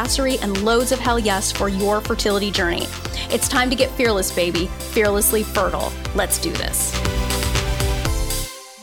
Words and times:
badassery, 0.00 0.42
and 0.42 0.62
loads 0.62 0.92
of 0.92 0.98
hell 0.98 1.18
yes 1.18 1.52
for 1.52 1.68
your 1.68 2.00
fertility 2.00 2.50
journey. 2.50 2.86
It's 3.30 3.48
time 3.48 3.70
to 3.70 3.76
get 3.76 3.90
fearless, 3.92 4.34
baby, 4.34 4.66
fearlessly 4.92 5.42
fertile. 5.42 5.92
Let's 6.14 6.38
do 6.38 6.50
this. 6.52 6.92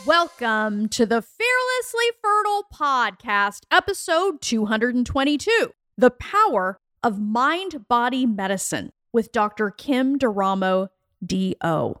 Welcome 0.06 0.88
to 0.90 1.04
the 1.04 1.20
Fearlessly 1.20 2.06
Fertile 2.22 2.64
Podcast, 2.72 3.62
episode 3.70 4.40
222 4.40 5.72
The 5.98 6.10
Power 6.10 6.78
of 7.02 7.20
Mind 7.20 7.86
Body 7.88 8.24
Medicine 8.24 8.90
with 9.12 9.32
Dr. 9.32 9.70
Kim 9.70 10.16
D'Eramo, 10.16 10.88
D.O. 11.24 12.00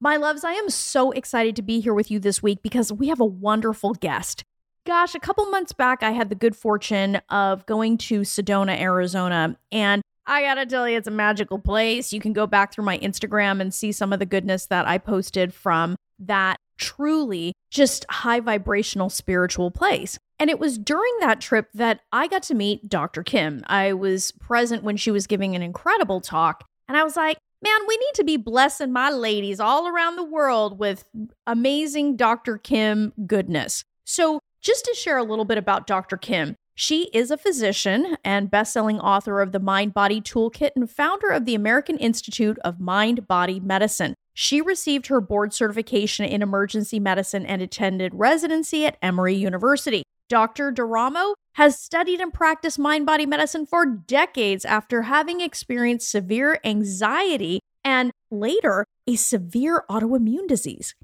My 0.00 0.16
loves, 0.16 0.44
I 0.44 0.52
am 0.52 0.70
so 0.70 1.10
excited 1.10 1.56
to 1.56 1.62
be 1.62 1.80
here 1.80 1.94
with 1.94 2.10
you 2.10 2.20
this 2.20 2.40
week 2.40 2.62
because 2.62 2.92
we 2.92 3.08
have 3.08 3.18
a 3.18 3.24
wonderful 3.24 3.94
guest. 3.94 4.44
Gosh, 4.88 5.14
a 5.14 5.20
couple 5.20 5.44
months 5.50 5.74
back, 5.74 6.02
I 6.02 6.12
had 6.12 6.30
the 6.30 6.34
good 6.34 6.56
fortune 6.56 7.16
of 7.28 7.66
going 7.66 7.98
to 7.98 8.20
Sedona, 8.20 8.80
Arizona, 8.80 9.58
and 9.70 10.00
I 10.26 10.40
gotta 10.40 10.64
tell 10.64 10.88
you, 10.88 10.96
it's 10.96 11.06
a 11.06 11.10
magical 11.10 11.58
place. 11.58 12.10
You 12.10 12.20
can 12.20 12.32
go 12.32 12.46
back 12.46 12.72
through 12.72 12.86
my 12.86 12.96
Instagram 13.00 13.60
and 13.60 13.74
see 13.74 13.92
some 13.92 14.14
of 14.14 14.18
the 14.18 14.24
goodness 14.24 14.64
that 14.64 14.88
I 14.88 14.96
posted 14.96 15.52
from 15.52 15.94
that 16.20 16.56
truly 16.78 17.52
just 17.70 18.06
high 18.08 18.40
vibrational 18.40 19.10
spiritual 19.10 19.70
place. 19.70 20.18
And 20.38 20.48
it 20.48 20.58
was 20.58 20.78
during 20.78 21.12
that 21.20 21.42
trip 21.42 21.68
that 21.74 22.00
I 22.10 22.26
got 22.26 22.44
to 22.44 22.54
meet 22.54 22.88
Dr. 22.88 23.22
Kim. 23.22 23.64
I 23.66 23.92
was 23.92 24.32
present 24.40 24.84
when 24.84 24.96
she 24.96 25.10
was 25.10 25.26
giving 25.26 25.54
an 25.54 25.60
incredible 25.60 26.22
talk. 26.22 26.64
And 26.88 26.96
I 26.96 27.04
was 27.04 27.14
like, 27.14 27.36
man, 27.62 27.80
we 27.86 27.98
need 27.98 28.14
to 28.14 28.24
be 28.24 28.38
blessing 28.38 28.90
my 28.90 29.10
ladies 29.10 29.60
all 29.60 29.86
around 29.86 30.16
the 30.16 30.24
world 30.24 30.78
with 30.78 31.04
amazing 31.46 32.16
Dr. 32.16 32.56
Kim 32.56 33.12
goodness. 33.26 33.84
So, 34.06 34.40
just 34.60 34.84
to 34.84 34.94
share 34.94 35.18
a 35.18 35.24
little 35.24 35.44
bit 35.44 35.58
about 35.58 35.86
Dr. 35.86 36.16
Kim, 36.16 36.56
she 36.74 37.10
is 37.12 37.30
a 37.30 37.36
physician 37.36 38.16
and 38.24 38.50
best-selling 38.50 39.00
author 39.00 39.40
of 39.40 39.50
the 39.52 39.58
Mind 39.58 39.94
Body 39.94 40.20
Toolkit 40.20 40.70
and 40.76 40.88
founder 40.88 41.28
of 41.28 41.44
the 41.44 41.56
American 41.56 41.96
Institute 41.96 42.56
of 42.64 42.78
Mind 42.78 43.26
Body 43.26 43.58
Medicine. 43.58 44.14
She 44.32 44.60
received 44.60 45.08
her 45.08 45.20
board 45.20 45.52
certification 45.52 46.24
in 46.24 46.40
emergency 46.40 47.00
medicine 47.00 47.44
and 47.44 47.60
attended 47.60 48.12
residency 48.14 48.86
at 48.86 48.96
Emory 49.02 49.34
University. 49.34 50.04
Dr. 50.28 50.70
D'Eramo 50.70 51.34
has 51.54 51.76
studied 51.76 52.20
and 52.20 52.32
practiced 52.32 52.78
mind 52.78 53.06
body 53.06 53.26
medicine 53.26 53.66
for 53.66 53.84
decades 53.84 54.64
after 54.64 55.02
having 55.02 55.40
experienced 55.40 56.08
severe 56.08 56.60
anxiety 56.64 57.58
and 57.84 58.12
later 58.30 58.84
a 59.08 59.16
severe 59.16 59.84
autoimmune 59.90 60.46
disease. 60.46 60.94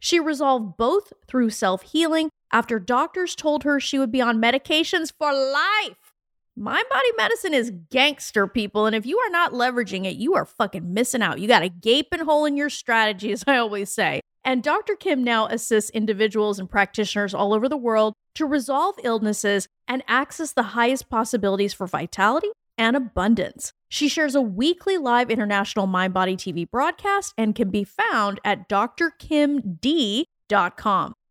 She 0.00 0.18
resolved 0.18 0.76
both 0.76 1.12
through 1.28 1.50
self 1.50 1.82
healing 1.82 2.30
after 2.52 2.78
doctors 2.78 3.34
told 3.34 3.64
her 3.64 3.78
she 3.80 3.98
would 3.98 4.12
be 4.12 4.20
on 4.20 4.40
medications 4.40 5.12
for 5.16 5.32
life. 5.32 6.14
Mind 6.56 6.86
body 6.90 7.12
medicine 7.16 7.54
is 7.54 7.72
gangster, 7.90 8.48
people. 8.48 8.86
And 8.86 8.96
if 8.96 9.06
you 9.06 9.18
are 9.18 9.30
not 9.30 9.52
leveraging 9.52 10.06
it, 10.06 10.16
you 10.16 10.34
are 10.34 10.44
fucking 10.44 10.92
missing 10.92 11.22
out. 11.22 11.38
You 11.38 11.46
got 11.46 11.62
a 11.62 11.68
gaping 11.68 12.24
hole 12.24 12.44
in 12.44 12.56
your 12.56 12.70
strategy, 12.70 13.30
as 13.32 13.44
I 13.46 13.58
always 13.58 13.90
say. 13.90 14.20
And 14.44 14.62
Dr. 14.62 14.96
Kim 14.96 15.22
now 15.22 15.46
assists 15.46 15.90
individuals 15.90 16.58
and 16.58 16.68
practitioners 16.70 17.34
all 17.34 17.54
over 17.54 17.68
the 17.68 17.76
world 17.76 18.14
to 18.34 18.46
resolve 18.46 18.96
illnesses 19.04 19.68
and 19.86 20.02
access 20.08 20.52
the 20.52 20.62
highest 20.62 21.08
possibilities 21.08 21.74
for 21.74 21.86
vitality 21.86 22.48
and 22.76 22.96
abundance. 22.96 23.72
She 23.88 24.08
shares 24.08 24.34
a 24.34 24.40
weekly 24.40 24.98
live 24.98 25.30
international 25.30 25.86
mind 25.86 26.14
body 26.14 26.36
TV 26.36 26.68
broadcast 26.70 27.34
and 27.36 27.54
can 27.54 27.70
be 27.70 27.84
found 27.84 28.40
at 28.44 28.68
drkimd.com. 28.68 30.24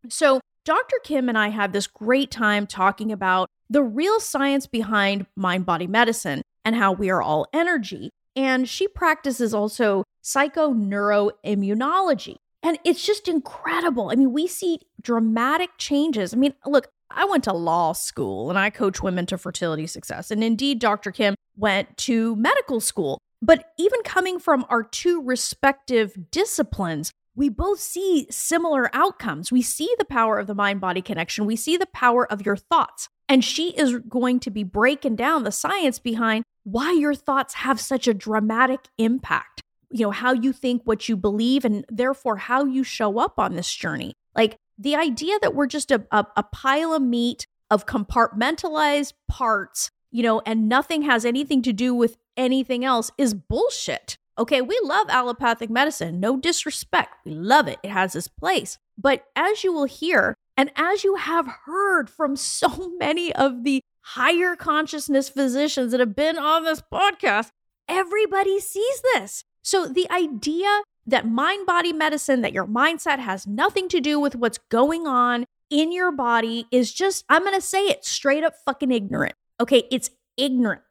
So, 0.09 0.39
Dr. 0.67 0.99
Kim 1.01 1.27
and 1.29 1.37
I 1.37 1.47
had 1.47 1.71
this 1.71 1.87
great 1.87 2.29
time 2.29 2.67
talking 2.67 3.13
about 3.13 3.49
the 3.69 3.81
real 3.81 4.19
science 4.19 4.67
behind 4.67 5.25
mind 5.37 5.65
body 5.65 5.87
medicine 5.87 6.41
and 6.65 6.75
how 6.75 6.91
we 6.91 7.09
are 7.09 7.21
all 7.21 7.47
energy. 7.53 8.09
And 8.35 8.67
she 8.67 8.89
practices 8.89 9.53
also 9.53 10.03
psychoneuroimmunology. 10.21 12.35
And 12.61 12.77
it's 12.83 13.05
just 13.05 13.29
incredible. 13.29 14.09
I 14.11 14.15
mean, 14.15 14.33
we 14.33 14.45
see 14.45 14.81
dramatic 15.01 15.69
changes. 15.77 16.33
I 16.33 16.37
mean, 16.37 16.53
look, 16.65 16.89
I 17.09 17.23
went 17.23 17.45
to 17.45 17.53
law 17.53 17.93
school 17.93 18.49
and 18.49 18.59
I 18.59 18.69
coach 18.69 19.01
women 19.01 19.25
to 19.27 19.37
fertility 19.37 19.87
success. 19.87 20.31
And 20.31 20.43
indeed, 20.43 20.79
Dr. 20.79 21.13
Kim 21.13 21.35
went 21.55 21.95
to 21.99 22.35
medical 22.35 22.81
school. 22.81 23.19
But 23.41 23.71
even 23.79 24.01
coming 24.03 24.37
from 24.37 24.65
our 24.67 24.83
two 24.83 25.21
respective 25.21 26.29
disciplines, 26.29 27.13
we 27.37 27.49
both 27.49 27.79
see 27.79 28.25
similar 28.31 28.89
outcomes. 28.93 29.51
We 29.51 29.61
see 29.61 29.93
the 29.99 30.05
power 30.05 30.39
of 30.39 30.47
the 30.47 30.55
mind 30.55 30.81
body 30.81 31.01
connection, 31.01 31.45
we 31.45 31.55
see 31.55 31.77
the 31.77 31.85
power 31.85 32.29
of 32.29 32.45
your 32.45 32.57
thoughts. 32.57 33.07
And 33.29 33.43
she 33.43 33.71
is 33.71 33.99
going 34.09 34.39
to 34.41 34.49
be 34.49 34.63
breaking 34.63 35.17
down 35.17 35.43
the 35.43 35.51
science 35.51 35.99
behind 35.99 36.43
why 36.63 36.93
your 36.93 37.13
thoughts 37.13 37.55
have 37.55 37.79
such 37.79 38.07
a 38.07 38.13
dramatic 38.13 38.87
impact. 38.97 39.61
You 39.89 40.05
know, 40.05 40.11
how 40.11 40.33
you 40.33 40.51
think, 40.51 40.81
what 40.85 41.07
you 41.07 41.15
believe, 41.15 41.63
and 41.63 41.85
therefore 41.89 42.37
how 42.37 42.65
you 42.65 42.83
show 42.83 43.19
up 43.19 43.37
on 43.37 43.55
this 43.55 43.73
journey. 43.73 44.13
Like 44.35 44.57
the 44.77 44.95
idea 44.95 45.37
that 45.41 45.53
we're 45.53 45.67
just 45.67 45.91
a, 45.91 46.05
a, 46.11 46.25
a 46.37 46.43
pile 46.43 46.93
of 46.93 47.01
meat 47.01 47.45
of 47.69 47.85
compartmentalized 47.85 49.13
parts, 49.27 49.91
you 50.11 50.23
know, 50.23 50.41
and 50.45 50.69
nothing 50.69 51.03
has 51.03 51.25
anything 51.25 51.61
to 51.63 51.73
do 51.73 51.93
with 51.93 52.17
anything 52.35 52.83
else 52.83 53.11
is 53.17 53.33
bullshit. 53.33 54.17
Okay, 54.37 54.61
we 54.61 54.79
love 54.83 55.07
allopathic 55.09 55.69
medicine. 55.69 56.19
No 56.19 56.37
disrespect. 56.37 57.15
We 57.25 57.33
love 57.33 57.67
it. 57.67 57.79
It 57.83 57.89
has 57.89 58.15
its 58.15 58.27
place. 58.27 58.77
But 58.97 59.25
as 59.35 59.63
you 59.63 59.73
will 59.73 59.85
hear, 59.85 60.35
and 60.55 60.71
as 60.75 61.03
you 61.03 61.15
have 61.15 61.47
heard 61.65 62.09
from 62.09 62.35
so 62.35 62.91
many 62.99 63.33
of 63.33 63.63
the 63.63 63.81
higher 64.01 64.55
consciousness 64.55 65.29
physicians 65.29 65.91
that 65.91 65.99
have 65.99 66.15
been 66.15 66.37
on 66.37 66.63
this 66.63 66.81
podcast, 66.81 67.49
everybody 67.87 68.59
sees 68.59 69.01
this. 69.13 69.43
So 69.63 69.85
the 69.85 70.09
idea 70.09 70.81
that 71.05 71.27
mind 71.27 71.65
body 71.65 71.93
medicine, 71.93 72.41
that 72.41 72.53
your 72.53 72.65
mindset 72.65 73.19
has 73.19 73.47
nothing 73.47 73.89
to 73.89 73.99
do 73.99 74.19
with 74.19 74.35
what's 74.35 74.59
going 74.69 75.07
on 75.07 75.45
in 75.69 75.91
your 75.91 76.11
body 76.11 76.65
is 76.71 76.93
just, 76.93 77.25
I'm 77.27 77.43
going 77.43 77.55
to 77.55 77.61
say 77.61 77.85
it 77.85 78.05
straight 78.05 78.43
up 78.43 78.53
fucking 78.65 78.91
ignorant. 78.91 79.33
Okay, 79.59 79.83
it's 79.91 80.09
ignorant. 80.37 80.81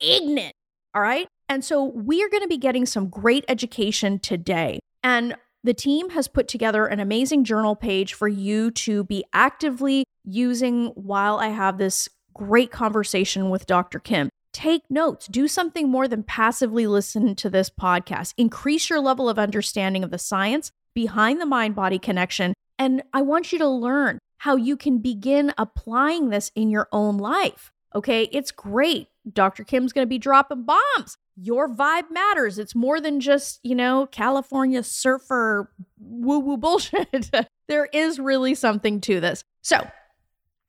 Ignorant. 0.00 0.54
All 0.94 1.02
right. 1.02 1.26
And 1.52 1.62
so 1.62 1.84
we 1.84 2.24
are 2.24 2.30
going 2.30 2.42
to 2.42 2.48
be 2.48 2.56
getting 2.56 2.86
some 2.86 3.10
great 3.10 3.44
education 3.46 4.18
today. 4.18 4.78
And 5.04 5.36
the 5.62 5.74
team 5.74 6.08
has 6.08 6.26
put 6.26 6.48
together 6.48 6.86
an 6.86 6.98
amazing 6.98 7.44
journal 7.44 7.76
page 7.76 8.14
for 8.14 8.26
you 8.26 8.70
to 8.70 9.04
be 9.04 9.22
actively 9.34 10.04
using 10.24 10.86
while 10.94 11.36
I 11.36 11.48
have 11.48 11.76
this 11.76 12.08
great 12.32 12.70
conversation 12.70 13.50
with 13.50 13.66
Dr. 13.66 13.98
Kim. 13.98 14.30
Take 14.54 14.80
notes, 14.88 15.26
do 15.26 15.46
something 15.46 15.90
more 15.90 16.08
than 16.08 16.22
passively 16.22 16.86
listen 16.86 17.34
to 17.34 17.50
this 17.50 17.68
podcast. 17.68 18.32
Increase 18.38 18.88
your 18.88 19.00
level 19.00 19.28
of 19.28 19.38
understanding 19.38 20.02
of 20.02 20.10
the 20.10 20.16
science 20.16 20.70
behind 20.94 21.38
the 21.38 21.44
mind 21.44 21.74
body 21.74 21.98
connection. 21.98 22.54
And 22.78 23.02
I 23.12 23.20
want 23.20 23.52
you 23.52 23.58
to 23.58 23.68
learn 23.68 24.18
how 24.38 24.56
you 24.56 24.78
can 24.78 25.00
begin 25.00 25.52
applying 25.58 26.30
this 26.30 26.50
in 26.54 26.70
your 26.70 26.88
own 26.92 27.18
life. 27.18 27.70
Okay, 27.94 28.24
it's 28.32 28.50
great. 28.50 29.08
Dr. 29.30 29.64
Kim's 29.64 29.92
going 29.92 30.06
to 30.06 30.10
be 30.10 30.18
dropping 30.18 30.64
bombs. 30.64 31.16
Your 31.36 31.68
vibe 31.68 32.10
matters. 32.10 32.58
It's 32.58 32.74
more 32.74 33.00
than 33.00 33.20
just, 33.20 33.60
you 33.62 33.74
know, 33.74 34.06
California 34.06 34.82
surfer 34.82 35.70
woo 35.98 36.40
woo 36.40 36.56
bullshit. 36.56 37.30
there 37.68 37.86
is 37.92 38.18
really 38.18 38.54
something 38.54 39.00
to 39.02 39.20
this. 39.20 39.44
So, 39.62 39.86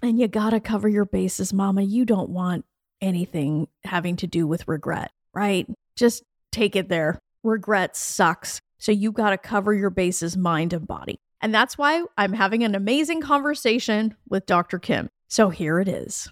and 0.01 0.19
you 0.19 0.27
got 0.27 0.51
to 0.51 0.59
cover 0.59 0.87
your 0.87 1.05
bases, 1.05 1.53
mama. 1.53 1.81
You 1.81 2.05
don't 2.05 2.29
want 2.29 2.65
anything 3.01 3.67
having 3.83 4.15
to 4.17 4.27
do 4.27 4.47
with 4.47 4.67
regret, 4.67 5.11
right? 5.33 5.67
Just 5.95 6.23
take 6.51 6.75
it 6.75 6.89
there. 6.89 7.19
Regret 7.43 7.95
sucks. 7.95 8.61
So 8.77 8.91
you 8.91 9.11
got 9.11 9.29
to 9.29 9.37
cover 9.37 9.73
your 9.73 9.89
bases, 9.89 10.35
mind 10.35 10.73
and 10.73 10.87
body. 10.87 11.19
And 11.41 11.53
that's 11.53 11.77
why 11.77 12.03
I'm 12.17 12.33
having 12.33 12.63
an 12.63 12.75
amazing 12.75 13.21
conversation 13.21 14.15
with 14.29 14.45
Dr. 14.45 14.79
Kim. 14.79 15.09
So 15.27 15.49
here 15.49 15.79
it 15.79 15.87
is. 15.87 16.31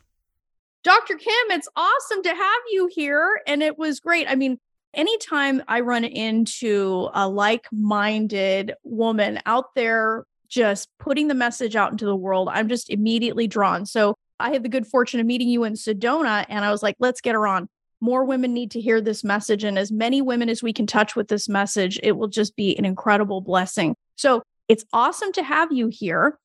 Dr. 0.84 1.16
Kim, 1.16 1.52
it's 1.52 1.70
awesome 1.76 2.24
to 2.24 2.30
have 2.30 2.62
you 2.72 2.90
here. 2.92 3.42
And 3.46 3.62
it 3.62 3.78
was 3.78 4.00
great. 4.00 4.28
I 4.30 4.36
mean, 4.36 4.58
anytime 4.94 5.62
I 5.68 5.82
run 5.82 6.04
into 6.04 7.10
a 7.14 7.28
like 7.28 7.68
minded 7.72 8.74
woman 8.84 9.40
out 9.46 9.76
there 9.76 10.26
just 10.48 10.90
putting 11.00 11.28
the 11.28 11.36
message 11.36 11.76
out 11.76 11.92
into 11.92 12.06
the 12.06 12.16
world, 12.16 12.50
I'm 12.52 12.68
just 12.68 12.90
immediately 12.90 13.48
drawn. 13.48 13.86
So 13.86 14.16
I 14.40 14.52
had 14.52 14.64
the 14.64 14.70
good 14.70 14.88
fortune 14.88 15.20
of 15.20 15.26
meeting 15.26 15.50
you 15.50 15.64
in 15.64 15.74
Sedona, 15.74 16.46
and 16.50 16.66
I 16.66 16.72
was 16.72 16.82
like, 16.82 16.96
let's 17.00 17.22
get 17.22 17.36
her 17.36 17.46
on. 17.46 17.70
More 18.02 18.26
women 18.26 18.54
need 18.54 18.72
to 18.72 18.82
hear 18.82 19.00
this 19.00 19.24
message. 19.24 19.64
And 19.64 19.78
as 19.78 19.92
many 19.92 20.22
women 20.24 20.50
as 20.50 20.64
we 20.64 20.74
can 20.74 20.88
touch 20.88 21.16
with 21.16 21.28
this 21.28 21.48
message, 21.48 22.00
it 22.02 22.14
will 22.14 22.28
just 22.28 22.56
be 22.56 22.76
an 22.76 22.86
incredible 22.86 23.42
blessing. 23.42 23.96
So 24.16 24.42
it's 24.68 24.84
awesome 24.92 25.32
to 25.34 25.44
have 25.44 25.72
you 25.72 25.90
here. 25.90 26.40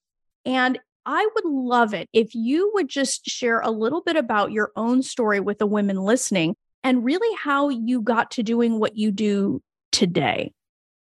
And 0.45 0.79
I 1.07 1.27
would 1.35 1.45
love 1.45 1.95
it 1.95 2.09
if 2.13 2.35
you 2.35 2.73
would 2.75 2.89
just 2.89 3.27
share 3.27 3.61
a 3.61 3.71
little 3.71 4.03
bit 4.03 4.17
about 4.17 4.53
your 4.53 4.73
own 4.77 5.03
story 5.03 5.41
with 5.41 5.59
the 5.59 5.67
women 5.67 5.97
listening 5.97 6.57
and 6.83 7.05
really 7.05 7.35
how 7.43 7.69
you 7.69 8.03
got 8.03 8.33
to 8.33 8.43
doing 8.43 8.79
what 8.79 8.97
you 8.97 9.13
do 9.13 9.63
today. 9.93 10.53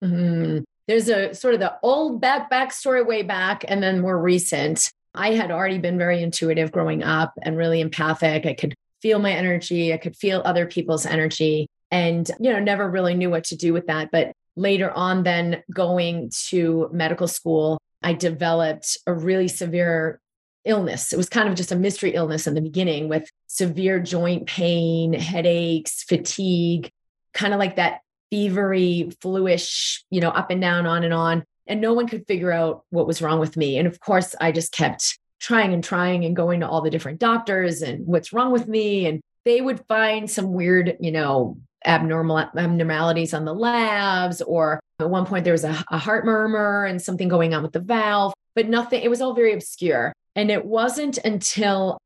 Mm-hmm. 0.03 0.61
There's 0.87 1.09
a 1.09 1.35
sort 1.35 1.55
of 1.55 1.61
the 1.61 1.75
old 1.83 2.21
back 2.21 2.51
backstory 2.51 3.05
way 3.07 3.23
back 3.23 3.65
and 3.67 3.83
then 3.83 4.01
more 4.01 4.19
recent. 4.19 4.91
I 5.15 5.33
had 5.33 5.51
already 5.51 5.79
been 5.79 5.99
very 5.99 6.23
intuitive 6.23 6.73
growing 6.73 7.03
up 7.03 7.35
and 7.43 7.57
really 7.57 7.81
empathic. 7.81 8.47
I 8.47 8.55
could 8.55 8.75
feel 9.03 9.19
my 9.19 9.33
energy, 9.33 9.93
I 9.93 9.97
could 9.97 10.17
feel 10.17 10.43
other 10.45 10.67
people's 10.67 11.05
energy 11.05 11.69
and 11.91 12.31
you 12.39 12.53
know 12.53 12.61
never 12.61 12.89
really 12.89 13.15
knew 13.15 13.31
what 13.31 13.45
to 13.45 13.57
do 13.57 13.73
with 13.73 13.87
that 13.87 14.11
but 14.11 14.33
later 14.57 14.91
on 14.91 15.23
then 15.23 15.63
going 15.73 16.31
to 16.49 16.89
medical 16.93 17.29
school 17.29 17.79
I 18.03 18.13
developed 18.13 18.99
a 19.07 19.13
really 19.13 19.49
severe 19.49 20.21
illness. 20.65 21.13
It 21.13 21.17
was 21.17 21.29
kind 21.29 21.49
of 21.49 21.55
just 21.55 21.73
a 21.73 21.77
mystery 21.77 22.15
illness 22.15 22.47
in 22.47 22.55
the 22.55 22.61
beginning 22.61 23.09
with 23.09 23.31
severe 23.47 24.01
joint 24.01 24.47
pain, 24.47 25.13
headaches, 25.13 26.03
fatigue, 26.05 26.91
kind 27.33 27.55
of 27.55 27.59
like 27.59 27.77
that 27.77 28.01
fevery, 28.33 29.15
fluish, 29.21 30.05
you 30.11 30.21
know, 30.21 30.31
up 30.31 30.51
and 30.51 30.61
down, 30.61 30.87
on 30.87 31.05
and 31.05 31.15
on. 31.15 31.45
And 31.67 31.81
no 31.81 31.93
one 31.93 32.09
could 32.09 32.27
figure 32.27 32.53
out 32.53 32.85
what 32.91 33.07
was 33.07 33.23
wrong 33.23 33.41
with 33.41 33.57
me. 33.57 33.79
And 33.79 33.87
of 33.87 34.01
course, 34.01 34.35
I 34.41 34.53
just 34.53 34.73
kept 34.73 35.19
trying 35.41 35.73
and 35.73 35.85
trying 35.85 36.25
and 36.25 36.37
going 36.37 36.61
to 36.61 36.69
all 36.69 36.83
the 36.83 36.91
different 36.91 37.21
doctors 37.21 37.83
and 37.83 38.07
what's 38.07 38.33
wrong 38.33 38.53
with 38.53 38.67
me. 38.67 39.07
And 39.07 39.21
they 39.45 39.61
would 39.61 39.85
find 39.87 40.31
some 40.31 40.53
weird, 40.53 40.97
you 41.01 41.13
know, 41.13 41.59
abnormal 41.87 42.39
abnormalities 42.39 43.33
on 43.33 43.45
the 43.45 43.55
labs 43.55 44.43
or 44.43 44.81
at 44.99 45.09
one 45.09 45.27
point 45.27 45.45
there 45.45 45.53
was 45.53 45.65
a, 45.65 45.85
a 45.91 45.99
heart 45.99 46.25
murmur 46.25 46.85
and 46.85 47.01
something 47.01 47.29
going 47.29 47.55
on 47.55 47.63
with 47.63 47.73
the 47.73 47.81
valve 47.81 48.33
but 48.55 48.69
nothing 48.69 49.03
it 49.03 49.09
was 49.09 49.21
all 49.21 49.35
very 49.35 49.53
obscure. 49.53 50.13
And 50.35 50.51
it 50.51 50.65
wasn't 50.65 51.19
until 51.19 51.99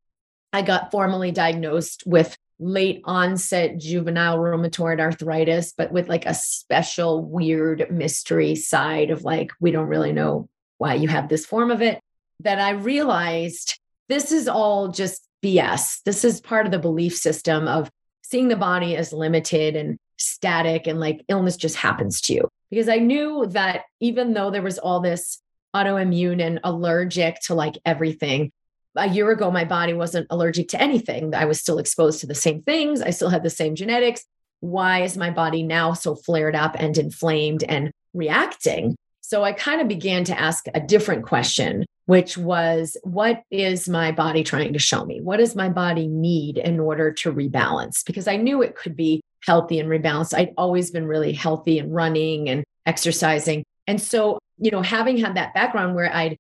i 0.53 0.63
got 0.63 0.91
formally 0.91 1.33
diagnosed 1.33 2.03
with 2.07 2.37
late 2.59 3.01
onset 3.05 3.79
juvenile 3.79 4.39
rheumatoid 4.39 5.01
arthritis 5.01 5.73
but 5.77 5.91
with 5.91 6.09
like 6.09 6.27
a 6.27 6.35
special 6.35 7.25
weird 7.25 7.91
mystery 7.91 8.55
side 8.55 9.11
of 9.11 9.25
like 9.25 9.51
we 9.61 9.71
don't 9.71 9.89
really 9.89 10.13
know 10.13 10.49
why 10.79 10.95
you 10.95 11.09
have 11.09 11.29
this 11.29 11.45
form 11.47 11.71
of 11.71 11.83
it 11.83 11.99
that 12.41 12.61
i 12.61 12.71
realized 12.71 13.81
this 14.09 14.31
is 14.31 14.47
all 14.47 14.89
just 14.89 15.27
bs 15.43 16.03
this 16.05 16.25
is 16.25 16.41
part 16.41 16.67
of 16.67 16.73
the 16.73 16.79
belief 16.79 17.17
system 17.17 17.67
of 17.67 17.91
seeing 18.23 18.49
the 18.49 18.57
body 18.57 18.97
as 18.97 19.13
limited 19.13 19.77
and 19.77 19.99
static 20.19 20.87
and 20.87 21.01
like 21.01 21.25
illness 21.29 21.57
just 21.57 21.77
happens 21.77 22.21
to 22.23 22.35
you. 22.35 22.49
Because 22.71 22.89
I 22.89 22.97
knew 22.97 23.47
that 23.51 23.83
even 24.01 24.33
though 24.33 24.51
there 24.51 24.63
was 24.63 24.79
all 24.79 25.01
this 25.01 25.41
autoimmune 25.75 26.43
and 26.43 26.61
allergic 26.65 27.41
to 27.43 27.55
like 27.55 27.77
everything, 27.85 28.51
a 28.97 29.09
year 29.09 29.31
ago, 29.31 29.51
my 29.51 29.65
body 29.65 29.95
wasn't 29.95 30.27
allergic 30.31 30.69
to 30.69 30.81
anything. 30.81 31.35
I 31.35 31.47
was 31.47 31.61
still 31.61 31.79
exposed 31.79 32.21
to 32.21 32.27
the 32.27 32.35
same 32.35 32.63
things. 32.63 33.01
I 33.01 33.11
still 33.11 33.31
had 33.31 33.43
the 33.43 33.51
same 33.51 33.75
genetics. 33.75 34.25
Why 34.61 35.03
is 35.03 35.17
my 35.17 35.31
body 35.31 35.63
now 35.63 35.95
so 35.95 36.15
flared 36.15 36.55
up 36.55 36.77
and 36.79 36.97
inflamed 36.97 37.65
and 37.65 37.91
reacting? 38.15 38.97
So 39.21 39.43
I 39.45 39.53
kind 39.53 39.81
of 39.81 39.89
began 39.89 40.25
to 40.25 40.39
ask 40.39 40.67
a 40.75 40.81
different 40.81 41.25
question, 41.25 41.87
which 42.07 42.37
was 42.37 42.97
what 43.05 43.43
is 43.51 43.89
my 43.89 44.13
body 44.13 44.43
trying 44.43 44.73
to 44.73 44.79
show 44.79 45.05
me? 45.05 45.21
What 45.21 45.39
does 45.39 45.55
my 45.55 45.69
body 45.69 46.09
need 46.09 46.59
in 46.59 46.81
order 46.81 47.13
to 47.13 47.33
rebalance? 47.33 48.05
Because 48.05 48.27
I 48.27 48.37
knew 48.37 48.63
it 48.63 48.75
could 48.75 48.97
be 48.97 49.23
healthy 49.45 49.79
and 49.79 49.89
rebalanced. 49.89 50.35
I'd 50.35 50.55
always 50.57 50.91
been 50.91 51.07
really 51.07 51.33
healthy 51.33 51.79
and 51.79 51.95
running 51.95 52.49
and 52.49 52.65
exercising. 52.87 53.65
And 53.87 54.01
so, 54.01 54.39
you 54.59 54.71
know, 54.71 54.83
having 54.83 55.17
had 55.17 55.37
that 55.37 55.55
background 55.55 55.95
where 55.95 56.13
I'd 56.13 56.37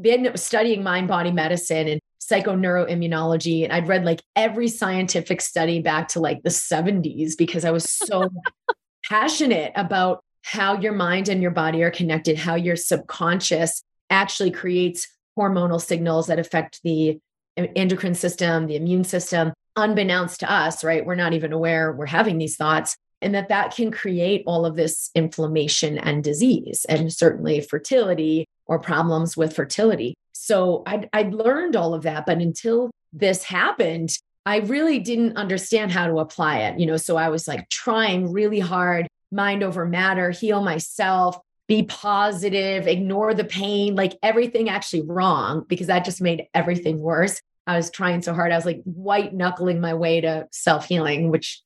been 0.00 0.36
studying 0.36 0.82
mind 0.82 1.08
body 1.08 1.30
medicine 1.30 1.88
and 1.88 2.00
psychoneuroimmunology, 2.20 3.64
and 3.64 3.72
I'd 3.72 3.88
read 3.88 4.04
like 4.04 4.22
every 4.36 4.68
scientific 4.68 5.40
study 5.40 5.80
back 5.80 6.08
to 6.08 6.20
like 6.20 6.42
the 6.42 6.50
70s 6.50 7.32
because 7.36 7.64
I 7.64 7.70
was 7.70 7.90
so 7.90 8.28
passionate 9.08 9.72
about 9.74 10.22
how 10.42 10.78
your 10.78 10.92
mind 10.92 11.28
and 11.28 11.42
your 11.42 11.50
body 11.50 11.82
are 11.82 11.90
connected, 11.90 12.38
how 12.38 12.54
your 12.54 12.76
subconscious 12.76 13.82
actually 14.12 14.50
creates 14.50 15.08
hormonal 15.38 15.80
signals 15.80 16.28
that 16.28 16.38
affect 16.38 16.80
the 16.84 17.18
endocrine 17.56 18.14
system, 18.14 18.66
the 18.66 18.76
immune 18.76 19.04
system, 19.04 19.52
unbeknownst 19.76 20.40
to 20.40 20.50
us, 20.50 20.84
right? 20.84 21.04
We're 21.04 21.14
not 21.14 21.32
even 21.32 21.52
aware 21.52 21.92
we're 21.92 22.06
having 22.06 22.38
these 22.38 22.56
thoughts, 22.56 22.96
and 23.20 23.34
that 23.34 23.48
that 23.48 23.74
can 23.74 23.90
create 23.90 24.42
all 24.46 24.66
of 24.66 24.76
this 24.76 25.10
inflammation 25.14 25.98
and 25.98 26.22
disease, 26.22 26.84
and 26.88 27.12
certainly 27.12 27.60
fertility 27.60 28.46
or 28.66 28.78
problems 28.78 29.36
with 29.36 29.56
fertility. 29.56 30.14
So 30.32 30.82
I'd, 30.86 31.08
I'd 31.12 31.34
learned 31.34 31.76
all 31.76 31.94
of 31.94 32.02
that, 32.02 32.26
but 32.26 32.38
until 32.38 32.90
this 33.12 33.44
happened, 33.44 34.16
I 34.44 34.58
really 34.58 34.98
didn't 34.98 35.36
understand 35.36 35.92
how 35.92 36.06
to 36.06 36.18
apply 36.18 36.60
it. 36.60 36.80
You 36.80 36.86
know, 36.86 36.96
so 36.96 37.16
I 37.16 37.28
was 37.28 37.46
like 37.46 37.68
trying 37.68 38.32
really 38.32 38.60
hard 38.60 39.06
mind 39.30 39.62
over 39.62 39.86
matter, 39.86 40.30
heal 40.30 40.62
myself, 40.62 41.38
be 41.68 41.84
positive, 41.84 42.86
ignore 42.86 43.34
the 43.34 43.44
pain, 43.44 43.94
like 43.94 44.18
everything 44.22 44.68
actually 44.68 45.02
wrong, 45.02 45.64
because 45.68 45.86
that 45.86 46.04
just 46.04 46.20
made 46.20 46.46
everything 46.54 46.98
worse. 46.98 47.40
I 47.66 47.76
was 47.76 47.90
trying 47.90 48.22
so 48.22 48.34
hard. 48.34 48.52
I 48.52 48.56
was 48.56 48.66
like 48.66 48.82
white 48.84 49.32
knuckling 49.32 49.80
my 49.80 49.94
way 49.94 50.20
to 50.20 50.48
self 50.50 50.86
healing, 50.86 51.30
which 51.30 51.62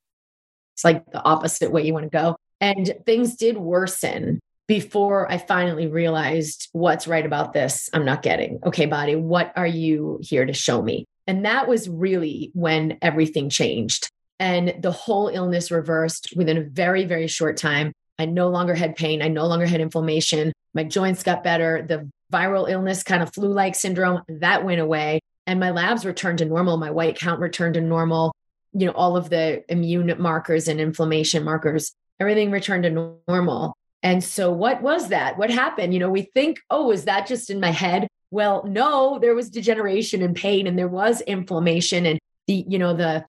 is 0.76 0.84
like 0.84 1.10
the 1.10 1.22
opposite 1.22 1.72
way 1.72 1.86
you 1.86 1.94
want 1.94 2.04
to 2.04 2.10
go. 2.10 2.36
And 2.60 2.94
things 3.04 3.36
did 3.36 3.56
worsen 3.56 4.40
before 4.66 5.30
I 5.30 5.38
finally 5.38 5.86
realized 5.86 6.68
what's 6.72 7.06
right 7.06 7.24
about 7.24 7.52
this. 7.52 7.88
I'm 7.92 8.04
not 8.04 8.22
getting. 8.22 8.58
Okay, 8.66 8.86
body, 8.86 9.16
what 9.16 9.52
are 9.56 9.66
you 9.66 10.18
here 10.22 10.44
to 10.44 10.52
show 10.52 10.82
me? 10.82 11.06
And 11.26 11.44
that 11.44 11.68
was 11.68 11.88
really 11.88 12.50
when 12.54 12.98
everything 13.02 13.48
changed. 13.48 14.08
And 14.38 14.74
the 14.80 14.92
whole 14.92 15.28
illness 15.28 15.70
reversed 15.70 16.34
within 16.36 16.58
a 16.58 16.62
very, 16.62 17.04
very 17.04 17.26
short 17.26 17.56
time. 17.56 17.92
I 18.18 18.26
no 18.26 18.48
longer 18.48 18.74
had 18.74 18.96
pain. 18.96 19.22
I 19.22 19.28
no 19.28 19.46
longer 19.46 19.66
had 19.66 19.80
inflammation. 19.80 20.52
My 20.74 20.84
joints 20.84 21.22
got 21.22 21.44
better. 21.44 21.84
The 21.86 22.10
viral 22.32 22.68
illness, 22.68 23.02
kind 23.02 23.22
of 23.22 23.32
flu 23.32 23.52
like 23.52 23.74
syndrome, 23.74 24.22
that 24.28 24.64
went 24.64 24.80
away. 24.80 25.20
And 25.46 25.60
my 25.60 25.70
labs 25.70 26.04
returned 26.04 26.38
to 26.38 26.44
normal. 26.44 26.76
My 26.76 26.90
white 26.90 27.18
count 27.18 27.40
returned 27.40 27.74
to 27.74 27.80
normal. 27.80 28.34
You 28.72 28.86
know, 28.86 28.92
all 28.92 29.16
of 29.16 29.30
the 29.30 29.64
immune 29.70 30.12
markers 30.20 30.68
and 30.68 30.80
inflammation 30.80 31.44
markers, 31.44 31.92
everything 32.18 32.50
returned 32.50 32.84
to 32.84 33.16
normal. 33.28 33.74
And 34.02 34.22
so, 34.22 34.52
what 34.52 34.82
was 34.82 35.08
that? 35.08 35.38
What 35.38 35.50
happened? 35.50 35.94
You 35.94 36.00
know, 36.00 36.10
we 36.10 36.22
think, 36.22 36.60
oh, 36.70 36.90
is 36.92 37.04
that 37.04 37.26
just 37.26 37.50
in 37.50 37.60
my 37.60 37.70
head? 37.70 38.08
Well, 38.30 38.64
no, 38.66 39.18
there 39.18 39.34
was 39.34 39.50
degeneration 39.50 40.22
and 40.22 40.36
pain, 40.36 40.66
and 40.66 40.78
there 40.78 40.88
was 40.88 41.20
inflammation, 41.22 42.06
and 42.06 42.18
the, 42.46 42.64
you 42.68 42.78
know, 42.78 42.94
the 42.94 43.24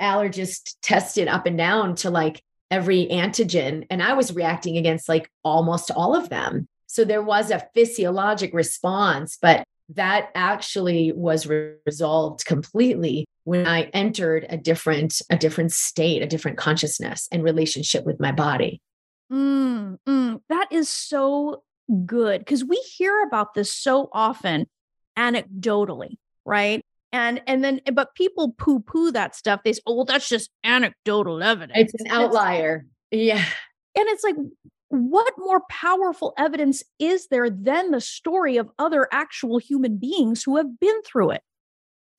allergist 0.00 0.76
tested 0.82 1.28
up 1.28 1.46
and 1.46 1.58
down 1.58 1.96
to 1.96 2.10
like 2.10 2.42
every 2.72 3.06
antigen 3.08 3.86
and 3.90 4.02
I 4.02 4.14
was 4.14 4.34
reacting 4.34 4.78
against 4.78 5.08
like 5.08 5.30
almost 5.44 5.90
all 5.90 6.16
of 6.16 6.30
them. 6.30 6.66
So 6.86 7.04
there 7.04 7.22
was 7.22 7.50
a 7.50 7.66
physiologic 7.74 8.52
response, 8.54 9.38
but 9.40 9.62
that 9.90 10.30
actually 10.34 11.12
was 11.12 11.46
re- 11.46 11.74
resolved 11.84 12.46
completely 12.46 13.26
when 13.44 13.66
I 13.66 13.82
entered 13.92 14.46
a 14.48 14.56
different 14.56 15.20
a 15.28 15.36
different 15.36 15.72
state, 15.72 16.22
a 16.22 16.26
different 16.26 16.56
consciousness 16.56 17.28
and 17.30 17.44
relationship 17.44 18.06
with 18.06 18.18
my 18.18 18.32
body. 18.32 18.80
Mm, 19.30 19.98
mm, 20.08 20.40
that 20.48 20.68
is 20.72 20.88
so 20.88 21.62
good 22.06 22.40
because 22.40 22.64
we 22.64 22.76
hear 22.76 23.22
about 23.22 23.52
this 23.52 23.70
so 23.70 24.08
often 24.12 24.66
anecdotally, 25.18 26.16
right? 26.46 26.82
And 27.12 27.42
and 27.46 27.62
then 27.62 27.80
eh, 27.86 27.90
but 27.90 28.14
people 28.14 28.52
poo 28.52 28.80
poo 28.80 29.12
that 29.12 29.36
stuff 29.36 29.60
they 29.64 29.72
say 29.72 29.80
oh 29.86 29.94
well 29.94 30.04
that's 30.04 30.28
just 30.28 30.50
anecdotal 30.64 31.42
evidence. 31.42 31.92
It's 31.92 32.02
an 32.02 32.10
outlier. 32.10 32.86
Yeah. 33.10 33.44
And 33.94 34.06
it's 34.08 34.24
like 34.24 34.36
what 34.88 35.32
more 35.38 35.62
powerful 35.70 36.34
evidence 36.36 36.82
is 36.98 37.28
there 37.28 37.48
than 37.48 37.90
the 37.90 38.00
story 38.00 38.58
of 38.58 38.70
other 38.78 39.08
actual 39.10 39.58
human 39.58 39.96
beings 39.96 40.42
who 40.42 40.56
have 40.56 40.78
been 40.80 41.02
through 41.02 41.30
it? 41.30 41.42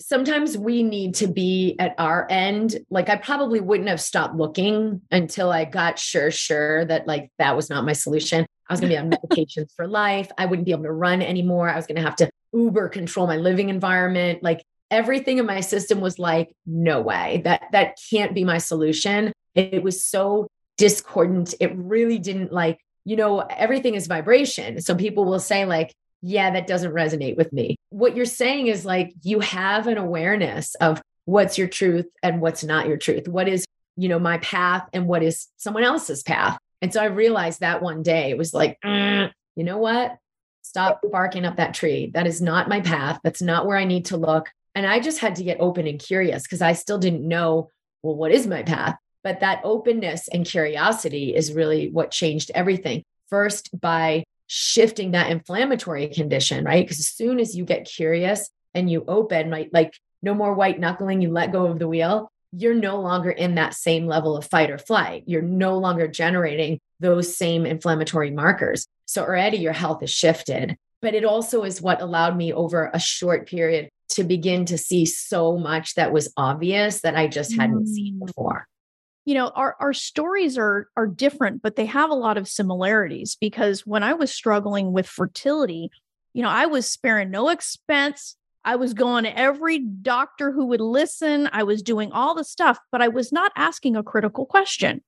Sometimes 0.02 0.58
we 0.58 0.82
need 0.82 1.16
to 1.16 1.28
be 1.28 1.76
at 1.80 1.96
our 1.98 2.28
end. 2.30 2.78
Like 2.90 3.10
i 3.10 3.16
probably 3.16 3.60
wouldn't 3.60 3.90
have 3.90 4.02
stopped 4.02 4.36
looking 4.36 5.02
until 5.12 5.52
i 5.52 5.66
got 5.66 5.98
sure 6.00 6.32
sure 6.32 6.86
that 6.86 7.08
like 7.08 7.32
that 7.38 7.56
was 7.56 7.70
not 7.70 7.86
my 7.86 7.94
solution. 7.94 8.46
I 8.70 8.74
was 8.74 8.80
going 8.80 8.92
to 8.92 8.96
be 8.96 8.98
on 8.98 9.12
medications 9.12 9.68
for 9.76 9.88
life. 9.88 10.32
I 10.38 10.46
wouldn't 10.46 10.66
be 10.66 10.72
able 10.72 10.84
to 10.84 10.92
run 10.92 11.22
anymore. 11.22 11.70
I 11.70 11.76
was 11.76 11.86
going 11.86 11.98
to 11.98 12.02
have 12.02 12.16
to 12.18 12.30
uber 12.54 12.88
control 12.90 13.28
my 13.28 13.38
living 13.38 13.70
environment. 13.70 14.42
Like 14.42 14.64
everything 14.94 15.38
in 15.40 15.46
my 15.46 15.60
system 15.60 16.00
was 16.00 16.20
like 16.20 16.54
no 16.66 17.02
way 17.02 17.42
that 17.44 17.64
that 17.72 17.98
can't 18.10 18.34
be 18.34 18.44
my 18.44 18.58
solution 18.58 19.34
it, 19.56 19.84
was 19.84 20.04
so 20.04 20.48
discordant 20.78 21.54
it 21.60 21.76
really 21.76 22.18
didn't 22.18 22.52
like 22.52 22.80
you 23.06 23.16
know 23.16 23.40
everything 23.40 23.96
is 23.96 24.08
vibration 24.08 24.82
so 24.82 24.96
people 24.96 25.26
will 25.26 25.40
say 25.40 25.66
like 25.66 25.94
yeah, 26.26 26.52
that 26.52 26.68
doesn't 26.68 26.94
resonate 26.94 27.36
with 27.36 27.52
me. 27.52 27.76
What 27.90 28.16
you're 28.16 28.26
saying 28.26 28.68
is 28.68 28.86
like 28.86 29.14
you 29.24 29.42
have 29.42 29.88
an 29.88 29.98
awareness 29.98 30.74
of 30.76 31.02
what's 31.26 31.58
your 31.58 31.68
truth 31.68 32.08
and 32.24 32.40
what's 32.40 32.64
not 32.64 32.88
your 32.88 32.96
truth. 32.96 33.28
What 33.28 33.50
is, 33.50 33.66
you 33.98 34.08
know, 34.08 34.20
my 34.20 34.38
path 34.38 34.88
and 34.94 35.06
what 35.06 35.22
is 35.22 35.50
someone 35.58 35.84
else's 35.84 36.24
path. 36.24 36.58
And 36.82 36.94
so 36.94 37.02
I 37.02 37.06
realized 37.06 37.60
that 37.60 37.82
one 37.82 38.04
day 38.04 38.30
it 38.30 38.38
was 38.38 38.54
like, 38.54 38.78
mm, 38.84 39.32
you 39.58 39.66
know 39.66 39.78
what? 39.78 40.18
Stop 40.62 41.02
barking 41.12 41.44
up 41.44 41.58
that 41.58 41.74
tree. 41.74 42.10
That 42.14 42.26
is 42.26 42.42
not 42.42 42.70
my 42.70 42.80
path. 42.80 43.20
That's 43.22 43.42
not 43.42 43.68
where 43.68 43.78
I 43.78 43.84
need 43.84 44.06
to 44.06 44.18
look. 44.18 44.50
And 44.76 44.86
I 44.88 45.00
just 45.00 45.20
had 45.20 45.36
to 45.36 45.44
get 45.44 45.58
open 45.60 45.88
and 45.88 46.00
curious 46.00 46.44
because 46.44 46.62
I 46.62 46.74
still 46.74 46.98
didn't 46.98 47.28
know, 47.28 47.70
well, 48.02 48.16
what 48.16 48.32
is 48.32 48.48
my 48.48 48.64
path? 48.64 48.98
But 49.24 49.40
that 49.40 49.62
openness 49.64 50.28
and 50.28 50.46
curiosity 50.46 51.36
is 51.36 51.54
really 51.54 51.90
what 51.90 52.12
changed 52.12 52.52
everything. 52.54 53.04
First, 53.30 53.70
by 53.80 54.24
shifting 54.48 55.12
that 55.12 55.32
inflammatory 55.32 56.08
condition, 56.08 56.66
right? 56.66 56.84
Because 56.84 57.00
as 57.00 57.08
soon 57.08 57.40
as 57.40 57.56
you 57.56 57.66
get 57.66 57.86
curious 57.86 58.50
and 58.74 58.90
you 58.90 59.06
open, 59.08 59.50
like, 59.50 59.70
like 59.72 59.94
no 60.22 60.34
more 60.34 60.54
white 60.54 60.80
knuckling, 60.80 61.22
you 61.22 61.32
let 61.32 61.52
go 61.52 61.68
of 61.68 61.80
the 61.80 61.88
wheel, 61.88 62.30
you're 62.52 62.76
no 62.76 63.00
longer 63.00 63.32
in 63.32 63.56
that 63.56 63.74
same 63.74 64.06
level 64.06 64.38
of 64.38 64.46
fight 64.46 64.70
or 64.70 64.78
flight. 64.78 65.24
You're 65.26 65.42
no 65.42 65.78
longer 65.78 66.08
generating 66.08 66.80
those 67.00 67.36
same 67.36 67.66
inflammatory 67.66 68.30
markers. 68.30 68.86
So 69.06 69.24
already 69.24 69.58
your 69.58 69.74
health 69.74 70.02
has 70.02 70.12
shifted. 70.12 70.78
But 71.04 71.16
it 71.16 71.26
also 71.26 71.64
is 71.64 71.82
what 71.82 72.02
allowed 72.02 72.38
me 72.38 72.54
over 72.54 72.90
a 72.94 73.00
short 73.00 73.46
period 73.46 73.90
to 74.12 74.24
begin 74.24 74.66
to 74.66 74.78
see 74.78 75.06
so 75.06 75.58
much 75.58 75.96
that 75.96 76.14
was 76.14 76.32
obvious 76.38 77.02
that 77.02 77.18
I 77.18 77.28
just 77.28 77.54
hadn't 77.60 77.84
mm. 77.84 77.88
seen 77.88 78.20
before. 78.26 78.68
You 79.26 79.36
know 79.36 79.48
our 79.50 79.76
our 79.80 79.94
stories 79.94 80.58
are 80.58 80.90
are 80.98 81.08
different 81.08 81.62
but 81.62 81.76
they 81.76 81.86
have 81.86 82.10
a 82.10 82.16
lot 82.16 82.38
of 82.38 82.48
similarities 82.48 83.38
because 83.40 83.88
when 83.88 84.04
i 84.04 84.12
was 84.12 84.34
struggling 84.34 84.92
with 84.92 85.08
fertility 85.08 85.92
you 86.34 86.44
know 86.44 86.50
i 86.50 86.66
was 86.66 86.92
sparing 86.92 87.32
no 87.32 87.50
expense. 87.50 88.36
I 88.66 88.78
was 88.78 88.94
going 88.94 89.26
to 89.26 89.38
every 89.38 89.80
doctor 89.80 90.54
who 90.54 90.68
would 90.68 90.80
listen. 90.80 91.50
I 91.52 91.64
was 91.64 91.82
doing 91.82 92.12
all 92.12 92.36
the 92.36 92.44
stuff 92.44 92.80
but 92.92 93.02
i 93.02 93.08
was 93.08 93.32
not 93.32 93.54
asking 93.56 93.96
a 93.96 94.04
critical 94.04 94.46
question. 94.46 95.02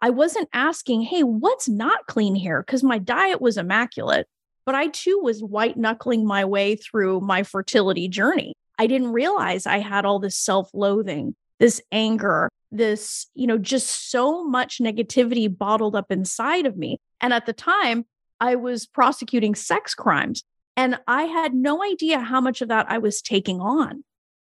I 0.00 0.10
wasn't 0.10 0.48
asking 0.52 1.02
hey 1.02 1.24
what's 1.24 1.68
not 1.68 2.06
clean 2.06 2.36
here? 2.36 2.62
Because 2.64 2.84
my 2.84 2.98
diet 2.98 3.40
was 3.40 3.56
immaculate 3.56 4.28
but 4.64 4.74
i 4.74 4.86
too 4.88 5.18
was 5.22 5.42
white 5.42 5.76
knuckling 5.76 6.26
my 6.26 6.44
way 6.44 6.76
through 6.76 7.20
my 7.20 7.42
fertility 7.42 8.08
journey 8.08 8.54
i 8.78 8.86
didn't 8.86 9.12
realize 9.12 9.66
i 9.66 9.78
had 9.78 10.04
all 10.04 10.18
this 10.18 10.36
self-loathing 10.36 11.34
this 11.58 11.80
anger 11.92 12.48
this, 12.70 13.26
you 13.34 13.46
know, 13.46 13.58
just 13.58 14.10
so 14.10 14.44
much 14.44 14.78
negativity 14.78 15.54
bottled 15.56 15.96
up 15.96 16.10
inside 16.10 16.66
of 16.66 16.76
me. 16.76 16.98
And 17.20 17.32
at 17.32 17.46
the 17.46 17.52
time, 17.52 18.06
I 18.40 18.54
was 18.54 18.86
prosecuting 18.86 19.54
sex 19.54 19.94
crimes 19.94 20.42
and 20.76 20.98
I 21.06 21.24
had 21.24 21.52
no 21.52 21.82
idea 21.82 22.20
how 22.20 22.40
much 22.40 22.62
of 22.62 22.68
that 22.68 22.86
I 22.88 22.98
was 22.98 23.20
taking 23.20 23.60
on. 23.60 24.04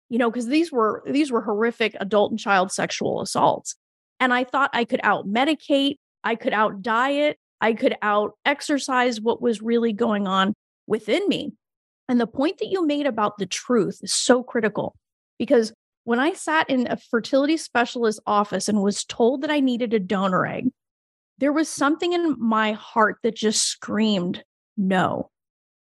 You 0.09 0.17
know, 0.17 0.29
because 0.29 0.47
these 0.47 0.73
were 0.73 1.03
these 1.09 1.31
were 1.31 1.41
horrific 1.41 1.95
adult 2.01 2.31
and 2.31 2.39
child 2.39 2.71
sexual 2.71 3.21
assaults. 3.21 3.75
And 4.19 4.33
I 4.33 4.43
thought 4.43 4.69
I 4.73 4.83
could 4.83 4.99
out 5.03 5.25
medicate, 5.25 5.95
I 6.21 6.35
could 6.35 6.51
out 6.51 6.81
diet, 6.81 7.39
I 7.61 7.73
could 7.73 7.95
out 8.01 8.33
exercise 8.45 9.21
what 9.21 9.41
was 9.41 9.61
really 9.61 9.93
going 9.93 10.27
on 10.27 10.53
within 10.87 11.27
me. 11.27 11.53
And 12.09 12.19
the 12.19 12.27
point 12.27 12.57
that 12.57 12.69
you 12.69 12.85
made 12.85 13.05
about 13.05 13.37
the 13.37 13.45
truth 13.45 13.99
is 14.01 14.13
so 14.13 14.43
critical 14.43 14.95
because 15.37 15.71
when 16.03 16.19
I 16.19 16.33
sat 16.33 16.69
in 16.69 16.87
a 16.89 16.97
fertility 16.97 17.57
specialist 17.57 18.19
office 18.25 18.67
and 18.67 18.81
was 18.81 19.05
told 19.05 19.41
that 19.41 19.51
I 19.51 19.59
needed 19.59 19.93
a 19.93 19.99
donor 19.99 20.45
egg, 20.45 20.69
there 21.37 21.53
was 21.53 21.69
something 21.69 22.13
in 22.13 22.35
my 22.39 22.73
heart 22.73 23.17
that 23.23 23.35
just 23.35 23.65
screamed, 23.65 24.43
no, 24.75 25.29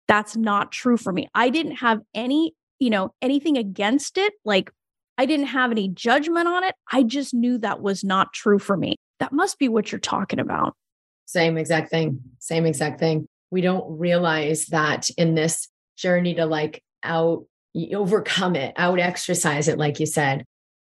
that's 0.07 0.35
not 0.35 0.71
true 0.71 0.97
for 0.97 1.13
me. 1.13 1.27
I 1.33 1.49
didn't 1.49 1.77
have 1.77 2.01
any, 2.13 2.53
you 2.79 2.89
know, 2.89 3.13
anything 3.21 3.57
against 3.57 4.17
it. 4.17 4.33
Like 4.43 4.71
I 5.17 5.25
didn't 5.25 5.47
have 5.47 5.71
any 5.71 5.87
judgment 5.87 6.47
on 6.47 6.63
it. 6.63 6.75
I 6.91 7.03
just 7.03 7.33
knew 7.33 7.57
that 7.59 7.81
was 7.81 8.03
not 8.03 8.33
true 8.33 8.59
for 8.59 8.75
me. 8.75 8.95
That 9.19 9.31
must 9.31 9.59
be 9.59 9.69
what 9.69 9.91
you're 9.91 9.99
talking 9.99 10.39
about. 10.39 10.75
Same 11.31 11.57
exact 11.57 11.89
thing. 11.89 12.19
Same 12.39 12.65
exact 12.65 12.99
thing. 12.99 13.25
We 13.51 13.61
don't 13.61 13.97
realize 13.97 14.65
that 14.67 15.09
in 15.11 15.33
this 15.33 15.69
journey 15.95 16.33
to 16.35 16.45
like 16.45 16.83
out 17.03 17.45
overcome 17.93 18.57
it, 18.57 18.73
out 18.75 18.99
exercise 18.99 19.69
it, 19.69 19.77
like 19.77 20.01
you 20.01 20.05
said, 20.05 20.43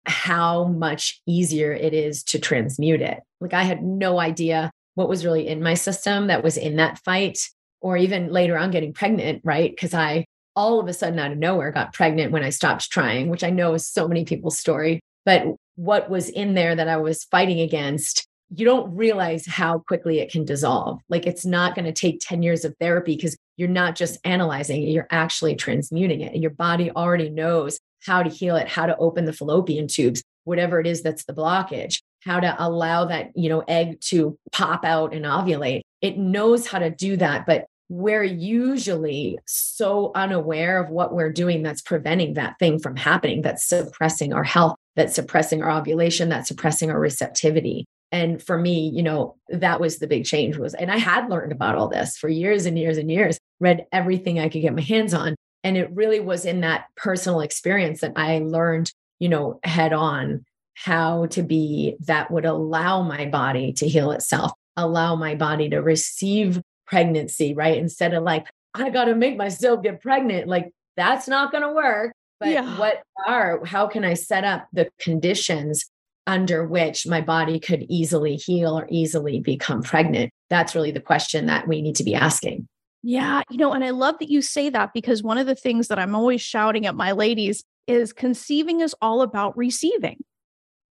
how 0.06 0.64
much 0.64 1.20
easier 1.26 1.70
it 1.70 1.92
is 1.92 2.22
to 2.24 2.38
transmute 2.38 3.02
it. 3.02 3.20
Like 3.42 3.52
I 3.52 3.62
had 3.64 3.82
no 3.82 4.18
idea 4.18 4.70
what 4.94 5.08
was 5.08 5.22
really 5.22 5.46
in 5.46 5.62
my 5.62 5.74
system 5.74 6.28
that 6.28 6.42
was 6.42 6.56
in 6.56 6.76
that 6.76 6.98
fight, 7.04 7.38
or 7.82 7.98
even 7.98 8.32
later 8.32 8.56
on 8.56 8.70
getting 8.70 8.94
pregnant, 8.94 9.42
right? 9.44 9.70
Because 9.70 9.92
I 9.92 10.24
all 10.56 10.80
of 10.80 10.88
a 10.88 10.94
sudden 10.94 11.18
out 11.18 11.32
of 11.32 11.38
nowhere 11.38 11.72
got 11.72 11.92
pregnant 11.92 12.32
when 12.32 12.42
I 12.42 12.50
stopped 12.50 12.90
trying, 12.90 13.28
which 13.28 13.44
I 13.44 13.50
know 13.50 13.74
is 13.74 13.86
so 13.86 14.08
many 14.08 14.24
people's 14.24 14.58
story. 14.58 15.00
But 15.26 15.44
what 15.76 16.08
was 16.08 16.30
in 16.30 16.54
there 16.54 16.74
that 16.74 16.88
I 16.88 16.96
was 16.96 17.24
fighting 17.24 17.60
against 17.60 18.26
you 18.54 18.66
don't 18.66 18.94
realize 18.94 19.46
how 19.46 19.78
quickly 19.78 20.18
it 20.18 20.30
can 20.30 20.44
dissolve. 20.44 21.00
Like 21.08 21.26
it's 21.26 21.46
not 21.46 21.74
going 21.74 21.86
to 21.86 21.92
take 21.92 22.20
10 22.20 22.42
years 22.42 22.64
of 22.64 22.74
therapy 22.78 23.16
because 23.16 23.36
you're 23.56 23.68
not 23.68 23.96
just 23.96 24.18
analyzing 24.24 24.82
it, 24.82 24.90
you're 24.90 25.08
actually 25.10 25.56
transmuting 25.56 26.20
it. 26.20 26.34
And 26.34 26.42
your 26.42 26.50
body 26.50 26.90
already 26.90 27.30
knows 27.30 27.78
how 28.04 28.22
to 28.22 28.28
heal 28.28 28.56
it, 28.56 28.68
how 28.68 28.86
to 28.86 28.96
open 28.96 29.24
the 29.24 29.32
fallopian 29.32 29.86
tubes, 29.86 30.22
whatever 30.44 30.80
it 30.80 30.86
is 30.86 31.02
that's 31.02 31.24
the 31.24 31.32
blockage, 31.32 32.00
how 32.24 32.40
to 32.40 32.54
allow 32.58 33.06
that, 33.06 33.30
you 33.34 33.48
know, 33.48 33.60
egg 33.68 34.00
to 34.00 34.36
pop 34.52 34.84
out 34.84 35.14
and 35.14 35.24
ovulate. 35.24 35.80
It 36.02 36.18
knows 36.18 36.66
how 36.66 36.78
to 36.78 36.90
do 36.90 37.16
that, 37.18 37.46
but 37.46 37.64
we're 37.88 38.24
usually 38.24 39.38
so 39.46 40.12
unaware 40.14 40.82
of 40.82 40.90
what 40.90 41.14
we're 41.14 41.32
doing 41.32 41.62
that's 41.62 41.82
preventing 41.82 42.34
that 42.34 42.58
thing 42.58 42.78
from 42.78 42.96
happening, 42.96 43.42
that's 43.42 43.66
suppressing 43.66 44.32
our 44.32 44.44
health, 44.44 44.76
that's 44.96 45.14
suppressing 45.14 45.62
our 45.62 45.70
ovulation, 45.70 46.28
that's 46.28 46.48
suppressing 46.48 46.90
our 46.90 47.00
receptivity 47.00 47.86
and 48.12 48.42
for 48.42 48.58
me 48.58 48.90
you 48.94 49.02
know 49.02 49.34
that 49.48 49.80
was 49.80 49.98
the 49.98 50.06
big 50.06 50.24
change 50.24 50.56
was 50.56 50.74
and 50.74 50.92
i 50.92 50.98
had 50.98 51.28
learned 51.28 51.50
about 51.50 51.74
all 51.74 51.88
this 51.88 52.16
for 52.16 52.28
years 52.28 52.66
and 52.66 52.78
years 52.78 52.98
and 52.98 53.10
years 53.10 53.38
read 53.58 53.86
everything 53.90 54.38
i 54.38 54.48
could 54.48 54.62
get 54.62 54.74
my 54.74 54.82
hands 54.82 55.14
on. 55.14 55.34
And 55.64 55.76
it 55.76 55.92
really 55.92 56.18
was 56.18 56.44
in 56.44 56.62
that 56.62 56.86
personal 56.96 57.40
experience 57.40 58.00
that 58.00 58.12
i 58.16 58.38
learned 58.38 58.92
you 59.18 59.28
know 59.28 59.58
head 59.64 59.92
on 59.92 60.44
how 60.74 61.26
to 61.26 61.42
be 61.42 61.96
that 62.00 62.30
would 62.30 62.44
allow 62.44 63.02
my 63.02 63.26
body 63.26 63.72
to 63.74 63.88
heal 63.88 64.10
itself 64.10 64.52
allow 64.76 65.14
my 65.14 65.34
body 65.34 65.68
to 65.68 65.78
receive 65.78 66.60
pregnancy 66.86 67.54
right? 67.54 67.78
Instead 67.78 68.14
of 68.14 68.22
like 68.22 68.46
i 68.74 68.90
got 68.90 69.04
to 69.06 69.14
make 69.14 69.36
myself 69.36 69.82
get 69.82 70.00
pregnant 70.00 70.48
like 70.48 70.70
that's 70.96 71.26
not 71.26 71.50
going 71.52 71.62
to 71.62 71.72
work. 71.72 72.12
But 72.38 72.50
yeah. 72.50 72.76
what 72.76 73.02
are 73.24 73.64
how 73.64 73.86
can 73.86 74.04
i 74.04 74.14
set 74.14 74.42
up 74.44 74.66
the 74.72 74.90
conditions 74.98 75.88
under 76.26 76.66
which 76.66 77.06
my 77.06 77.20
body 77.20 77.58
could 77.58 77.84
easily 77.88 78.36
heal 78.36 78.78
or 78.78 78.86
easily 78.90 79.40
become 79.40 79.82
pregnant? 79.82 80.30
That's 80.50 80.74
really 80.74 80.90
the 80.90 81.00
question 81.00 81.46
that 81.46 81.66
we 81.66 81.82
need 81.82 81.96
to 81.96 82.04
be 82.04 82.14
asking. 82.14 82.68
Yeah, 83.02 83.42
you 83.50 83.56
know, 83.56 83.72
and 83.72 83.82
I 83.82 83.90
love 83.90 84.18
that 84.20 84.30
you 84.30 84.42
say 84.42 84.70
that 84.70 84.92
because 84.94 85.22
one 85.22 85.38
of 85.38 85.46
the 85.46 85.56
things 85.56 85.88
that 85.88 85.98
I'm 85.98 86.14
always 86.14 86.40
shouting 86.40 86.86
at 86.86 86.94
my 86.94 87.12
ladies 87.12 87.64
is 87.88 88.12
conceiving 88.12 88.80
is 88.80 88.94
all 89.02 89.22
about 89.22 89.56
receiving. 89.56 90.22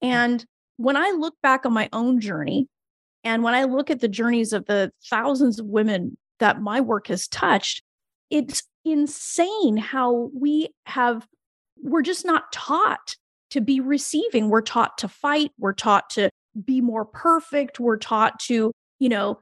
And 0.02 0.44
when 0.76 0.96
I 0.96 1.10
look 1.10 1.34
back 1.42 1.64
on 1.64 1.72
my 1.72 1.88
own 1.92 2.20
journey, 2.20 2.66
and 3.22 3.42
when 3.42 3.54
I 3.54 3.64
look 3.64 3.90
at 3.90 4.00
the 4.00 4.08
journeys 4.08 4.52
of 4.52 4.66
the 4.66 4.92
thousands 5.08 5.60
of 5.60 5.66
women 5.66 6.16
that 6.40 6.60
my 6.60 6.80
work 6.80 7.08
has 7.08 7.28
touched, 7.28 7.82
it's 8.30 8.62
insane 8.84 9.76
how 9.76 10.30
we 10.34 10.70
have, 10.86 11.26
we're 11.82 12.02
just 12.02 12.24
not 12.24 12.50
taught 12.52 13.16
to 13.50 13.60
be 13.60 13.80
receiving. 13.80 14.48
We're 14.48 14.62
taught 14.62 14.98
to 14.98 15.08
fight. 15.08 15.52
We're 15.58 15.72
taught 15.72 16.10
to 16.10 16.30
be 16.64 16.80
more 16.80 17.04
perfect. 17.04 17.78
We're 17.78 17.96
taught 17.96 18.40
to, 18.40 18.72
you 18.98 19.08
know, 19.08 19.40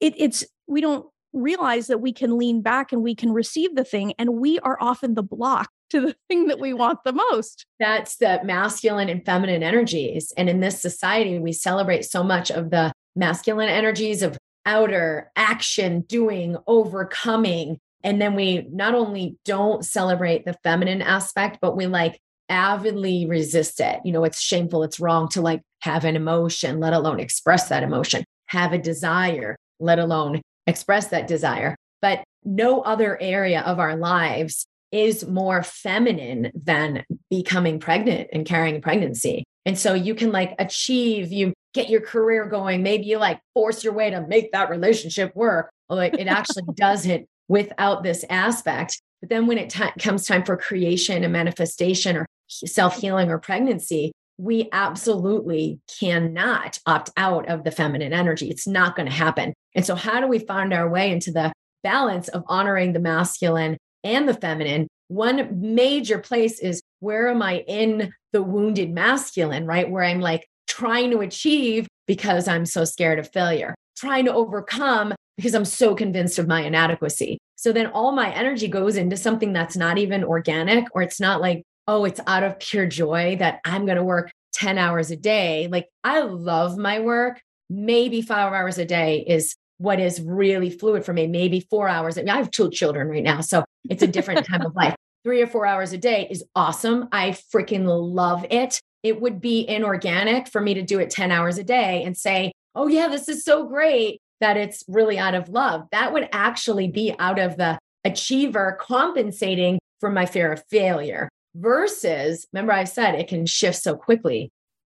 it, 0.00 0.14
it's, 0.16 0.44
we 0.66 0.80
don't 0.80 1.06
realize 1.32 1.86
that 1.86 2.00
we 2.00 2.12
can 2.12 2.36
lean 2.36 2.62
back 2.62 2.92
and 2.92 3.02
we 3.02 3.14
can 3.14 3.32
receive 3.32 3.74
the 3.74 3.84
thing. 3.84 4.14
And 4.18 4.34
we 4.34 4.58
are 4.60 4.76
often 4.80 5.14
the 5.14 5.22
block 5.22 5.70
to 5.90 6.00
the 6.00 6.16
thing 6.28 6.46
that 6.46 6.60
we 6.60 6.72
want 6.72 7.00
the 7.04 7.12
most. 7.12 7.66
That's 7.78 8.16
the 8.16 8.40
masculine 8.44 9.08
and 9.08 9.24
feminine 9.24 9.62
energies. 9.62 10.32
And 10.36 10.48
in 10.48 10.60
this 10.60 10.80
society, 10.80 11.38
we 11.38 11.52
celebrate 11.52 12.04
so 12.04 12.22
much 12.22 12.50
of 12.50 12.70
the 12.70 12.92
masculine 13.16 13.68
energies 13.68 14.22
of 14.22 14.38
outer 14.66 15.32
action, 15.36 16.02
doing, 16.02 16.56
overcoming. 16.66 17.78
And 18.02 18.20
then 18.20 18.34
we 18.34 18.66
not 18.70 18.94
only 18.94 19.36
don't 19.44 19.84
celebrate 19.84 20.44
the 20.44 20.54
feminine 20.62 21.02
aspect, 21.02 21.58
but 21.60 21.76
we 21.76 21.86
like 21.86 22.20
avidly 22.50 23.26
resist 23.26 23.80
it. 23.80 24.00
You 24.04 24.12
know, 24.12 24.24
it's 24.24 24.40
shameful, 24.40 24.82
it's 24.82 25.00
wrong 25.00 25.28
to 25.30 25.40
like 25.40 25.62
have 25.80 26.04
an 26.04 26.16
emotion, 26.16 26.80
let 26.80 26.92
alone 26.92 27.20
express 27.20 27.68
that 27.68 27.82
emotion, 27.82 28.24
have 28.46 28.72
a 28.72 28.78
desire, 28.78 29.56
let 29.78 29.98
alone 29.98 30.42
express 30.66 31.08
that 31.08 31.26
desire. 31.26 31.76
But 32.02 32.22
no 32.44 32.82
other 32.82 33.20
area 33.20 33.60
of 33.62 33.78
our 33.78 33.96
lives 33.96 34.66
is 34.92 35.26
more 35.26 35.62
feminine 35.62 36.50
than 36.54 37.04
becoming 37.30 37.78
pregnant 37.78 38.28
and 38.32 38.44
carrying 38.44 38.76
a 38.76 38.80
pregnancy. 38.80 39.44
And 39.64 39.78
so 39.78 39.94
you 39.94 40.14
can 40.14 40.32
like 40.32 40.54
achieve, 40.58 41.30
you 41.32 41.52
get 41.74 41.88
your 41.88 42.00
career 42.00 42.46
going, 42.46 42.82
maybe 42.82 43.04
you 43.04 43.18
like 43.18 43.40
force 43.54 43.84
your 43.84 43.92
way 43.92 44.10
to 44.10 44.26
make 44.26 44.52
that 44.52 44.70
relationship 44.70 45.34
work. 45.36 45.70
Like 45.88 46.14
it 46.14 46.26
actually 46.26 46.64
doesn't 46.74 47.26
without 47.48 48.02
this 48.02 48.24
aspect. 48.30 49.00
But 49.20 49.28
then 49.28 49.46
when 49.46 49.58
it 49.58 49.70
t- 49.70 49.84
comes 50.00 50.26
time 50.26 50.44
for 50.44 50.56
creation 50.56 51.22
and 51.22 51.32
manifestation 51.32 52.16
or 52.16 52.26
self 52.50 53.00
healing 53.00 53.30
or 53.30 53.38
pregnancy, 53.38 54.12
we 54.38 54.68
absolutely 54.72 55.80
cannot 56.00 56.78
opt 56.86 57.10
out 57.16 57.48
of 57.48 57.64
the 57.64 57.70
feminine 57.70 58.12
energy. 58.12 58.48
It's 58.48 58.66
not 58.66 58.96
going 58.96 59.08
to 59.08 59.14
happen. 59.14 59.52
And 59.74 59.84
so, 59.84 59.94
how 59.94 60.20
do 60.20 60.26
we 60.26 60.38
find 60.38 60.72
our 60.72 60.88
way 60.88 61.10
into 61.12 61.30
the 61.30 61.52
balance 61.82 62.28
of 62.28 62.44
honoring 62.46 62.92
the 62.92 63.00
masculine 63.00 63.76
and 64.02 64.28
the 64.28 64.34
feminine? 64.34 64.88
One 65.08 65.74
major 65.74 66.18
place 66.18 66.60
is 66.60 66.80
where 67.00 67.28
am 67.28 67.42
I 67.42 67.64
in 67.66 68.12
the 68.32 68.42
wounded 68.42 68.92
masculine, 68.92 69.66
right? 69.66 69.90
Where 69.90 70.04
I'm 70.04 70.20
like 70.20 70.46
trying 70.68 71.10
to 71.10 71.20
achieve 71.20 71.88
because 72.06 72.48
I'm 72.48 72.64
so 72.64 72.84
scared 72.84 73.18
of 73.18 73.30
failure, 73.32 73.74
trying 73.96 74.24
to 74.24 74.32
overcome 74.32 75.14
because 75.36 75.54
I'm 75.54 75.64
so 75.64 75.94
convinced 75.94 76.38
of 76.38 76.46
my 76.46 76.62
inadequacy. 76.62 77.38
So 77.56 77.72
then 77.72 77.88
all 77.88 78.12
my 78.12 78.32
energy 78.32 78.68
goes 78.68 78.96
into 78.96 79.16
something 79.16 79.52
that's 79.52 79.76
not 79.76 79.98
even 79.98 80.24
organic, 80.24 80.86
or 80.94 81.02
it's 81.02 81.20
not 81.20 81.40
like, 81.40 81.62
oh, 81.90 82.04
it's 82.04 82.20
out 82.28 82.44
of 82.44 82.56
pure 82.60 82.86
joy 82.86 83.34
that 83.40 83.58
I'm 83.64 83.84
going 83.84 83.96
to 83.96 84.04
work 84.04 84.30
10 84.52 84.78
hours 84.78 85.10
a 85.10 85.16
day. 85.16 85.66
Like 85.72 85.88
I 86.04 86.20
love 86.20 86.78
my 86.78 87.00
work. 87.00 87.42
Maybe 87.68 88.22
five 88.22 88.52
hours 88.52 88.78
a 88.78 88.84
day 88.84 89.24
is 89.26 89.56
what 89.78 89.98
is 89.98 90.20
really 90.20 90.70
fluid 90.70 91.04
for 91.04 91.12
me. 91.12 91.26
Maybe 91.26 91.58
four 91.68 91.88
hours. 91.88 92.16
I, 92.16 92.20
mean, 92.20 92.30
I 92.30 92.36
have 92.36 92.52
two 92.52 92.70
children 92.70 93.08
right 93.08 93.24
now. 93.24 93.40
So 93.40 93.64
it's 93.88 94.04
a 94.04 94.06
different 94.06 94.46
time 94.46 94.62
of 94.62 94.76
life. 94.76 94.94
Three 95.24 95.42
or 95.42 95.48
four 95.48 95.66
hours 95.66 95.92
a 95.92 95.98
day 95.98 96.28
is 96.30 96.44
awesome. 96.54 97.08
I 97.10 97.30
freaking 97.30 97.86
love 97.86 98.46
it. 98.50 98.80
It 99.02 99.20
would 99.20 99.40
be 99.40 99.68
inorganic 99.68 100.46
for 100.46 100.60
me 100.60 100.74
to 100.74 100.82
do 100.82 101.00
it 101.00 101.10
10 101.10 101.32
hours 101.32 101.58
a 101.58 101.64
day 101.64 102.04
and 102.04 102.16
say, 102.16 102.52
oh, 102.76 102.86
yeah, 102.86 103.08
this 103.08 103.28
is 103.28 103.44
so 103.44 103.66
great 103.66 104.20
that 104.40 104.56
it's 104.56 104.84
really 104.86 105.18
out 105.18 105.34
of 105.34 105.48
love. 105.48 105.88
That 105.90 106.12
would 106.12 106.28
actually 106.30 106.86
be 106.86 107.16
out 107.18 107.40
of 107.40 107.56
the 107.56 107.80
achiever 108.04 108.78
compensating 108.80 109.80
for 109.98 110.10
my 110.10 110.24
fear 110.24 110.52
of 110.52 110.62
failure 110.70 111.28
versus, 111.54 112.46
remember, 112.52 112.72
I 112.72 112.84
said 112.84 113.14
it 113.14 113.28
can 113.28 113.46
shift 113.46 113.82
so 113.82 113.96
quickly. 113.96 114.50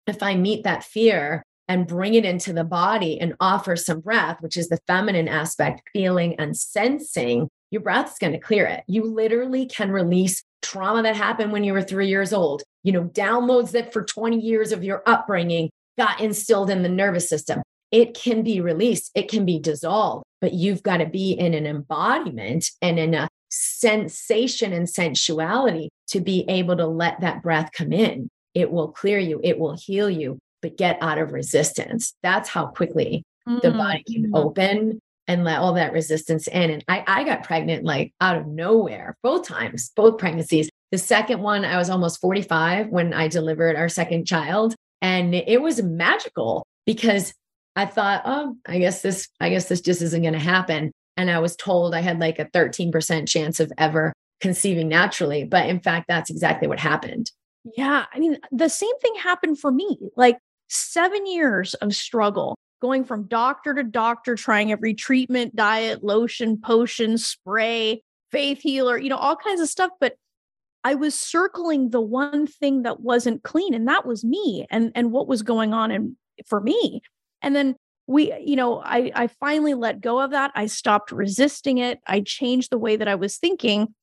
If 0.08 0.24
I 0.24 0.36
meet 0.36 0.63
that 0.63 0.84
fear 0.84 1.43
and 1.67 1.88
bring 1.88 2.15
it 2.15 2.25
into 2.25 2.53
the 2.53 2.63
body 2.63 3.20
and 3.20 3.36
offer 3.39 3.75
some 3.75 4.01
breath, 4.01 4.41
which 4.41 4.58
is 4.58 4.70
the 4.70 4.79
feminine 4.88 5.27
aspect, 5.27 5.84
feeling 5.93 6.36
and 6.36 6.58
sensing, 6.58 7.48
your 7.70 7.81
breath's 7.81 8.20
going 8.20 8.34
to 8.34 8.39
clear 8.39 8.65
it. 8.65 8.84
You 8.88 9.05
literally 9.05 9.65
can 9.65 9.91
release 9.91 10.43
trauma 10.62 11.03
that 11.03 11.15
happened 11.15 11.51
when 11.51 11.63
you 11.63 11.74
were 11.74 11.81
three 11.81 12.08
years 12.08 12.34
old, 12.34 12.63
you 12.84 12.91
know, 12.91 13.05
downloads 13.05 13.72
that 13.72 13.93
for 13.93 14.03
20 14.03 14.39
years 14.39 14.72
of 14.72 14.84
your 14.84 15.01
upbringing 15.05 15.70
got 15.98 16.20
instilled 16.20 16.70
in 16.70 16.84
the 16.84 16.89
nervous 16.89 17.29
system 17.29 17.62
it 17.91 18.13
can 18.13 18.41
be 18.41 18.62
released, 18.62 19.12
it 19.13 19.29
can 19.29 19.46
be 19.46 19.60
dissolved, 19.60 20.24
but 20.39 20.53
you've 20.53 20.81
got 20.81 20.98
to 20.98 21.05
be 21.05 21.34
in 21.34 21.53
an 21.53 21.67
embodiment 21.67 22.72
and 22.81 22.98
in 22.98 23.13
a 23.13 23.27
sensation 23.51 24.74
and 24.74 24.89
sensuality 24.89 25.89
to 26.08 26.20
be 26.20 26.46
able 26.48 26.77
to 26.77 26.88
let 26.88 27.22
that 27.22 27.43
breath 27.43 27.72
come 27.74 27.91
in. 27.91 28.29
It 28.53 28.72
will 28.72 28.89
clear 28.89 29.20
you, 29.20 29.39
it 29.43 29.60
will 29.60 29.77
heal 29.77 30.10
you, 30.10 30.39
but 30.62 30.77
get 30.77 30.98
out 31.01 31.17
of 31.17 31.31
resistance. 31.31 32.13
That's 32.24 32.50
how 32.50 32.67
quickly 32.67 33.24
mm-hmm. 33.48 33.60
the 33.62 33.72
body 33.72 34.03
can 34.03 34.24
mm-hmm. 34.24 34.36
open 34.36 35.00
and 35.27 35.43
let 35.43 35.60
all 35.60 35.74
that 35.74 35.93
resistance 35.93 36.48
in. 36.48 36.72
And 36.72 36.84
I, 36.88 37.03
I 37.08 37.24
got 37.24 37.43
pregnant 37.43 37.86
like 37.86 38.13
out 38.20 38.38
of 38.38 38.48
nowhere, 38.48 39.15
both 39.24 39.48
times, 39.48 39.91
both 39.96 40.17
pregnancies. 40.17 40.70
The 40.91 40.98
second 40.98 41.41
one, 41.41 41.63
I 41.63 41.77
was 41.77 41.89
almost 41.89 42.20
45 42.20 42.89
when 42.89 43.13
I 43.13 43.27
delivered 43.27 43.75
our 43.75 43.88
second 43.88 44.25
child. 44.25 44.75
And 45.01 45.34
it 45.34 45.62
was 45.62 45.81
magical 45.81 46.65
because 46.86 47.34
I 47.75 47.86
thought, 47.86 48.24
oh, 48.25 48.58
I 48.67 48.79
guess 48.79 49.01
this, 49.01 49.29
I 49.39 49.50
guess 49.50 49.70
this 49.70 49.81
just 49.81 50.01
isn't 50.01 50.22
going 50.22 50.34
to 50.34 50.39
happen. 50.39 50.91
And 51.18 51.30
I 51.30 51.39
was 51.39 51.56
told 51.56 51.94
I 51.94 52.01
had 52.01 52.20
like 52.20 52.39
a 52.39 52.46
13% 52.46 53.27
chance 53.27 53.60
of 53.60 53.72
ever 53.77 54.13
conceiving 54.39 54.88
naturally. 54.88 55.44
But 55.44 55.68
in 55.68 55.80
fact, 55.80 56.06
that's 56.08 56.30
exactly 56.30 56.68
what 56.68 56.80
happened. 56.80 57.32
Yeah. 57.77 58.05
I 58.12 58.20
mean, 58.20 58.38
the 58.51 58.70
same 58.70 58.98
thing 59.00 59.14
happened 59.16 59.59
for 59.59 59.72
me. 59.72 59.98
Like 60.16 60.38
seven 60.68 61.25
years 61.27 61.74
of 61.75 61.96
struggle, 61.96 62.55
going 62.81 63.03
from 63.03 63.27
doctor 63.27 63.74
to 63.75 63.83
doctor, 63.83 64.36
trying 64.36 64.72
every 64.72 64.94
treatment, 64.94 65.55
diet, 65.55 66.03
lotion, 66.03 66.59
potion, 66.59 67.18
spray, 67.18 68.01
faith 68.31 68.62
healer, 68.62 68.98
you 68.98 69.09
know, 69.09 69.18
all 69.18 69.36
kinds 69.36 69.62
of 69.62 69.70
stuff. 69.70 69.92
But 70.00 70.16
I 70.83 70.96
was 70.96 71.14
circling 71.14 71.92
the 71.92 72.01
one 72.01 72.48
thing 72.48 72.81
that 72.83 73.01
wasn't 73.01 73.44
clean, 73.44 73.75
and 73.75 73.88
that 73.88 74.05
was 74.05 74.24
me 74.25 74.66
and, 74.72 74.92
and 74.96 75.12
what 75.12 75.27
was 75.27 75.44
going 75.44 75.74
on 75.74 75.92
in, 75.92 76.18
for 76.48 76.59
me. 76.59 77.01
And 77.44 77.55
then 77.55 77.75
we, 78.12 78.34
you 78.44 78.58
know, 78.58 78.82
I, 78.84 79.12
I 79.16 79.28
finally 79.28 79.74
let 79.74 80.02
go 80.02 80.20
of 80.20 80.32
that. 80.32 80.52
I 80.54 80.66
stopped 80.66 81.14
resisting 81.14 81.78
it. 81.78 82.00
I 82.06 82.20
changed 82.20 82.70
the 82.70 82.78
way 82.78 82.98
that 82.98 83.08
I 83.08 83.16
was 83.16 83.38
thinking. 83.38 83.96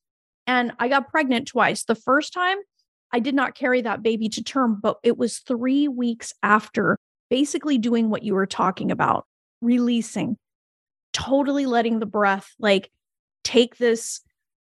And 0.46 0.72
I 0.78 0.88
got 0.88 1.10
pregnant 1.10 1.46
twice. 1.48 1.84
The 1.84 1.94
first 1.94 2.32
time, 2.32 2.56
I 3.12 3.20
did 3.20 3.34
not 3.34 3.54
carry 3.54 3.82
that 3.82 4.02
baby 4.02 4.30
to 4.30 4.42
term, 4.42 4.78
but 4.82 4.96
it 5.02 5.18
was 5.18 5.38
three 5.40 5.88
weeks 5.88 6.32
after 6.42 6.98
basically 7.28 7.76
doing 7.76 8.08
what 8.08 8.22
you 8.22 8.34
were 8.34 8.46
talking 8.46 8.90
about, 8.90 9.26
releasing, 9.60 10.38
totally 11.12 11.66
letting 11.66 11.98
the 11.98 12.06
breath 12.06 12.54
like 12.58 12.90
take 13.44 13.76
this, 13.76 14.20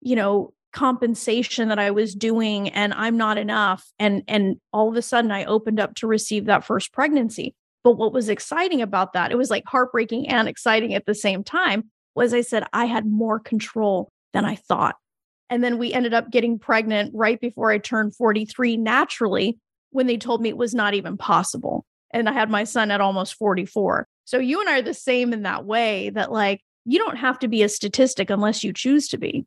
you 0.03 0.17
know, 0.17 0.53
compensation 0.73 1.69
that 1.69 1.79
I 1.79 1.91
was 1.93 2.15
doing 2.15 2.69
and 2.69 2.93
I'm 2.93 3.17
not 3.17 3.39
enough. 3.39 3.87
And 3.99 4.23
and 4.29 4.57
all 4.73 4.91
of 4.91 4.97
a 4.97 5.03
sudden 5.03 5.31
I 5.31 5.45
opened 5.45 5.81
up 5.81 5.95
to 5.97 6.07
receive 6.07 6.45
that 6.45 6.65
first 6.65 6.93
pregnancy. 6.93 7.55
But 7.83 7.93
what 7.93 8.13
was 8.13 8.29
exciting 8.29 8.83
about 8.83 9.15
that, 9.15 9.33
it 9.33 9.39
was 9.39 9.51
like 9.51 9.65
heartbreaking 9.67 10.29
and 10.29 10.49
exciting 10.49 10.95
at 10.95 11.07
the 11.07 11.15
same 11.15 11.43
time, 11.43 11.91
was 12.15 12.35
I 12.35 12.43
said 12.43 12.65
I 12.73 12.85
had 12.85 13.07
more 13.07 13.39
control 13.39 14.11
than 14.33 14.45
I 14.45 14.57
thought. 14.57 14.97
And 15.49 15.65
then 15.65 15.79
we 15.79 15.93
ended 15.93 16.15
up 16.15 16.31
getting 16.31 16.59
pregnant 16.59 17.13
right 17.15 17.41
before 17.41 17.71
I 17.71 17.79
turned 17.79 18.15
43 18.15 18.77
naturally 18.77 19.59
when 19.91 20.07
they 20.07 20.17
told 20.17 20.41
me 20.41 20.49
it 20.49 20.57
was 20.57 20.75
not 20.75 20.95
even 20.95 21.17
possible. 21.17 21.85
And 22.13 22.29
I 22.29 22.33
had 22.33 22.51
my 22.51 22.65
son 22.65 22.91
at 22.91 23.01
almost 23.01 23.35
44. 23.35 24.07
So 24.25 24.39
you 24.39 24.61
and 24.61 24.69
I 24.69 24.79
are 24.79 24.83
the 24.83 24.95
same 24.95 25.33
in 25.33 25.43
that 25.43 25.65
way 25.65 26.11
that, 26.11 26.31
like, 26.31 26.61
you 26.85 26.99
don't 26.99 27.17
have 27.17 27.39
to 27.41 27.49
be 27.49 27.63
a 27.63 27.69
statistic 27.69 28.31
unless 28.31 28.63
you 28.63 28.73
choose 28.73 29.09
to 29.09 29.19
be. 29.19 29.45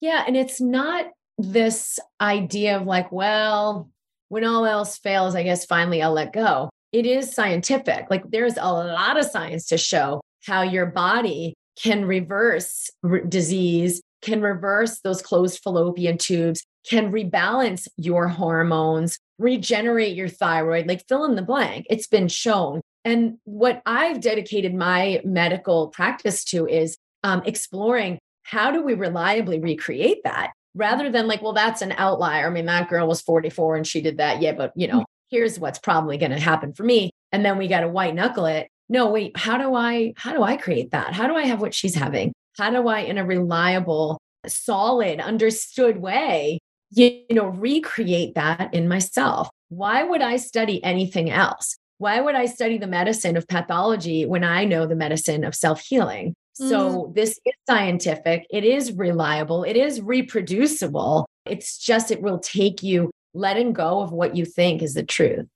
Yeah. 0.00 0.24
And 0.26 0.36
it's 0.36 0.60
not 0.60 1.06
this 1.38 1.98
idea 2.20 2.76
of 2.76 2.86
like, 2.86 3.10
well, 3.12 3.90
when 4.28 4.44
all 4.44 4.66
else 4.66 4.98
fails, 4.98 5.34
I 5.34 5.42
guess 5.42 5.64
finally 5.64 6.02
I'll 6.02 6.12
let 6.12 6.32
go 6.32 6.70
it 6.94 7.06
is 7.06 7.34
scientific. 7.34 8.06
Like 8.08 8.22
there's 8.30 8.56
a 8.56 8.72
lot 8.72 9.18
of 9.18 9.24
science 9.24 9.66
to 9.66 9.76
show 9.76 10.20
how 10.46 10.62
your 10.62 10.86
body 10.86 11.54
can 11.82 12.04
reverse 12.04 12.88
re- 13.02 13.22
disease, 13.28 14.00
can 14.22 14.40
reverse 14.40 15.00
those 15.00 15.20
closed 15.20 15.60
fallopian 15.64 16.18
tubes, 16.18 16.62
can 16.88 17.10
rebalance 17.10 17.88
your 17.96 18.28
hormones, 18.28 19.18
regenerate 19.40 20.14
your 20.14 20.28
thyroid, 20.28 20.86
like 20.86 21.04
fill 21.08 21.24
in 21.24 21.34
the 21.34 21.42
blank. 21.42 21.84
It's 21.90 22.06
been 22.06 22.28
shown. 22.28 22.80
And 23.04 23.38
what 23.42 23.82
I've 23.84 24.20
dedicated 24.20 24.72
my 24.72 25.20
medical 25.24 25.88
practice 25.88 26.44
to 26.46 26.68
is 26.68 26.96
um, 27.24 27.42
exploring 27.44 28.18
how 28.44 28.70
do 28.70 28.84
we 28.84 28.94
reliably 28.94 29.58
recreate 29.58 30.22
that 30.22 30.52
rather 30.76 31.10
than 31.10 31.26
like, 31.26 31.42
well, 31.42 31.54
that's 31.54 31.82
an 31.82 31.92
outlier. 31.96 32.46
I 32.46 32.50
mean, 32.50 32.66
that 32.66 32.88
girl 32.88 33.08
was 33.08 33.20
44 33.20 33.78
and 33.78 33.86
she 33.86 34.00
did 34.00 34.18
that. 34.18 34.40
Yeah, 34.40 34.52
but 34.52 34.72
you 34.76 34.86
know, 34.86 35.04
here's 35.34 35.58
what's 35.58 35.80
probably 35.80 36.16
going 36.16 36.30
to 36.30 36.38
happen 36.38 36.72
for 36.72 36.84
me 36.84 37.10
and 37.32 37.44
then 37.44 37.58
we 37.58 37.66
got 37.66 37.80
to 37.80 37.88
white 37.88 38.14
knuckle 38.14 38.46
it. 38.46 38.68
No 38.88 39.10
wait 39.10 39.36
how 39.36 39.58
do 39.58 39.74
i 39.74 40.12
how 40.16 40.32
do 40.32 40.44
i 40.44 40.56
create 40.56 40.92
that? 40.92 41.12
How 41.12 41.26
do 41.26 41.34
i 41.34 41.42
have 41.42 41.60
what 41.60 41.74
she's 41.74 41.96
having? 41.96 42.32
How 42.56 42.70
do 42.70 42.86
i 42.86 43.00
in 43.00 43.18
a 43.18 43.26
reliable 43.26 44.20
solid 44.46 45.20
understood 45.20 45.96
way 45.96 46.60
you 46.90 47.24
know 47.30 47.46
recreate 47.46 48.36
that 48.36 48.72
in 48.72 48.86
myself? 48.86 49.50
Why 49.70 50.04
would 50.04 50.22
i 50.22 50.36
study 50.36 50.82
anything 50.84 51.30
else? 51.30 51.76
Why 51.98 52.20
would 52.20 52.36
i 52.36 52.46
study 52.46 52.78
the 52.78 52.86
medicine 52.86 53.36
of 53.36 53.48
pathology 53.48 54.26
when 54.26 54.44
i 54.44 54.64
know 54.64 54.86
the 54.86 54.94
medicine 54.94 55.42
of 55.42 55.56
self-healing? 55.56 56.34
So 56.52 57.06
mm. 57.06 57.14
this 57.16 57.40
is 57.44 57.54
scientific 57.68 58.46
it 58.50 58.62
is 58.62 58.92
reliable 58.92 59.64
it 59.64 59.76
is 59.76 60.00
reproducible. 60.00 61.26
It's 61.44 61.76
just 61.78 62.12
it 62.12 62.22
will 62.22 62.38
take 62.38 62.84
you 62.84 63.10
letting 63.34 63.72
go 63.72 64.00
of 64.00 64.12
what 64.12 64.36
you 64.36 64.44
think 64.44 64.82
is 64.82 64.94
the 64.94 65.02
truth. 65.02 65.46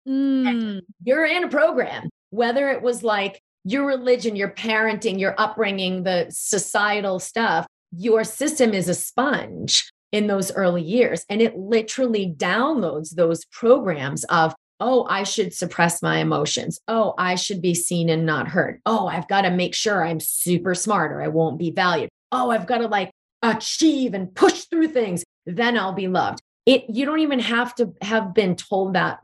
Mm. 0.06 0.82
You're 1.04 1.26
in 1.26 1.46
a 1.46 1.48
program, 1.48 2.10
whether 2.32 2.70
it 2.70 2.82
was 2.82 3.04
like 3.04 3.42
your 3.64 3.86
religion, 3.86 4.36
your 4.36 4.50
parenting, 4.50 5.18
your 5.18 5.36
upbringing, 5.38 6.04
the 6.04 6.28
societal 6.30 7.20
stuff, 7.20 7.66
your 7.96 8.26
system 8.26 8.74
is 8.74 8.90
a 8.90 8.94
sponge 8.94 9.90
in 10.12 10.28
those 10.28 10.52
early 10.52 10.84
years. 10.84 11.26
And 11.30 11.42
it 11.42 11.58
literally 11.58 12.34
downloads 12.36 13.16
those 13.16 13.46
programs 13.46 14.26
of, 14.26 14.54
oh, 14.82 15.06
I 15.08 15.24
should 15.24 15.54
suppress 15.54 16.02
my 16.02 16.18
emotions. 16.18 16.82
Oh, 16.88 17.14
I 17.18 17.36
should 17.36 17.62
be 17.62 17.76
seen 17.76 18.10
and 18.10 18.26
not 18.26 18.48
heard. 18.48 18.82
Oh, 18.86 19.08
I've 19.08 19.28
got 19.28 19.44
to 19.44 19.52
make 19.52 19.76
sure 19.76 20.04
I'm 20.04 20.20
super 20.20 20.76
smart 20.76 21.12
or 21.12 21.22
I 21.22 21.28
won't 21.28 21.60
be 21.60 21.72
valued. 21.72 22.10
Oh, 22.32 22.50
I've 22.50 22.68
got 22.68 22.80
to 22.80 22.88
like 22.88 23.12
achieve 23.44 24.14
and 24.14 24.34
push 24.34 24.64
through 24.66 24.90
things. 24.90 25.24
Then 25.46 25.78
I'll 25.78 25.94
be 25.94 26.08
loved. 26.08 26.42
It 26.66 26.86
you 26.90 27.06
don't 27.06 27.20
even 27.20 27.40
have 27.40 27.74
to 27.76 27.94
have 28.02 28.34
been 28.34 28.56
told 28.56 28.96
that 28.96 29.20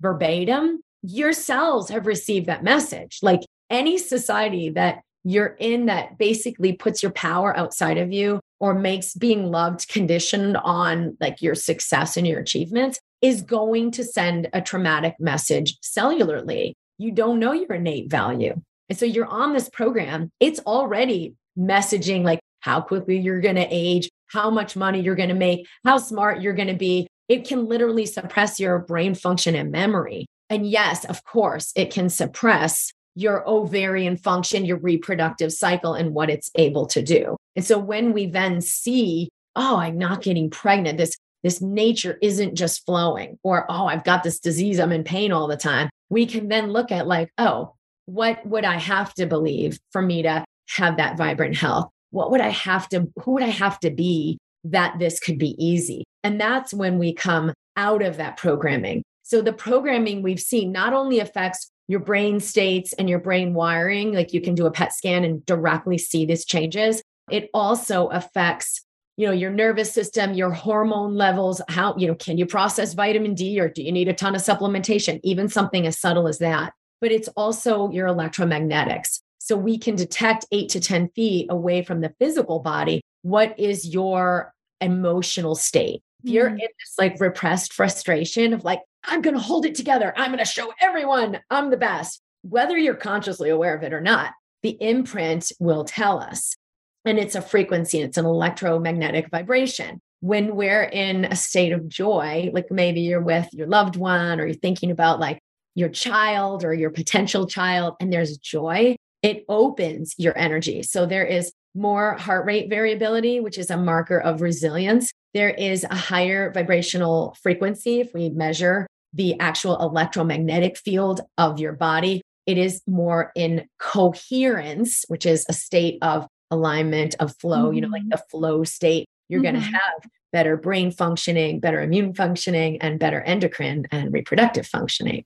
verbatim. 0.00 0.80
Your 1.02 1.32
cells 1.32 1.88
have 1.90 2.06
received 2.06 2.46
that 2.46 2.64
message. 2.64 3.18
Like 3.22 3.40
any 3.70 3.98
society 3.98 4.70
that 4.70 5.02
you're 5.24 5.56
in 5.58 5.86
that 5.86 6.18
basically 6.18 6.72
puts 6.72 7.02
your 7.02 7.12
power 7.12 7.56
outside 7.56 7.98
of 7.98 8.12
you 8.12 8.40
or 8.60 8.74
makes 8.74 9.14
being 9.14 9.46
loved 9.46 9.88
conditioned 9.88 10.56
on 10.56 11.16
like 11.20 11.40
your 11.42 11.54
success 11.54 12.16
and 12.16 12.26
your 12.26 12.40
achievements 12.40 13.00
is 13.22 13.42
going 13.42 13.92
to 13.92 14.04
send 14.04 14.48
a 14.52 14.60
traumatic 14.60 15.14
message 15.18 15.78
cellularly. 15.80 16.72
You 16.98 17.12
don't 17.12 17.38
know 17.38 17.52
your 17.52 17.74
innate 17.74 18.10
value. 18.10 18.60
And 18.88 18.98
so 18.98 19.06
you're 19.06 19.26
on 19.26 19.54
this 19.54 19.68
program, 19.70 20.30
it's 20.40 20.60
already 20.60 21.34
messaging 21.58 22.24
like 22.24 22.40
how 22.60 22.80
quickly 22.80 23.18
you're 23.18 23.40
going 23.40 23.56
to 23.56 23.68
age, 23.70 24.08
how 24.28 24.50
much 24.50 24.76
money 24.76 25.00
you're 25.00 25.14
going 25.14 25.28
to 25.28 25.34
make, 25.34 25.66
how 25.84 25.98
smart 25.98 26.42
you're 26.42 26.52
going 26.52 26.68
to 26.68 26.74
be. 26.74 27.06
It 27.28 27.46
can 27.46 27.66
literally 27.66 28.06
suppress 28.06 28.60
your 28.60 28.80
brain 28.80 29.14
function 29.14 29.54
and 29.54 29.70
memory. 29.70 30.26
And 30.50 30.66
yes, 30.68 31.04
of 31.04 31.24
course, 31.24 31.72
it 31.76 31.90
can 31.90 32.08
suppress 32.08 32.92
your 33.14 33.48
ovarian 33.48 34.16
function, 34.16 34.64
your 34.64 34.78
reproductive 34.78 35.52
cycle, 35.52 35.94
and 35.94 36.14
what 36.14 36.30
it's 36.30 36.50
able 36.56 36.86
to 36.86 37.02
do. 37.02 37.36
And 37.56 37.64
so 37.64 37.78
when 37.78 38.12
we 38.12 38.26
then 38.26 38.60
see, 38.60 39.28
oh, 39.54 39.76
I'm 39.76 39.98
not 39.98 40.22
getting 40.22 40.50
pregnant, 40.50 40.98
this 40.98 41.16
this 41.42 41.60
nature 41.60 42.18
isn't 42.22 42.54
just 42.54 42.84
flowing, 42.86 43.38
or 43.42 43.66
oh, 43.68 43.86
I've 43.86 44.04
got 44.04 44.22
this 44.22 44.38
disease, 44.38 44.78
I'm 44.78 44.92
in 44.92 45.04
pain 45.04 45.32
all 45.32 45.48
the 45.48 45.56
time. 45.56 45.90
We 46.10 46.26
can 46.26 46.48
then 46.48 46.70
look 46.70 46.92
at 46.92 47.06
like, 47.06 47.30
oh, 47.38 47.74
what 48.06 48.44
would 48.46 48.64
I 48.64 48.76
have 48.76 49.14
to 49.14 49.26
believe 49.26 49.78
for 49.90 50.02
me 50.02 50.22
to 50.22 50.44
have 50.76 50.96
that 50.96 51.16
vibrant 51.16 51.56
health? 51.56 51.88
What 52.10 52.30
would 52.30 52.40
I 52.40 52.50
have 52.50 52.88
to, 52.90 53.10
who 53.22 53.32
would 53.32 53.42
I 53.42 53.48
have 53.48 53.80
to 53.80 53.90
be 53.90 54.38
that 54.64 54.98
this 54.98 55.18
could 55.18 55.38
be 55.38 55.56
easy? 55.64 56.04
And 56.22 56.40
that's 56.40 56.72
when 56.72 56.98
we 56.98 57.14
come 57.14 57.52
out 57.76 58.02
of 58.02 58.18
that 58.18 58.36
programming. 58.36 59.02
So 59.22 59.40
the 59.40 59.52
programming 59.52 60.22
we've 60.22 60.40
seen 60.40 60.72
not 60.72 60.92
only 60.92 61.18
affects 61.20 61.70
your 61.88 62.00
brain 62.00 62.38
states 62.38 62.92
and 62.94 63.08
your 63.08 63.18
brain 63.18 63.54
wiring, 63.54 64.12
like 64.12 64.32
you 64.32 64.40
can 64.40 64.54
do 64.54 64.66
a 64.66 64.70
PET 64.70 64.92
scan 64.92 65.24
and 65.24 65.44
directly 65.46 65.98
see 65.98 66.26
these 66.26 66.44
changes. 66.44 67.02
It 67.30 67.48
also 67.54 68.08
affects 68.08 68.84
you 69.16 69.26
know 69.26 69.32
your 69.32 69.50
nervous 69.50 69.92
system 69.92 70.34
your 70.34 70.50
hormone 70.50 71.14
levels 71.14 71.60
how 71.68 71.94
you 71.96 72.06
know 72.06 72.14
can 72.14 72.38
you 72.38 72.46
process 72.46 72.94
vitamin 72.94 73.34
d 73.34 73.60
or 73.60 73.68
do 73.68 73.82
you 73.82 73.92
need 73.92 74.08
a 74.08 74.14
ton 74.14 74.34
of 74.34 74.40
supplementation 74.40 75.20
even 75.22 75.48
something 75.48 75.86
as 75.86 75.98
subtle 75.98 76.28
as 76.28 76.38
that 76.38 76.72
but 77.00 77.12
it's 77.12 77.28
also 77.28 77.90
your 77.90 78.08
electromagnetics 78.08 79.20
so 79.38 79.56
we 79.56 79.76
can 79.76 79.96
detect 79.96 80.46
8 80.52 80.68
to 80.70 80.80
10 80.80 81.08
feet 81.10 81.46
away 81.50 81.82
from 81.82 82.00
the 82.00 82.14
physical 82.18 82.60
body 82.60 83.02
what 83.22 83.58
is 83.58 83.86
your 83.86 84.52
emotional 84.80 85.54
state 85.54 86.02
if 86.24 86.30
you're 86.30 86.50
mm. 86.50 86.54
in 86.54 86.58
this 86.58 86.94
like 86.98 87.20
repressed 87.20 87.72
frustration 87.72 88.52
of 88.52 88.64
like 88.64 88.80
I'm 89.04 89.22
going 89.22 89.34
to 89.34 89.42
hold 89.42 89.66
it 89.66 89.74
together. 89.74 90.12
I'm 90.16 90.30
going 90.30 90.38
to 90.38 90.44
show 90.44 90.72
everyone 90.80 91.40
I'm 91.50 91.70
the 91.70 91.76
best, 91.76 92.20
whether 92.42 92.76
you're 92.76 92.94
consciously 92.94 93.50
aware 93.50 93.74
of 93.76 93.82
it 93.82 93.92
or 93.92 94.00
not. 94.00 94.32
The 94.62 94.76
imprint 94.80 95.50
will 95.58 95.84
tell 95.84 96.20
us. 96.20 96.56
And 97.04 97.18
it's 97.18 97.34
a 97.34 97.42
frequency, 97.42 98.00
it's 98.00 98.18
an 98.18 98.24
electromagnetic 98.24 99.28
vibration. 99.30 100.00
When 100.20 100.54
we're 100.54 100.84
in 100.84 101.24
a 101.24 101.34
state 101.34 101.72
of 101.72 101.88
joy, 101.88 102.50
like 102.52 102.70
maybe 102.70 103.00
you're 103.00 103.20
with 103.20 103.48
your 103.52 103.66
loved 103.66 103.96
one 103.96 104.38
or 104.38 104.46
you're 104.46 104.54
thinking 104.54 104.92
about 104.92 105.18
like 105.18 105.40
your 105.74 105.88
child 105.88 106.64
or 106.64 106.72
your 106.72 106.90
potential 106.90 107.46
child, 107.46 107.94
and 107.98 108.12
there's 108.12 108.36
joy, 108.36 108.94
it 109.22 109.44
opens 109.48 110.14
your 110.18 110.36
energy. 110.38 110.82
So 110.82 111.06
there 111.06 111.24
is 111.24 111.52
more 111.74 112.16
heart 112.18 112.46
rate 112.46 112.68
variability, 112.68 113.40
which 113.40 113.58
is 113.58 113.70
a 113.70 113.76
marker 113.76 114.20
of 114.20 114.42
resilience. 114.42 115.10
There 115.34 115.50
is 115.50 115.84
a 115.84 115.94
higher 115.94 116.52
vibrational 116.52 117.36
frequency 117.42 118.00
if 118.00 118.12
we 118.14 118.28
measure 118.28 118.86
the 119.14 119.38
actual 119.40 119.80
electromagnetic 119.80 120.76
field 120.76 121.22
of 121.38 121.58
your 121.58 121.72
body. 121.72 122.20
It 122.46 122.58
is 122.58 122.82
more 122.86 123.32
in 123.34 123.66
coherence, 123.78 125.04
which 125.08 125.26
is 125.26 125.46
a 125.48 125.52
state 125.52 125.98
of 126.02 126.26
alignment, 126.52 127.16
of 127.18 127.36
flow, 127.38 127.66
mm-hmm. 127.66 127.74
you 127.74 127.80
know, 127.80 127.88
like 127.88 128.02
mm-hmm. 128.02 128.10
the 128.10 128.22
flow 128.30 128.62
state. 128.62 129.08
You're 129.28 129.40
mm-hmm. 129.42 129.54
going 129.54 129.64
to 129.64 129.70
have 129.72 130.10
better 130.32 130.56
brain 130.56 130.90
functioning, 130.90 131.58
better 131.58 131.80
immune 131.80 132.14
functioning, 132.14 132.80
and 132.80 132.98
better 132.98 133.20
endocrine 133.22 133.86
and 133.90 134.12
reproductive 134.12 134.66
functioning. 134.66 135.24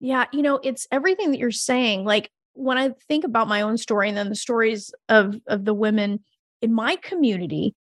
Yeah, 0.00 0.24
you 0.32 0.42
know, 0.42 0.60
it's 0.62 0.86
everything 0.90 1.30
that 1.32 1.38
you're 1.38 1.50
saying. 1.50 2.04
Like 2.04 2.30
when 2.54 2.78
I 2.78 2.90
think 3.08 3.24
about 3.24 3.48
my 3.48 3.60
own 3.60 3.76
story 3.76 4.08
and 4.08 4.16
then 4.16 4.28
the 4.28 4.34
stories 4.34 4.92
of 5.08 5.36
of 5.46 5.64
the 5.64 5.74
women 5.74 6.20
in 6.62 6.72
my 6.72 6.96
community, 6.96 7.74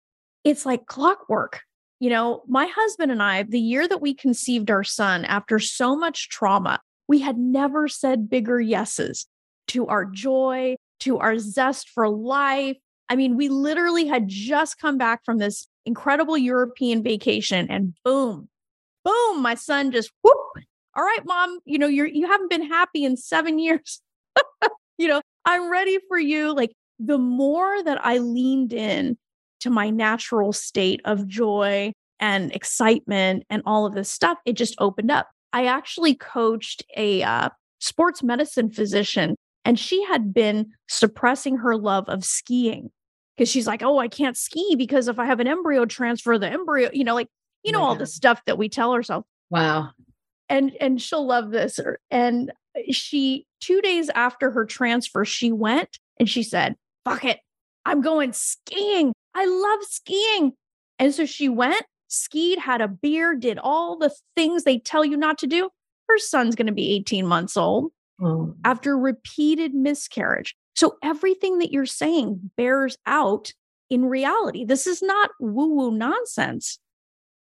it's 0.45 0.67
like 0.67 0.87
clockwork. 0.87 1.61
You 2.01 2.11
know, 2.11 2.43
my 2.47 2.67
husband 2.67 3.11
and 3.11 3.23
I, 3.23 3.43
the 3.43 3.61
year 3.61 3.89
that 3.89 4.01
we 4.01 4.15
conceived 4.15 4.71
our 4.71 4.85
son, 4.85 5.25
after 5.25 5.59
so 5.59 5.97
much 5.97 6.29
trauma, 6.29 6.81
we 7.09 7.21
had 7.21 7.39
never 7.39 7.89
said 7.89 8.31
bigger 8.31 8.61
yeses 8.61 9.27
to 9.69 9.87
our 9.87 10.05
joy, 10.05 10.77
to 11.01 11.19
our 11.19 11.39
zest 11.39 11.89
for 11.91 12.09
life. 12.09 12.77
I 13.09 13.17
mean, 13.17 13.37
we 13.37 13.49
literally 13.49 14.07
had 14.07 14.29
just 14.29 14.79
come 14.79 14.99
back 14.99 15.25
from 15.25 15.39
this 15.39 15.67
incredible 15.87 16.37
European 16.37 17.03
vacation 17.03 17.67
and 17.71 17.95
boom, 18.05 18.49
boom, 19.05 19.43
my 19.43 19.55
son 19.55 19.91
just 19.91 20.11
whoop. 20.23 20.37
All 20.97 21.05
right, 21.05 21.25
mom, 21.25 21.61
you 21.65 21.79
know, 21.79 21.87
you're 21.87 22.07
you 22.07 22.27
haven't 22.27 22.51
been 22.51 22.67
happy 22.67 23.05
in 23.05 23.17
7 23.17 23.59
years. 23.59 24.01
you 24.99 25.09
know, 25.09 25.23
I'm 25.45 25.71
ready 25.71 25.99
for 26.09 26.19
you. 26.19 26.55
Like 26.55 26.73
the 26.99 27.19
more 27.19 27.83
that 27.83 28.05
I 28.05 28.19
leaned 28.19 28.73
in 28.73 29.17
to 29.61 29.71
my 29.71 29.91
natural 29.91 30.53
state 30.53 31.01
of 31.05 31.27
joy 31.27 31.93
and 32.21 32.55
excitement 32.55 33.45
and 33.49 33.63
all 33.65 33.87
of 33.87 33.95
this 33.95 34.11
stuff, 34.11 34.39
it 34.45 34.55
just 34.55 34.75
opened 34.79 35.11
up. 35.11 35.29
I 35.53 35.67
actually 35.67 36.15
coached 36.15 36.85
a 36.97 37.23
uh, 37.23 37.49
sports 37.79 38.23
medicine 38.23 38.71
physician, 38.71 39.37
and 39.69 39.79
she 39.79 40.03
had 40.05 40.33
been 40.33 40.73
suppressing 40.89 41.59
her 41.59 41.77
love 41.77 42.09
of 42.09 42.25
skiing 42.25 42.91
because 43.37 43.51
she's 43.51 43.67
like, 43.67 43.83
Oh, 43.83 43.99
I 43.99 44.09
can't 44.09 44.35
ski 44.35 44.75
because 44.79 45.09
if 45.09 45.19
I 45.19 45.27
have 45.27 45.41
an 45.41 45.47
embryo 45.47 45.85
transfer, 45.85 46.39
the 46.39 46.49
embryo, 46.49 46.89
you 46.91 47.05
know, 47.05 47.15
like, 47.15 47.29
you 47.63 47.73
know, 47.73 47.81
yeah. 47.81 47.85
all 47.85 47.95
the 47.95 48.07
stuff 48.07 48.43
that 48.47 48.57
we 48.57 48.71
tell 48.71 48.95
ourselves. 48.95 49.27
Wow. 49.51 49.91
And 50.49 50.73
and 50.81 51.03
she'll 51.03 51.27
love 51.27 51.51
this. 51.51 51.79
Er, 51.79 52.01
and 52.11 52.51
she 52.91 53.47
two 53.61 53.83
days 53.83 54.09
after 54.15 54.51
her 54.51 54.65
transfer, 54.65 55.27
she 55.27 55.53
went 55.53 55.99
and 56.19 56.31
she 56.31 56.43
said, 56.43 56.75
Fuck 57.05 57.27
it. 57.27 57.39
I'm 57.85 58.01
going 58.01 58.33
skiing. 58.33 59.13
I 59.35 59.45
love 59.45 59.85
skiing. 59.85 60.53
And 60.99 61.15
so 61.15 61.27
she 61.27 61.51
went, 61.51 61.83
skied, 62.09 62.59
had 62.59 62.81
a 62.81 62.89
beer, 62.89 63.35
did 63.35 63.59
all 63.59 63.99
the 63.99 64.15
things 64.35 64.65
they 64.65 64.79
tell 64.79 65.05
you 65.05 65.19
not 65.19 65.37
to 65.39 65.47
do. 65.47 65.69
Her 66.09 66.17
son's 66.17 66.55
going 66.55 66.69
to 66.69 66.73
be 66.73 66.95
18 66.95 67.27
months 67.27 67.55
old 67.55 67.93
oh. 68.21 68.55
after 68.65 68.97
repeated 68.97 69.75
miscarriage. 69.75 70.55
So 70.75 70.97
everything 71.03 71.59
that 71.59 71.73
you're 71.73 71.87
saying 71.87 72.51
bears 72.57 72.97
out 73.07 73.53
in 73.91 74.05
reality. 74.05 74.65
This 74.65 74.87
is 74.87 75.03
not 75.03 75.31
woo 75.41 75.75
woo 75.75 75.91
nonsense. 75.91 76.79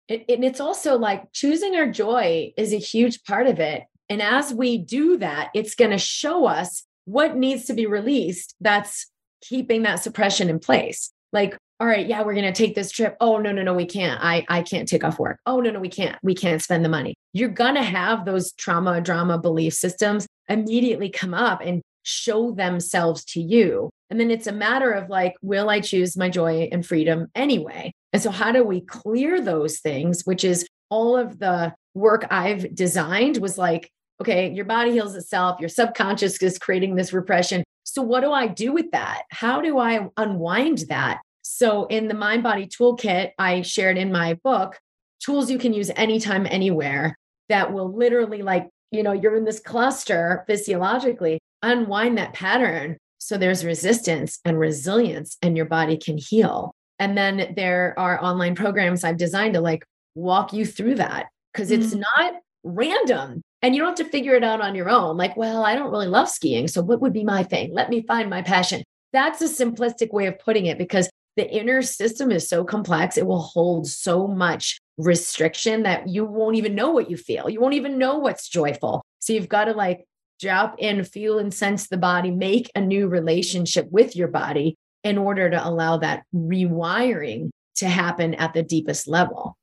It, 0.08 0.24
and 0.28 0.44
it's 0.44 0.60
also 0.60 0.96
like 0.96 1.32
choosing 1.32 1.76
our 1.76 1.90
joy 1.90 2.52
is 2.56 2.72
a 2.72 2.78
huge 2.78 3.22
part 3.24 3.46
of 3.46 3.60
it. 3.60 3.84
And 4.08 4.22
as 4.22 4.54
we 4.54 4.78
do 4.78 5.18
that, 5.18 5.50
it's 5.54 5.74
going 5.74 5.90
to 5.90 5.98
show 5.98 6.46
us 6.46 6.84
what 7.04 7.36
needs 7.36 7.66
to 7.66 7.74
be 7.74 7.86
released 7.86 8.54
that's 8.60 9.06
keeping 9.42 9.82
that 9.82 10.02
suppression 10.02 10.48
in 10.48 10.58
place. 10.58 11.12
Like, 11.32 11.56
all 11.78 11.86
right, 11.86 12.06
yeah, 12.06 12.22
we're 12.22 12.34
going 12.34 12.44
to 12.44 12.52
take 12.52 12.74
this 12.74 12.90
trip. 12.90 13.16
Oh, 13.20 13.38
no, 13.38 13.52
no, 13.52 13.62
no, 13.62 13.74
we 13.74 13.84
can't. 13.84 14.18
I, 14.22 14.44
I 14.48 14.62
can't 14.62 14.88
take 14.88 15.04
off 15.04 15.18
work. 15.18 15.38
Oh, 15.46 15.60
no, 15.60 15.70
no, 15.70 15.78
we 15.78 15.90
can't. 15.90 16.18
We 16.22 16.34
can't 16.34 16.62
spend 16.62 16.84
the 16.84 16.88
money. 16.88 17.14
You're 17.34 17.50
going 17.50 17.74
to 17.74 17.82
have 17.82 18.24
those 18.24 18.52
trauma, 18.52 19.00
drama 19.00 19.38
belief 19.38 19.74
systems 19.74 20.26
immediately 20.48 21.10
come 21.10 21.34
up 21.34 21.60
and 21.60 21.82
show 22.02 22.52
themselves 22.52 23.24
to 23.24 23.40
you. 23.40 23.90
And 24.10 24.18
then 24.18 24.30
it's 24.30 24.46
a 24.46 24.52
matter 24.52 24.92
of 24.92 25.10
like, 25.10 25.34
will 25.42 25.68
I 25.68 25.80
choose 25.80 26.16
my 26.16 26.30
joy 26.30 26.68
and 26.72 26.84
freedom 26.84 27.28
anyway? 27.34 27.92
And 28.12 28.22
so, 28.22 28.30
how 28.30 28.52
do 28.52 28.64
we 28.64 28.80
clear 28.80 29.40
those 29.40 29.80
things, 29.80 30.22
which 30.24 30.44
is 30.44 30.66
all 30.90 31.16
of 31.16 31.38
the 31.38 31.74
work 31.94 32.26
I've 32.30 32.74
designed 32.74 33.36
was 33.38 33.58
like, 33.58 33.90
okay, 34.20 34.50
your 34.50 34.64
body 34.64 34.92
heals 34.92 35.14
itself, 35.14 35.60
your 35.60 35.68
subconscious 35.68 36.42
is 36.42 36.58
creating 36.58 36.94
this 36.94 37.12
repression. 37.12 37.62
So, 37.84 38.02
what 38.02 38.20
do 38.20 38.32
I 38.32 38.46
do 38.46 38.72
with 38.72 38.90
that? 38.92 39.22
How 39.30 39.60
do 39.60 39.78
I 39.78 40.08
unwind 40.16 40.84
that? 40.88 41.20
So, 41.42 41.86
in 41.86 42.08
the 42.08 42.14
Mind 42.14 42.42
Body 42.42 42.66
Toolkit, 42.66 43.32
I 43.38 43.62
shared 43.62 43.98
in 43.98 44.12
my 44.12 44.34
book 44.44 44.78
tools 45.20 45.50
you 45.50 45.58
can 45.58 45.72
use 45.72 45.90
anytime, 45.96 46.46
anywhere 46.46 47.16
that 47.48 47.72
will 47.72 47.94
literally, 47.94 48.42
like, 48.42 48.68
you 48.90 49.02
know, 49.02 49.12
you're 49.12 49.36
in 49.36 49.44
this 49.44 49.60
cluster 49.60 50.44
physiologically, 50.46 51.38
unwind 51.62 52.18
that 52.18 52.34
pattern. 52.34 52.96
So 53.18 53.36
there's 53.36 53.64
resistance 53.64 54.38
and 54.44 54.58
resilience, 54.58 55.36
and 55.42 55.56
your 55.56 55.66
body 55.66 55.96
can 55.96 56.18
heal. 56.18 56.72
And 56.98 57.16
then 57.16 57.54
there 57.56 57.94
are 57.98 58.22
online 58.22 58.54
programs 58.54 59.04
I've 59.04 59.16
designed 59.16 59.54
to 59.54 59.60
like 59.60 59.84
walk 60.14 60.52
you 60.52 60.66
through 60.66 60.96
that 60.96 61.26
because 61.52 61.70
it's 61.70 61.88
mm-hmm. 61.88 62.00
not 62.00 62.34
random 62.64 63.42
and 63.62 63.74
you 63.74 63.80
don't 63.80 63.98
have 63.98 64.06
to 64.06 64.10
figure 64.10 64.34
it 64.34 64.44
out 64.44 64.60
on 64.60 64.74
your 64.74 64.88
own. 64.88 65.16
Like, 65.16 65.36
well, 65.36 65.64
I 65.64 65.74
don't 65.74 65.90
really 65.90 66.06
love 66.06 66.28
skiing. 66.28 66.68
So 66.68 66.82
what 66.82 67.00
would 67.00 67.12
be 67.12 67.24
my 67.24 67.42
thing? 67.42 67.72
Let 67.72 67.90
me 67.90 68.02
find 68.02 68.30
my 68.30 68.42
passion. 68.42 68.82
That's 69.12 69.40
a 69.40 69.48
simplistic 69.48 70.12
way 70.12 70.26
of 70.26 70.38
putting 70.38 70.66
it 70.66 70.78
because 70.78 71.08
the 71.38 71.48
inner 71.48 71.82
system 71.82 72.30
is 72.30 72.48
so 72.48 72.64
complex. 72.64 73.16
It 73.16 73.26
will 73.26 73.40
hold 73.40 73.86
so 73.86 74.26
much 74.26 74.80
restriction 74.98 75.84
that 75.84 76.08
you 76.08 76.24
won't 76.24 76.56
even 76.56 76.74
know 76.74 76.90
what 76.90 77.08
you 77.08 77.16
feel. 77.16 77.48
You 77.48 77.60
won't 77.60 77.74
even 77.74 77.96
know 77.96 78.18
what's 78.18 78.48
joyful. 78.48 79.02
So 79.20 79.32
you've 79.32 79.48
got 79.48 79.66
to 79.66 79.72
like 79.72 80.04
drop 80.40 80.74
in, 80.78 81.04
feel 81.04 81.38
and 81.38 81.54
sense 81.54 81.88
the 81.88 81.96
body, 81.96 82.30
make 82.30 82.70
a 82.74 82.80
new 82.80 83.08
relationship 83.08 83.88
with 83.90 84.16
your 84.16 84.28
body 84.28 84.76
in 85.04 85.16
order 85.16 85.48
to 85.48 85.66
allow 85.66 85.96
that 85.98 86.24
rewiring 86.34 87.50
to 87.76 87.88
happen 87.88 88.34
at 88.34 88.52
the 88.52 88.62
deepest 88.62 89.06
level. 89.06 89.56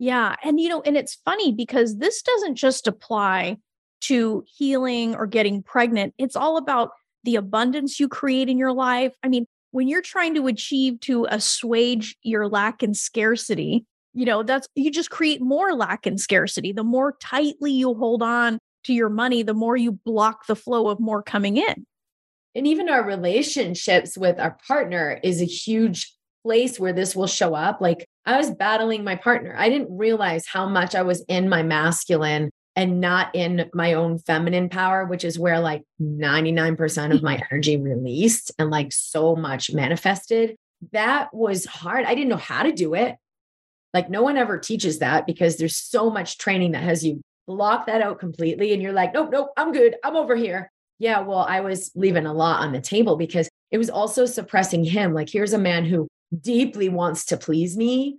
Yeah. 0.00 0.34
And, 0.42 0.58
you 0.60 0.68
know, 0.68 0.82
and 0.82 0.96
it's 0.96 1.18
funny 1.24 1.52
because 1.52 1.98
this 1.98 2.22
doesn't 2.22 2.56
just 2.56 2.86
apply 2.88 3.58
to 4.02 4.42
healing 4.46 5.14
or 5.14 5.26
getting 5.26 5.62
pregnant, 5.62 6.14
it's 6.18 6.34
all 6.34 6.56
about 6.56 6.90
the 7.22 7.36
abundance 7.36 8.00
you 8.00 8.08
create 8.08 8.48
in 8.48 8.58
your 8.58 8.72
life. 8.72 9.12
I 9.22 9.28
mean, 9.28 9.46
when 9.72 9.88
you're 9.88 10.02
trying 10.02 10.34
to 10.34 10.46
achieve 10.46 11.00
to 11.00 11.26
assuage 11.30 12.16
your 12.22 12.48
lack 12.48 12.82
and 12.82 12.96
scarcity, 12.96 13.84
you 14.12 14.24
know, 14.24 14.42
that's 14.42 14.68
you 14.74 14.90
just 14.90 15.10
create 15.10 15.40
more 15.40 15.74
lack 15.74 16.06
and 16.06 16.20
scarcity. 16.20 16.72
The 16.72 16.84
more 16.84 17.16
tightly 17.20 17.72
you 17.72 17.94
hold 17.94 18.22
on 18.22 18.58
to 18.84 18.92
your 18.92 19.08
money, 19.08 19.42
the 19.42 19.54
more 19.54 19.76
you 19.76 19.92
block 19.92 20.46
the 20.46 20.56
flow 20.56 20.88
of 20.88 20.98
more 20.98 21.22
coming 21.22 21.56
in. 21.56 21.86
And 22.54 22.66
even 22.66 22.88
our 22.88 23.04
relationships 23.04 24.18
with 24.18 24.40
our 24.40 24.58
partner 24.66 25.20
is 25.22 25.40
a 25.40 25.46
huge 25.46 26.12
place 26.42 26.80
where 26.80 26.92
this 26.92 27.14
will 27.14 27.28
show 27.28 27.54
up. 27.54 27.80
Like 27.80 28.06
I 28.26 28.36
was 28.38 28.50
battling 28.50 29.04
my 29.04 29.14
partner. 29.14 29.54
I 29.56 29.68
didn't 29.68 29.96
realize 29.96 30.46
how 30.46 30.68
much 30.68 30.94
I 30.94 31.02
was 31.02 31.24
in 31.28 31.48
my 31.48 31.62
masculine 31.62 32.50
and 32.76 33.00
not 33.00 33.34
in 33.34 33.68
my 33.74 33.94
own 33.94 34.18
feminine 34.18 34.68
power, 34.68 35.04
which 35.04 35.24
is 35.24 35.38
where 35.38 35.60
like 35.60 35.82
99% 36.00 37.14
of 37.14 37.22
my 37.22 37.42
energy 37.50 37.76
released 37.76 38.52
and 38.58 38.70
like 38.70 38.92
so 38.92 39.34
much 39.34 39.72
manifested. 39.72 40.56
That 40.92 41.34
was 41.34 41.66
hard. 41.66 42.04
I 42.04 42.14
didn't 42.14 42.30
know 42.30 42.36
how 42.36 42.62
to 42.62 42.72
do 42.72 42.94
it. 42.94 43.16
Like 43.92 44.08
no 44.08 44.22
one 44.22 44.36
ever 44.36 44.58
teaches 44.58 45.00
that 45.00 45.26
because 45.26 45.56
there's 45.56 45.76
so 45.76 46.10
much 46.10 46.38
training 46.38 46.72
that 46.72 46.84
has 46.84 47.04
you 47.04 47.20
block 47.46 47.86
that 47.86 48.00
out 48.00 48.18
completely. 48.18 48.72
And 48.72 48.82
you're 48.82 48.92
like, 48.92 49.12
nope, 49.12 49.30
nope, 49.32 49.50
I'm 49.56 49.72
good. 49.72 49.96
I'm 50.04 50.16
over 50.16 50.36
here. 50.36 50.70
Yeah, 50.98 51.20
well, 51.20 51.44
I 51.48 51.60
was 51.60 51.90
leaving 51.94 52.26
a 52.26 52.32
lot 52.32 52.60
on 52.60 52.72
the 52.72 52.80
table 52.80 53.16
because 53.16 53.48
it 53.70 53.78
was 53.78 53.90
also 53.90 54.26
suppressing 54.26 54.84
him. 54.84 55.14
Like, 55.14 55.30
here's 55.30 55.52
a 55.52 55.58
man 55.58 55.84
who 55.84 56.06
deeply 56.38 56.88
wants 56.88 57.24
to 57.26 57.36
please 57.36 57.76
me. 57.76 58.18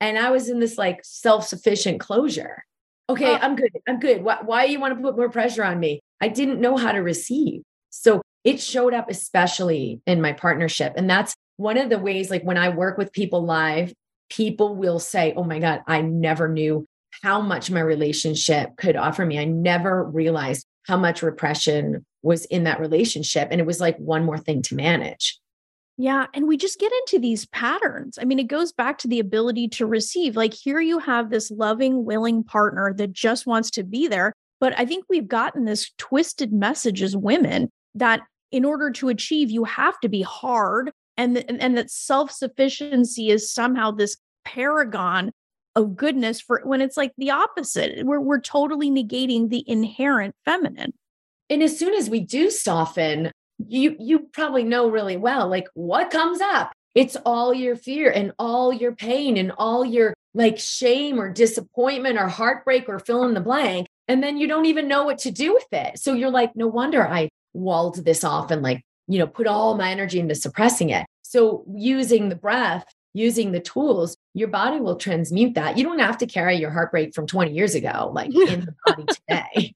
And 0.00 0.18
I 0.18 0.30
was 0.30 0.48
in 0.48 0.60
this 0.60 0.78
like 0.78 1.00
self 1.02 1.46
sufficient 1.46 2.00
closure. 2.00 2.64
Okay, 3.10 3.34
I'm 3.34 3.56
good. 3.56 3.70
I'm 3.88 3.98
good. 3.98 4.22
Why, 4.22 4.38
why 4.42 4.64
you 4.64 4.80
want 4.80 4.96
to 4.96 5.02
put 5.02 5.16
more 5.16 5.30
pressure 5.30 5.64
on 5.64 5.78
me? 5.80 6.00
I 6.20 6.28
didn't 6.28 6.60
know 6.60 6.76
how 6.76 6.92
to 6.92 6.98
receive. 6.98 7.62
So 7.90 8.22
it 8.44 8.60
showed 8.60 8.94
up 8.94 9.10
especially 9.10 10.00
in 10.06 10.20
my 10.20 10.32
partnership. 10.32 10.94
And 10.96 11.08
that's 11.08 11.34
one 11.56 11.76
of 11.76 11.90
the 11.90 11.98
ways, 11.98 12.30
like 12.30 12.42
when 12.42 12.56
I 12.56 12.70
work 12.70 12.96
with 12.96 13.12
people 13.12 13.44
live, 13.44 13.92
people 14.30 14.76
will 14.76 14.98
say, 14.98 15.34
Oh 15.36 15.44
my 15.44 15.58
God, 15.58 15.82
I 15.86 16.00
never 16.00 16.48
knew 16.48 16.86
how 17.22 17.40
much 17.40 17.70
my 17.70 17.80
relationship 17.80 18.76
could 18.76 18.96
offer 18.96 19.26
me. 19.26 19.38
I 19.38 19.44
never 19.44 20.04
realized 20.04 20.64
how 20.86 20.96
much 20.96 21.22
repression 21.22 22.04
was 22.22 22.44
in 22.46 22.64
that 22.64 22.80
relationship. 22.80 23.48
And 23.50 23.60
it 23.60 23.66
was 23.66 23.80
like 23.80 23.96
one 23.98 24.24
more 24.24 24.38
thing 24.38 24.62
to 24.62 24.74
manage. 24.74 25.38
Yeah. 26.00 26.28
And 26.32 26.48
we 26.48 26.56
just 26.56 26.78
get 26.78 26.90
into 26.90 27.18
these 27.18 27.44
patterns. 27.48 28.18
I 28.18 28.24
mean, 28.24 28.38
it 28.38 28.48
goes 28.48 28.72
back 28.72 28.96
to 28.98 29.08
the 29.08 29.20
ability 29.20 29.68
to 29.68 29.84
receive. 29.84 30.34
Like, 30.34 30.54
here 30.54 30.80
you 30.80 30.98
have 30.98 31.28
this 31.28 31.50
loving, 31.50 32.06
willing 32.06 32.42
partner 32.42 32.94
that 32.94 33.12
just 33.12 33.46
wants 33.46 33.70
to 33.72 33.82
be 33.82 34.08
there. 34.08 34.32
But 34.60 34.72
I 34.78 34.86
think 34.86 35.04
we've 35.10 35.28
gotten 35.28 35.66
this 35.66 35.90
twisted 35.98 36.54
message 36.54 37.02
as 37.02 37.18
women 37.18 37.68
that 37.94 38.22
in 38.50 38.64
order 38.64 38.90
to 38.92 39.10
achieve, 39.10 39.50
you 39.50 39.64
have 39.64 40.00
to 40.00 40.08
be 40.08 40.22
hard 40.22 40.90
and, 41.18 41.36
and, 41.36 41.60
and 41.60 41.76
that 41.76 41.90
self 41.90 42.30
sufficiency 42.30 43.28
is 43.28 43.52
somehow 43.52 43.90
this 43.90 44.16
paragon 44.46 45.32
of 45.76 45.96
goodness 45.96 46.40
for 46.40 46.62
when 46.64 46.80
it's 46.80 46.96
like 46.96 47.12
the 47.18 47.30
opposite. 47.30 48.06
We're, 48.06 48.20
we're 48.20 48.40
totally 48.40 48.90
negating 48.90 49.50
the 49.50 49.64
inherent 49.66 50.34
feminine. 50.46 50.94
And 51.50 51.62
as 51.62 51.78
soon 51.78 51.92
as 51.92 52.08
we 52.08 52.20
do 52.20 52.48
soften, 52.50 53.32
you 53.68 53.96
you 53.98 54.20
probably 54.32 54.64
know 54.64 54.88
really 54.88 55.16
well 55.16 55.48
like 55.48 55.68
what 55.74 56.10
comes 56.10 56.40
up? 56.40 56.72
It's 56.94 57.16
all 57.24 57.54
your 57.54 57.76
fear 57.76 58.10
and 58.10 58.32
all 58.38 58.72
your 58.72 58.92
pain 58.92 59.36
and 59.36 59.52
all 59.58 59.84
your 59.84 60.14
like 60.34 60.58
shame 60.58 61.20
or 61.20 61.32
disappointment 61.32 62.18
or 62.18 62.28
heartbreak 62.28 62.88
or 62.88 62.98
fill 62.98 63.24
in 63.24 63.34
the 63.34 63.40
blank 63.40 63.86
and 64.08 64.22
then 64.22 64.38
you 64.38 64.46
don't 64.48 64.66
even 64.66 64.88
know 64.88 65.04
what 65.04 65.18
to 65.18 65.30
do 65.30 65.54
with 65.54 65.66
it. 65.72 65.98
So 65.98 66.14
you're 66.14 66.30
like 66.30 66.54
no 66.56 66.66
wonder 66.66 67.06
i 67.06 67.28
walled 67.52 68.04
this 68.04 68.22
off 68.22 68.50
and 68.50 68.62
like 68.62 68.80
you 69.08 69.18
know 69.18 69.26
put 69.26 69.46
all 69.46 69.76
my 69.76 69.90
energy 69.90 70.20
into 70.20 70.34
suppressing 70.34 70.90
it. 70.90 71.06
So 71.22 71.64
using 71.72 72.28
the 72.28 72.36
breath 72.36 72.84
using 73.12 73.52
the 73.52 73.60
tools, 73.60 74.16
your 74.34 74.48
body 74.48 74.80
will 74.80 74.96
transmute 74.96 75.54
that. 75.54 75.76
You 75.76 75.84
don't 75.84 75.98
have 75.98 76.18
to 76.18 76.26
carry 76.26 76.56
your 76.56 76.70
heartbreak 76.70 77.14
from 77.14 77.26
20 77.26 77.52
years 77.52 77.74
ago, 77.74 78.10
like 78.14 78.34
in 78.34 78.60
the 78.60 78.74
body 78.86 79.04
today. 79.28 79.74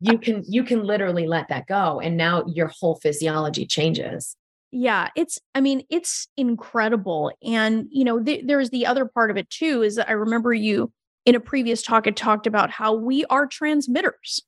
you 0.00 0.18
can 0.18 0.42
you 0.46 0.64
can 0.64 0.84
literally 0.84 1.26
let 1.26 1.48
that 1.48 1.66
go. 1.66 2.00
And 2.00 2.16
now 2.16 2.44
your 2.46 2.68
whole 2.68 2.96
physiology 2.96 3.66
changes. 3.66 4.36
Yeah, 4.76 5.10
it's, 5.14 5.38
I 5.54 5.60
mean, 5.60 5.84
it's 5.88 6.26
incredible. 6.36 7.30
And, 7.44 7.86
you 7.90 8.02
know, 8.02 8.20
th- 8.20 8.44
there's 8.44 8.70
the 8.70 8.86
other 8.86 9.04
part 9.04 9.30
of 9.30 9.36
it 9.36 9.48
too, 9.48 9.82
is 9.82 9.94
that 9.94 10.08
I 10.08 10.12
remember 10.14 10.52
you 10.52 10.90
in 11.24 11.36
a 11.36 11.40
previous 11.40 11.80
talk 11.80 12.06
had 12.06 12.16
talked 12.16 12.48
about 12.48 12.72
how 12.72 12.92
we 12.92 13.24
are 13.26 13.46
transmitters. 13.46 14.42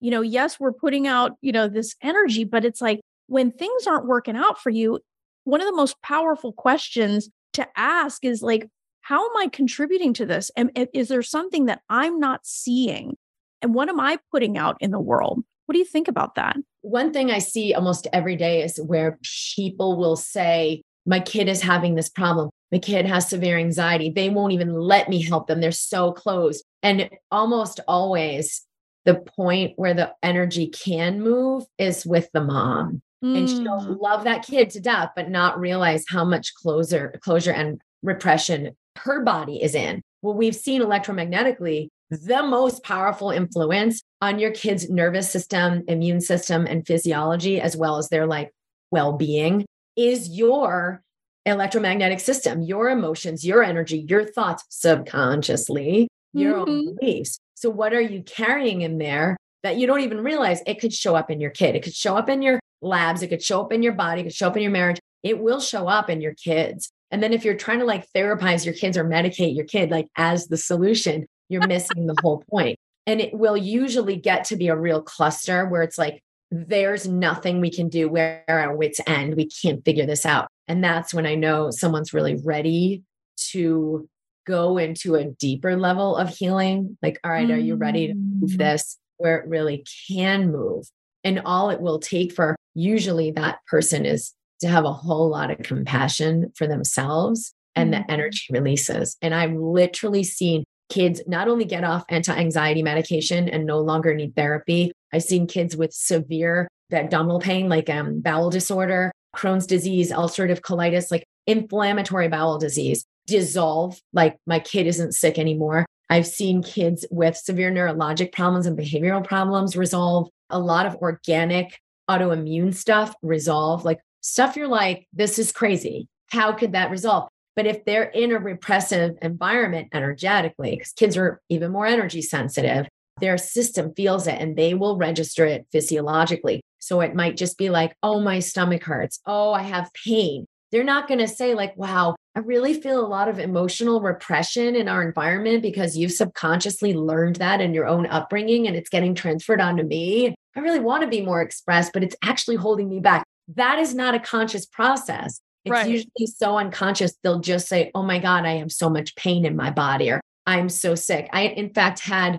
You 0.00 0.10
know, 0.10 0.20
yes, 0.20 0.60
we're 0.60 0.74
putting 0.74 1.06
out, 1.06 1.32
you 1.40 1.52
know, 1.52 1.68
this 1.68 1.96
energy, 2.02 2.44
but 2.44 2.66
it's 2.66 2.82
like 2.82 3.00
when 3.28 3.50
things 3.50 3.86
aren't 3.86 4.06
working 4.06 4.36
out 4.36 4.60
for 4.60 4.68
you, 4.68 5.00
one 5.44 5.62
of 5.62 5.66
the 5.66 5.74
most 5.74 6.00
powerful 6.02 6.52
questions 6.52 7.30
to 7.54 7.66
ask 7.76 8.24
is 8.24 8.42
like, 8.42 8.68
how 9.02 9.24
am 9.24 9.36
I 9.36 9.48
contributing 9.48 10.12
to 10.14 10.26
this? 10.26 10.50
And 10.56 10.70
is 10.94 11.08
there 11.08 11.22
something 11.22 11.66
that 11.66 11.82
I'm 11.88 12.18
not 12.18 12.46
seeing? 12.46 13.16
And 13.60 13.74
what 13.74 13.88
am 13.88 14.00
I 14.00 14.18
putting 14.30 14.56
out 14.56 14.76
in 14.80 14.90
the 14.90 15.00
world? 15.00 15.42
What 15.66 15.72
do 15.74 15.78
you 15.78 15.84
think 15.84 16.08
about 16.08 16.36
that? 16.36 16.56
One 16.82 17.12
thing 17.12 17.30
I 17.30 17.38
see 17.38 17.74
almost 17.74 18.06
every 18.12 18.36
day 18.36 18.62
is 18.62 18.78
where 18.78 19.18
people 19.56 19.96
will 19.96 20.16
say, 20.16 20.82
My 21.06 21.20
kid 21.20 21.48
is 21.48 21.62
having 21.62 21.94
this 21.94 22.08
problem. 22.08 22.50
My 22.70 22.78
kid 22.78 23.06
has 23.06 23.28
severe 23.28 23.58
anxiety. 23.58 24.10
They 24.10 24.30
won't 24.30 24.52
even 24.52 24.72
let 24.72 25.08
me 25.08 25.22
help 25.22 25.46
them. 25.46 25.60
They're 25.60 25.72
so 25.72 26.12
closed. 26.12 26.64
And 26.82 27.10
almost 27.30 27.80
always, 27.86 28.62
the 29.04 29.14
point 29.14 29.72
where 29.76 29.94
the 29.94 30.12
energy 30.22 30.68
can 30.68 31.20
move 31.20 31.64
is 31.78 32.06
with 32.06 32.28
the 32.32 32.40
mom 32.40 33.02
mm. 33.22 33.36
and 33.36 33.48
she'll 33.48 33.80
mm. 33.80 34.00
love 34.00 34.24
that 34.24 34.44
kid 34.44 34.70
to 34.70 34.80
death 34.80 35.10
but 35.14 35.30
not 35.30 35.58
realize 35.58 36.04
how 36.08 36.24
much 36.24 36.54
closure 36.54 37.18
closure 37.22 37.52
and 37.52 37.80
repression 38.02 38.74
her 38.98 39.22
body 39.22 39.62
is 39.62 39.74
in 39.74 40.02
well 40.22 40.34
we've 40.34 40.56
seen 40.56 40.82
electromagnetically 40.82 41.88
the 42.10 42.42
most 42.42 42.82
powerful 42.82 43.30
influence 43.30 44.02
on 44.20 44.38
your 44.38 44.50
kid's 44.50 44.90
nervous 44.90 45.30
system 45.30 45.82
immune 45.88 46.20
system 46.20 46.66
and 46.66 46.86
physiology 46.86 47.60
as 47.60 47.76
well 47.76 47.96
as 47.96 48.08
their 48.08 48.26
like 48.26 48.50
well-being 48.90 49.64
is 49.96 50.28
your 50.28 51.02
electromagnetic 51.46 52.20
system 52.20 52.62
your 52.62 52.90
emotions 52.90 53.44
your 53.44 53.62
energy 53.62 54.04
your 54.08 54.24
thoughts 54.24 54.64
subconsciously 54.68 56.08
your 56.32 56.54
mm-hmm. 56.54 56.70
own 56.70 56.94
beliefs 56.96 57.38
so 57.54 57.70
what 57.70 57.92
are 57.92 58.00
you 58.00 58.22
carrying 58.22 58.82
in 58.82 58.98
there 58.98 59.36
that 59.62 59.76
you 59.76 59.86
don't 59.86 60.00
even 60.00 60.20
realize 60.20 60.60
it 60.66 60.80
could 60.80 60.92
show 60.92 61.16
up 61.16 61.30
in 61.30 61.40
your 61.40 61.50
kid 61.50 61.74
it 61.74 61.82
could 61.82 61.94
show 61.94 62.16
up 62.16 62.28
in 62.28 62.42
your 62.42 62.60
labs. 62.82 63.22
It 63.22 63.28
could 63.28 63.42
show 63.42 63.60
up 63.60 63.72
in 63.72 63.82
your 63.82 63.92
body, 63.92 64.20
it 64.20 64.24
could 64.24 64.34
show 64.34 64.48
up 64.48 64.56
in 64.56 64.62
your 64.62 64.72
marriage. 64.72 64.98
It 65.22 65.40
will 65.40 65.60
show 65.60 65.86
up 65.86 66.10
in 66.10 66.20
your 66.20 66.34
kids. 66.34 66.90
And 67.10 67.22
then 67.22 67.32
if 67.32 67.44
you're 67.44 67.56
trying 67.56 67.78
to 67.78 67.84
like 67.84 68.06
therapize 68.16 68.64
your 68.64 68.74
kids 68.74 68.96
or 68.96 69.04
medicate 69.04 69.54
your 69.54 69.66
kid, 69.66 69.90
like 69.90 70.08
as 70.16 70.48
the 70.48 70.56
solution, 70.56 71.26
you're 71.48 71.66
missing 71.68 72.06
the 72.06 72.16
whole 72.22 72.42
point. 72.50 72.78
And 73.06 73.20
it 73.20 73.34
will 73.34 73.56
usually 73.56 74.16
get 74.16 74.44
to 74.46 74.56
be 74.56 74.68
a 74.68 74.76
real 74.76 75.02
cluster 75.02 75.66
where 75.66 75.82
it's 75.82 75.98
like 75.98 76.22
there's 76.50 77.08
nothing 77.08 77.60
we 77.60 77.70
can 77.70 77.88
do. 77.88 78.08
Where 78.08 78.44
our 78.48 78.76
wits 78.76 79.00
end. 79.06 79.36
We 79.36 79.48
can't 79.48 79.84
figure 79.84 80.06
this 80.06 80.26
out. 80.26 80.48
And 80.68 80.82
that's 80.82 81.12
when 81.12 81.26
I 81.26 81.34
know 81.34 81.70
someone's 81.70 82.12
really 82.12 82.36
ready 82.36 83.02
to 83.50 84.08
go 84.46 84.78
into 84.78 85.14
a 85.14 85.24
deeper 85.24 85.76
level 85.76 86.16
of 86.16 86.28
healing. 86.28 86.96
Like, 87.02 87.18
all 87.24 87.30
right, 87.30 87.50
are 87.50 87.58
you 87.58 87.76
ready 87.76 88.08
to 88.08 88.14
move 88.14 88.50
mm. 88.50 88.58
this 88.58 88.98
where 89.16 89.38
it 89.38 89.48
really 89.48 89.84
can 90.08 90.50
move? 90.50 90.86
And 91.24 91.40
all 91.44 91.70
it 91.70 91.80
will 91.80 91.98
take 91.98 92.32
for 92.32 92.56
usually 92.74 93.30
that 93.32 93.58
person 93.66 94.04
is 94.04 94.32
to 94.60 94.68
have 94.68 94.84
a 94.84 94.92
whole 94.92 95.28
lot 95.28 95.50
of 95.50 95.58
compassion 95.58 96.52
for 96.56 96.66
themselves 96.66 97.52
and 97.74 97.92
the 97.92 97.98
mm-hmm. 97.98 98.10
energy 98.10 98.46
releases. 98.50 99.16
And 99.22 99.34
I've 99.34 99.54
literally 99.54 100.24
seen 100.24 100.64
kids 100.90 101.22
not 101.26 101.48
only 101.48 101.64
get 101.64 101.84
off 101.84 102.04
anti 102.08 102.34
anxiety 102.34 102.82
medication 102.82 103.48
and 103.48 103.66
no 103.66 103.80
longer 103.80 104.14
need 104.14 104.36
therapy, 104.36 104.92
I've 105.12 105.22
seen 105.22 105.46
kids 105.46 105.76
with 105.76 105.92
severe 105.92 106.68
abdominal 106.92 107.40
pain, 107.40 107.68
like 107.68 107.88
um, 107.88 108.20
bowel 108.20 108.50
disorder, 108.50 109.12
Crohn's 109.34 109.66
disease, 109.66 110.12
ulcerative 110.12 110.60
colitis, 110.60 111.10
like 111.10 111.24
inflammatory 111.46 112.28
bowel 112.28 112.58
disease 112.58 113.04
dissolve. 113.26 114.00
Like 114.12 114.36
my 114.46 114.58
kid 114.58 114.86
isn't 114.86 115.12
sick 115.12 115.38
anymore. 115.38 115.86
I've 116.10 116.26
seen 116.26 116.62
kids 116.62 117.06
with 117.10 117.36
severe 117.36 117.72
neurologic 117.72 118.32
problems 118.32 118.66
and 118.66 118.76
behavioral 118.76 119.24
problems 119.24 119.76
resolve. 119.76 120.28
A 120.52 120.58
lot 120.58 120.86
of 120.86 120.94
organic 120.96 121.80
autoimmune 122.08 122.74
stuff 122.74 123.14
resolve. 123.22 123.84
Like 123.84 123.98
stuff 124.20 124.56
you're 124.56 124.68
like, 124.68 125.06
this 125.12 125.38
is 125.38 125.50
crazy. 125.50 126.08
How 126.30 126.52
could 126.52 126.72
that 126.72 126.90
resolve? 126.90 127.28
But 127.56 127.66
if 127.66 127.84
they're 127.84 128.04
in 128.04 128.32
a 128.32 128.38
repressive 128.38 129.16
environment 129.20 129.88
energetically, 129.92 130.76
because 130.76 130.92
kids 130.92 131.16
are 131.16 131.40
even 131.48 131.70
more 131.70 131.86
energy 131.86 132.22
sensitive, 132.22 132.86
their 133.20 133.36
system 133.36 133.92
feels 133.94 134.26
it 134.26 134.40
and 134.40 134.56
they 134.56 134.74
will 134.74 134.96
register 134.96 135.44
it 135.44 135.66
physiologically. 135.70 136.62
So 136.78 137.00
it 137.00 137.14
might 137.14 137.36
just 137.36 137.58
be 137.58 137.68
like, 137.68 137.94
oh, 138.02 138.20
my 138.20 138.38
stomach 138.38 138.84
hurts. 138.84 139.20
Oh, 139.26 139.52
I 139.52 139.62
have 139.62 139.90
pain. 140.04 140.46
They're 140.72 140.84
not 140.84 141.06
going 141.06 141.20
to 141.20 141.28
say, 141.28 141.54
like, 141.54 141.76
wow, 141.76 142.16
I 142.34 142.40
really 142.40 142.72
feel 142.74 143.04
a 143.04 143.06
lot 143.06 143.28
of 143.28 143.38
emotional 143.38 144.00
repression 144.00 144.74
in 144.74 144.88
our 144.88 145.02
environment 145.02 145.62
because 145.62 145.98
you've 145.98 146.12
subconsciously 146.12 146.94
learned 146.94 147.36
that 147.36 147.60
in 147.60 147.74
your 147.74 147.86
own 147.86 148.06
upbringing 148.06 148.66
and 148.66 148.74
it's 148.74 148.88
getting 148.88 149.14
transferred 149.14 149.60
onto 149.60 149.82
me. 149.82 150.34
I 150.56 150.60
really 150.60 150.80
want 150.80 151.02
to 151.02 151.08
be 151.08 151.20
more 151.20 151.42
expressed, 151.42 151.92
but 151.92 152.02
it's 152.02 152.16
actually 152.24 152.56
holding 152.56 152.88
me 152.88 153.00
back. 153.00 153.24
That 153.54 153.78
is 153.78 153.94
not 153.94 154.14
a 154.14 154.18
conscious 154.18 154.64
process. 154.64 155.40
It's 155.64 155.70
right. 155.70 155.88
usually 155.88 156.26
so 156.26 156.56
unconscious. 156.56 157.14
They'll 157.22 157.40
just 157.40 157.68
say, 157.68 157.90
Oh 157.94 158.02
my 158.02 158.18
God, 158.18 158.46
I 158.46 158.54
have 158.54 158.72
so 158.72 158.88
much 158.88 159.14
pain 159.14 159.44
in 159.44 159.54
my 159.54 159.70
body, 159.70 160.10
or 160.10 160.20
I'm 160.46 160.70
so 160.70 160.94
sick. 160.94 161.28
I, 161.32 161.42
in 161.42 161.72
fact, 161.72 162.00
had 162.00 162.38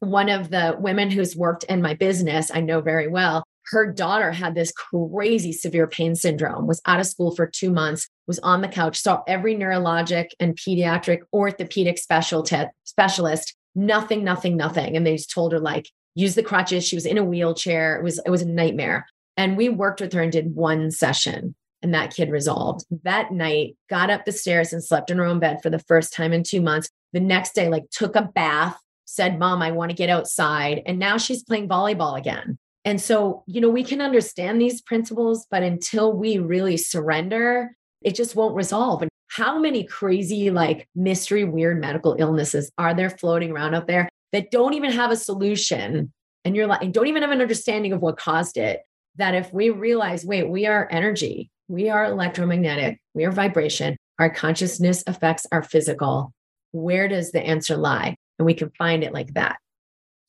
one 0.00 0.28
of 0.28 0.50
the 0.50 0.76
women 0.78 1.10
who's 1.10 1.34
worked 1.34 1.64
in 1.64 1.82
my 1.82 1.94
business, 1.94 2.50
I 2.52 2.60
know 2.60 2.80
very 2.80 3.08
well. 3.08 3.42
Her 3.70 3.92
daughter 3.92 4.32
had 4.32 4.54
this 4.54 4.72
crazy 4.72 5.52
severe 5.52 5.86
pain 5.86 6.14
syndrome, 6.14 6.66
was 6.66 6.82
out 6.86 7.00
of 7.00 7.06
school 7.06 7.34
for 7.34 7.46
two 7.46 7.70
months, 7.70 8.08
was 8.26 8.38
on 8.40 8.62
the 8.62 8.68
couch, 8.68 8.98
saw 8.98 9.22
every 9.28 9.54
neurologic 9.54 10.30
and 10.40 10.56
pediatric 10.56 11.20
orthopedic 11.32 11.98
specialist, 11.98 13.56
nothing, 13.74 14.24
nothing, 14.24 14.56
nothing. 14.56 14.96
And 14.96 15.06
they 15.06 15.16
just 15.16 15.30
told 15.30 15.52
her, 15.52 15.60
like, 15.60 15.88
use 16.14 16.34
the 16.34 16.42
crutches. 16.42 16.86
She 16.86 16.96
was 16.96 17.06
in 17.06 17.18
a 17.18 17.24
wheelchair. 17.24 17.96
It 17.96 18.02
was, 18.02 18.20
it 18.26 18.30
was 18.30 18.42
a 18.42 18.48
nightmare. 18.48 19.06
And 19.36 19.56
we 19.56 19.68
worked 19.68 20.00
with 20.00 20.12
her 20.12 20.22
and 20.22 20.32
did 20.32 20.54
one 20.54 20.90
session 20.90 21.54
and 21.82 21.94
that 21.94 22.14
kid 22.14 22.30
resolved 22.30 22.84
that 23.04 23.32
night 23.32 23.76
got 23.88 24.10
up 24.10 24.24
the 24.24 24.32
stairs 24.32 24.72
and 24.72 24.84
slept 24.84 25.10
in 25.10 25.18
her 25.18 25.24
own 25.24 25.38
bed 25.38 25.62
for 25.62 25.70
the 25.70 25.78
first 25.78 26.12
time 26.12 26.32
in 26.32 26.42
two 26.42 26.60
months 26.60 26.88
the 27.12 27.20
next 27.20 27.54
day 27.54 27.68
like 27.68 27.84
took 27.90 28.16
a 28.16 28.22
bath 28.22 28.78
said 29.04 29.38
mom 29.38 29.62
i 29.62 29.70
want 29.70 29.90
to 29.90 29.96
get 29.96 30.10
outside 30.10 30.82
and 30.86 30.98
now 30.98 31.16
she's 31.16 31.42
playing 31.42 31.68
volleyball 31.68 32.18
again 32.18 32.58
and 32.84 33.00
so 33.00 33.42
you 33.46 33.60
know 33.60 33.68
we 33.68 33.84
can 33.84 34.00
understand 34.00 34.60
these 34.60 34.80
principles 34.80 35.46
but 35.50 35.62
until 35.62 36.12
we 36.12 36.38
really 36.38 36.76
surrender 36.76 37.70
it 38.02 38.14
just 38.14 38.36
won't 38.36 38.54
resolve 38.54 39.02
and 39.02 39.10
how 39.28 39.58
many 39.58 39.84
crazy 39.84 40.50
like 40.50 40.88
mystery 40.94 41.44
weird 41.44 41.80
medical 41.80 42.16
illnesses 42.18 42.70
are 42.78 42.94
there 42.94 43.10
floating 43.10 43.50
around 43.50 43.74
out 43.74 43.86
there 43.86 44.08
that 44.32 44.50
don't 44.50 44.74
even 44.74 44.90
have 44.90 45.10
a 45.10 45.16
solution 45.16 46.12
and 46.44 46.56
you're 46.56 46.66
like 46.66 46.92
don't 46.92 47.06
even 47.06 47.22
have 47.22 47.30
an 47.30 47.40
understanding 47.42 47.92
of 47.92 48.00
what 48.00 48.16
caused 48.16 48.56
it 48.56 48.80
that 49.16 49.34
if 49.34 49.52
we 49.52 49.70
realize 49.70 50.24
wait 50.24 50.48
we 50.48 50.66
are 50.66 50.88
energy 50.90 51.50
we 51.70 51.88
are 51.88 52.04
electromagnetic, 52.04 53.00
we 53.14 53.24
are 53.24 53.30
vibration. 53.30 53.96
Our 54.18 54.28
consciousness 54.28 55.04
affects 55.06 55.46
our 55.52 55.62
physical. 55.62 56.32
Where 56.72 57.06
does 57.06 57.30
the 57.30 57.40
answer 57.40 57.76
lie? 57.76 58.16
And 58.40 58.46
we 58.46 58.54
can 58.54 58.72
find 58.76 59.04
it 59.04 59.12
like 59.12 59.34
that. 59.34 59.56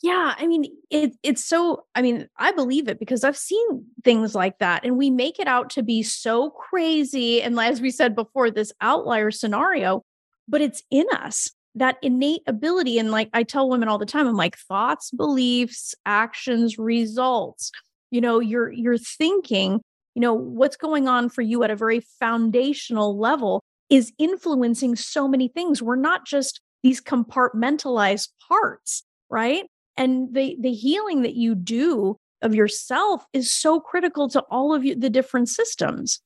Yeah, 0.02 0.34
I 0.38 0.48
mean, 0.48 0.66
it, 0.90 1.14
it's 1.22 1.44
so, 1.46 1.86
I 1.94 2.02
mean, 2.02 2.28
I 2.38 2.52
believe 2.52 2.88
it 2.88 2.98
because 3.00 3.24
I've 3.24 3.38
seen 3.38 3.86
things 4.04 4.34
like 4.34 4.58
that 4.58 4.84
and 4.84 4.98
we 4.98 5.12
make 5.12 5.40
it 5.40 5.48
out 5.48 5.70
to 5.72 5.84
be 5.84 6.02
so 6.02 6.50
crazy. 6.50 7.42
And 7.42 7.60
as 7.60 7.82
we 7.82 7.92
said 7.92 8.16
before, 8.16 8.50
this 8.50 8.74
outlier 8.82 9.30
scenario, 9.30 10.04
but 10.48 10.60
it's 10.62 10.82
in 10.90 11.06
us 11.14 11.52
that 11.76 11.98
innate 12.02 12.42
ability. 12.48 12.98
And 12.98 13.12
like 13.12 13.30
I 13.34 13.44
tell 13.44 13.70
women 13.70 13.88
all 13.90 14.00
the 14.00 14.06
time, 14.08 14.28
I'm 14.28 14.36
like, 14.36 14.58
thoughts, 14.58 15.12
beliefs, 15.12 15.94
actions, 16.06 16.80
results. 16.80 17.72
You 18.10 18.22
know, 18.22 18.40
you're 18.40 18.72
you're 18.72 18.98
thinking 18.98 19.82
you 20.16 20.22
know, 20.22 20.34
what's 20.34 20.76
going 20.76 21.08
on 21.08 21.30
for 21.30 21.42
you 21.42 21.64
at 21.64 21.72
a 21.72 21.76
very 21.76 22.02
foundational 22.20 23.18
level 23.18 23.64
is 23.90 24.12
influencing 24.18 24.96
so 24.96 25.28
many 25.28 25.48
things. 25.48 25.82
We're 25.82 25.96
not 25.96 26.26
just 26.26 26.60
these 26.84 27.02
compartmentalized 27.02 28.30
parts, 28.48 29.04
right? 29.30 29.66
And 29.98 30.34
the 30.34 30.58
the 30.60 30.74
healing 30.74 31.22
that 31.24 31.36
you 31.36 31.56
do 31.56 32.18
of 32.42 32.56
yourself 32.56 33.26
is 33.34 33.54
so 33.54 33.80
critical 33.80 34.30
to 34.30 34.42
all 34.50 34.74
of 34.74 34.84
you, 34.84 34.96
the 34.96 35.10
different 35.10 35.50
systems. 35.50 36.22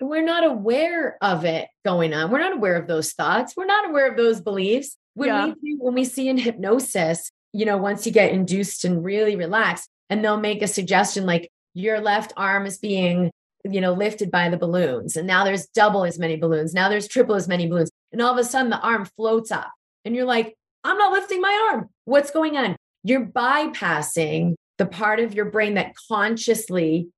We're 0.00 0.24
not 0.24 0.44
aware 0.44 1.16
of 1.22 1.44
it 1.44 1.68
going 1.84 2.12
on. 2.12 2.30
We're 2.30 2.40
not 2.40 2.52
aware 2.52 2.76
of 2.76 2.86
those 2.86 3.12
thoughts. 3.12 3.54
We're 3.56 3.66
not 3.66 3.88
aware 3.88 4.10
of 4.10 4.16
those 4.16 4.40
beliefs. 4.40 4.96
When 5.14 5.28
yeah. 5.28 5.52
we 5.62 5.76
when 5.78 5.94
we 5.94 6.04
see 6.04 6.28
in 6.28 6.36
hypnosis, 6.36 7.30
you 7.52 7.64
know, 7.64 7.78
once 7.78 8.04
you 8.06 8.12
get 8.12 8.32
induced 8.32 8.84
and 8.84 9.02
really 9.04 9.36
relaxed, 9.36 9.88
and 10.10 10.24
they'll 10.24 10.40
make 10.40 10.62
a 10.62 10.68
suggestion 10.68 11.24
like, 11.26 11.50
your 11.76 12.00
left 12.00 12.32
arm 12.38 12.64
is 12.66 12.78
being 12.78 13.30
you 13.64 13.80
know 13.80 13.92
lifted 13.92 14.30
by 14.30 14.48
the 14.48 14.56
balloons 14.56 15.16
and 15.16 15.26
now 15.26 15.44
there's 15.44 15.66
double 15.66 16.04
as 16.04 16.18
many 16.18 16.36
balloons 16.36 16.72
now 16.72 16.88
there's 16.88 17.06
triple 17.06 17.34
as 17.34 17.46
many 17.48 17.66
balloons 17.68 17.90
and 18.12 18.22
all 18.22 18.32
of 18.32 18.38
a 18.38 18.44
sudden 18.44 18.70
the 18.70 18.80
arm 18.80 19.04
floats 19.16 19.50
up 19.50 19.70
and 20.04 20.16
you're 20.16 20.24
like 20.24 20.54
i'm 20.84 20.96
not 20.96 21.12
lifting 21.12 21.40
my 21.40 21.70
arm 21.70 21.88
what's 22.04 22.30
going 22.30 22.56
on 22.56 22.76
you're 23.06 23.24
bypassing 23.26 24.54
the 24.78 24.86
part 24.86 25.20
of 25.20 25.34
your 25.34 25.44
brain 25.46 25.74
that 25.74 25.94
consciously 26.08 27.08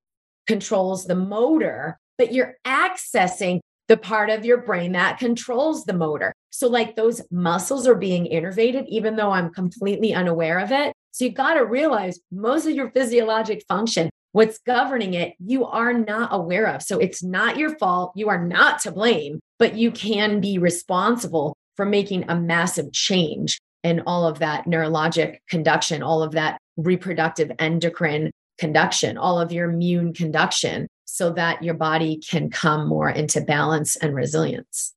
controls 0.47 1.07
the 1.07 1.15
motor 1.15 1.97
but 2.19 2.33
you're 2.33 2.57
accessing 2.67 3.61
the 3.89 3.97
part 3.97 4.29
of 4.29 4.45
your 4.45 4.59
brain 4.59 4.93
that 4.93 5.19
controls 5.19 5.85
the 5.85 5.93
motor 5.93 6.33
so 6.51 6.69
like 6.69 6.95
those 6.95 7.23
muscles 7.31 7.87
are 7.87 7.95
being 7.95 8.27
innervated 8.27 8.87
even 8.87 9.17
though 9.17 9.31
i'm 9.31 9.53
completely 9.53 10.13
unaware 10.15 10.59
of 10.59 10.71
it 10.71 10.93
so 11.11 11.25
you've 11.25 11.35
got 11.35 11.55
to 11.55 11.65
realize 11.65 12.21
most 12.31 12.67
of 12.67 12.73
your 12.73 12.91
physiologic 12.91 13.65
function 13.67 14.11
what's 14.33 14.59
governing 14.59 15.15
it, 15.15 15.35
you 15.45 15.65
are 15.65 15.93
not 15.93 16.29
aware 16.33 16.67
of. 16.67 16.83
So 16.83 16.99
it's 16.99 17.23
not 17.25 17.57
your 17.57 17.77
fault. 17.79 18.13
You 18.15 18.29
are 18.29 18.45
not 18.45 18.81
to 18.83 18.93
blame, 18.93 19.41
but 19.59 19.75
you 19.75 19.91
can 19.91 20.41
be 20.41 20.59
responsible 20.59 21.57
for 21.77 21.87
making 21.87 22.29
a 22.29 22.37
massive 22.37 22.93
change 22.93 23.59
in 23.89 24.01
all 24.07 24.27
of 24.27 24.39
that 24.41 24.67
neurologic 24.67 25.39
conduction, 25.49 26.03
all 26.03 26.23
of 26.23 26.33
that 26.33 26.61
reproductive 26.77 27.51
endocrine 27.59 28.31
conduction, 28.59 29.17
all 29.17 29.41
of 29.41 29.51
your 29.51 29.71
immune 29.71 30.13
conduction, 30.13 30.87
so 31.07 31.33
that 31.33 31.63
your 31.63 31.73
body 31.73 32.21
can 32.29 32.51
come 32.51 32.87
more 32.87 33.09
into 33.09 33.41
balance 33.41 33.97
and 33.97 34.15
resilience. 34.15 34.93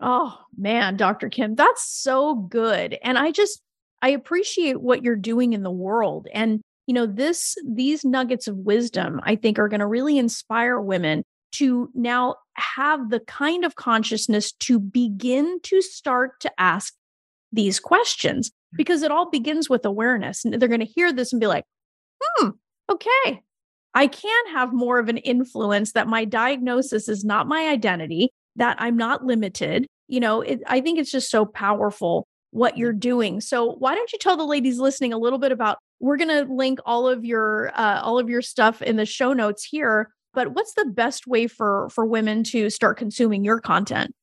Oh 0.00 0.38
man, 0.56 0.96
Dr. 0.96 1.28
Kim, 1.28 1.54
that's 1.54 1.86
so 1.86 2.34
good. 2.34 2.98
And 3.04 3.18
I 3.18 3.32
just, 3.32 3.60
I 4.00 4.08
appreciate 4.08 4.80
what 4.80 5.02
you're 5.02 5.14
doing 5.14 5.52
in 5.52 5.62
the 5.62 5.70
world. 5.70 6.26
And 6.32 6.62
you 6.86 6.94
know 6.94 7.06
this 7.06 7.54
these 7.64 8.04
nuggets 8.04 8.48
of 8.48 8.56
wisdom 8.56 9.20
i 9.22 9.36
think 9.36 9.56
are 9.56 9.68
going 9.68 9.78
to 9.78 9.86
really 9.86 10.18
inspire 10.18 10.80
women 10.80 11.22
to 11.52 11.88
now 11.94 12.34
have 12.54 13.08
the 13.08 13.20
kind 13.20 13.64
of 13.64 13.76
consciousness 13.76 14.50
to 14.52 14.80
begin 14.80 15.60
to 15.62 15.80
start 15.80 16.40
to 16.40 16.50
ask 16.58 16.92
these 17.52 17.78
questions 17.78 18.50
mm. 18.50 18.76
because 18.76 19.02
it 19.02 19.10
all 19.10 19.30
begins 19.30 19.68
with 19.68 19.84
awareness 19.84 20.44
and 20.44 20.54
they're 20.54 20.68
going 20.68 20.80
to 20.80 20.86
hear 20.86 21.12
this 21.12 21.32
and 21.32 21.40
be 21.40 21.46
like 21.46 21.64
hmm 22.22 22.50
okay 22.90 23.42
i 23.94 24.06
can 24.06 24.46
have 24.52 24.72
more 24.72 24.98
of 24.98 25.08
an 25.08 25.18
influence 25.18 25.92
that 25.92 26.08
my 26.08 26.24
diagnosis 26.24 27.08
is 27.08 27.24
not 27.24 27.48
my 27.48 27.68
identity 27.68 28.30
that 28.56 28.76
i'm 28.80 28.96
not 28.96 29.24
limited 29.24 29.86
you 30.08 30.20
know 30.20 30.40
it, 30.40 30.60
i 30.66 30.80
think 30.80 30.98
it's 30.98 31.10
just 31.10 31.30
so 31.30 31.44
powerful 31.44 32.26
what 32.52 32.76
you're 32.78 32.92
doing. 32.92 33.40
So 33.40 33.72
why 33.78 33.94
don't 33.94 34.12
you 34.12 34.18
tell 34.18 34.36
the 34.36 34.44
ladies 34.44 34.78
listening 34.78 35.12
a 35.12 35.18
little 35.18 35.38
bit 35.38 35.52
about 35.52 35.78
we're 36.00 36.18
going 36.18 36.28
to 36.28 36.52
link 36.52 36.78
all 36.86 37.08
of 37.08 37.24
your 37.24 37.72
uh, 37.74 38.00
all 38.02 38.18
of 38.18 38.28
your 38.28 38.42
stuff 38.42 38.80
in 38.82 38.96
the 38.96 39.06
show 39.06 39.32
notes 39.32 39.64
here, 39.64 40.10
but 40.34 40.54
what's 40.54 40.74
the 40.74 40.84
best 40.84 41.26
way 41.26 41.46
for 41.46 41.88
for 41.90 42.04
women 42.04 42.44
to 42.44 42.70
start 42.70 42.98
consuming 42.98 43.42
your 43.44 43.60
content? 43.60 44.14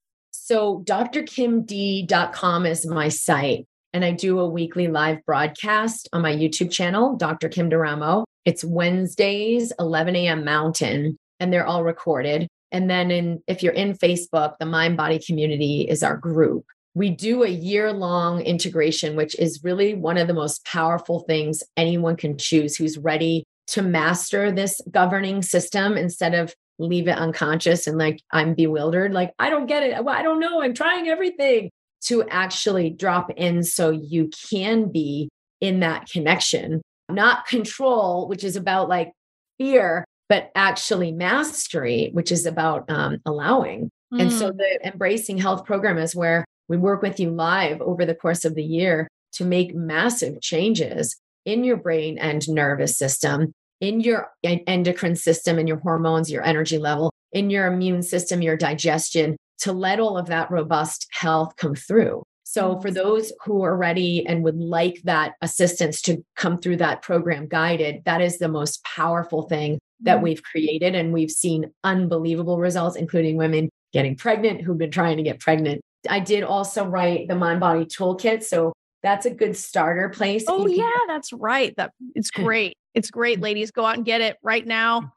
So 0.49 0.83
drkimd.com 0.87 2.65
is 2.65 2.87
my 2.87 3.07
site. 3.09 3.67
And 3.93 4.03
I 4.03 4.13
do 4.13 4.39
a 4.39 4.49
weekly 4.49 4.87
live 4.87 5.23
broadcast 5.23 6.09
on 6.11 6.23
my 6.23 6.35
YouTube 6.35 6.71
channel, 6.71 7.15
Dr. 7.15 7.49
Kim 7.49 7.69
D'Eramo. 7.69 8.25
It's 8.45 8.63
Wednesdays, 8.63 9.71
11 9.77 10.15
a.m. 10.15 10.43
Mountain, 10.43 11.19
and 11.39 11.53
they're 11.53 11.67
all 11.67 11.83
recorded. 11.83 12.47
And 12.71 12.89
then 12.89 13.11
in, 13.11 13.43
if 13.45 13.61
you're 13.61 13.73
in 13.73 13.93
Facebook, 13.93 14.55
the 14.59 14.65
Mind 14.65 14.97
Body 14.97 15.19
Community 15.23 15.81
is 15.87 16.01
our 16.01 16.17
group. 16.17 16.65
We 16.95 17.11
do 17.11 17.43
a 17.43 17.47
year 17.47 17.93
long 17.93 18.41
integration, 18.41 19.15
which 19.15 19.37
is 19.37 19.63
really 19.63 19.93
one 19.93 20.17
of 20.17 20.25
the 20.25 20.33
most 20.33 20.65
powerful 20.65 21.19
things 21.19 21.61
anyone 21.77 22.15
can 22.15 22.39
choose 22.39 22.75
who's 22.75 22.97
ready 22.97 23.43
to 23.67 23.83
master 23.83 24.51
this 24.51 24.81
governing 24.89 25.43
system 25.43 25.95
instead 25.95 26.33
of 26.33 26.55
leave 26.79 27.07
it 27.07 27.17
unconscious 27.17 27.85
and 27.85 27.97
like 27.97 28.21
I'm 28.31 28.53
bewildered. 28.55 29.13
Like, 29.13 29.33
I 29.37 29.49
don't 29.49 29.67
get 29.67 29.83
it. 29.83 29.95
I 30.07 30.23
don't 30.23 30.39
know. 30.39 30.61
I'm 30.61 30.73
trying 30.73 31.07
everything 31.07 31.69
to 32.05 32.23
actually 32.29 32.89
drop 32.89 33.29
in 33.31 33.63
so 33.63 33.89
you 33.89 34.29
can 34.49 34.91
be 34.91 35.29
in 35.61 35.81
that 35.81 36.09
connection, 36.09 36.81
not 37.09 37.45
control, 37.45 38.27
which 38.27 38.43
is 38.43 38.55
about 38.55 38.87
like 38.89 39.11
fear, 39.57 40.05
but 40.29 40.51
actually 40.55 41.11
mastery, 41.11 42.09
which 42.13 42.31
is 42.31 42.45
about 42.45 42.89
um, 42.89 43.17
allowing. 43.25 43.89
Mm. 44.13 44.21
And 44.21 44.31
so 44.31 44.51
mm. 44.51 44.57
the 44.57 44.87
embracing 44.87 45.37
health 45.37 45.65
program 45.65 45.97
is 45.97 46.15
where 46.15 46.45
we 46.69 46.77
work 46.77 47.01
with 47.01 47.19
you 47.19 47.31
live 47.31 47.81
over 47.81 48.05
the 48.05 48.15
course 48.15 48.45
of 48.45 48.55
the 48.55 48.63
year 48.63 49.07
to 49.33 49.43
make 49.43 49.75
massive 49.75 50.41
changes 50.41 51.17
in 51.45 51.63
your 51.63 51.77
brain 51.77 52.17
and 52.17 52.47
nervous 52.47 52.97
system, 52.97 53.53
in 53.81 54.01
your 54.01 54.31
endocrine 54.43 55.15
system 55.15 55.57
and 55.57 55.67
your 55.67 55.79
hormones, 55.79 56.31
your 56.31 56.43
energy 56.43 56.77
level, 56.77 57.11
in 57.31 57.49
your 57.49 57.67
immune 57.67 58.03
system, 58.03 58.41
your 58.41 58.57
digestion, 58.57 59.37
to 59.59 59.73
let 59.73 59.99
all 59.99 60.17
of 60.17 60.27
that 60.27 60.51
robust 60.51 61.07
health 61.11 61.55
come 61.57 61.75
through. 61.75 62.23
So, 62.43 62.79
for 62.81 62.89
those 62.89 63.31
who 63.45 63.61
are 63.61 63.77
ready 63.77 64.25
and 64.25 64.43
would 64.43 64.57
like 64.57 65.01
that 65.03 65.33
assistance 65.39 66.01
to 66.03 66.25
come 66.35 66.57
through 66.57 66.77
that 66.77 67.03
program 67.03 67.47
guided, 67.47 68.01
that 68.05 68.21
is 68.21 68.39
the 68.39 68.47
most 68.47 68.83
powerful 68.83 69.43
thing 69.43 69.77
that 69.99 70.15
mm-hmm. 70.15 70.23
we've 70.23 70.41
created. 70.41 70.95
And 70.95 71.13
we've 71.13 71.29
seen 71.29 71.71
unbelievable 71.83 72.57
results, 72.57 72.95
including 72.95 73.37
women 73.37 73.69
getting 73.93 74.15
pregnant 74.15 74.61
who've 74.61 74.79
been 74.79 74.89
trying 74.89 75.17
to 75.17 75.23
get 75.23 75.39
pregnant. 75.39 75.81
I 76.09 76.21
did 76.21 76.43
also 76.43 76.85
write 76.85 77.27
the 77.27 77.35
Mind 77.35 77.59
Body 77.59 77.85
Toolkit. 77.85 78.41
So, 78.41 78.73
that's 79.03 79.25
a 79.25 79.31
good 79.31 79.55
starter 79.55 80.09
place. 80.09 80.45
Oh, 80.47 80.67
yeah, 80.67 80.89
that's 81.07 81.31
right. 81.33 81.75
That 81.77 81.91
it's 82.15 82.31
great. 82.31 82.75
It's 82.93 83.11
great, 83.11 83.39
ladies. 83.39 83.71
Go 83.71 83.85
out 83.85 83.95
and 83.95 84.05
get 84.05 84.21
it 84.21 84.37
right 84.43 84.65
now 84.65 85.13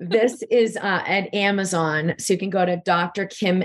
this 0.00 0.42
is 0.50 0.76
uh, 0.76 1.02
at 1.06 1.32
Amazon. 1.34 2.14
So 2.18 2.32
you 2.32 2.38
can 2.38 2.50
go 2.50 2.64
to 2.64 2.76
drkimd.com 2.76 3.60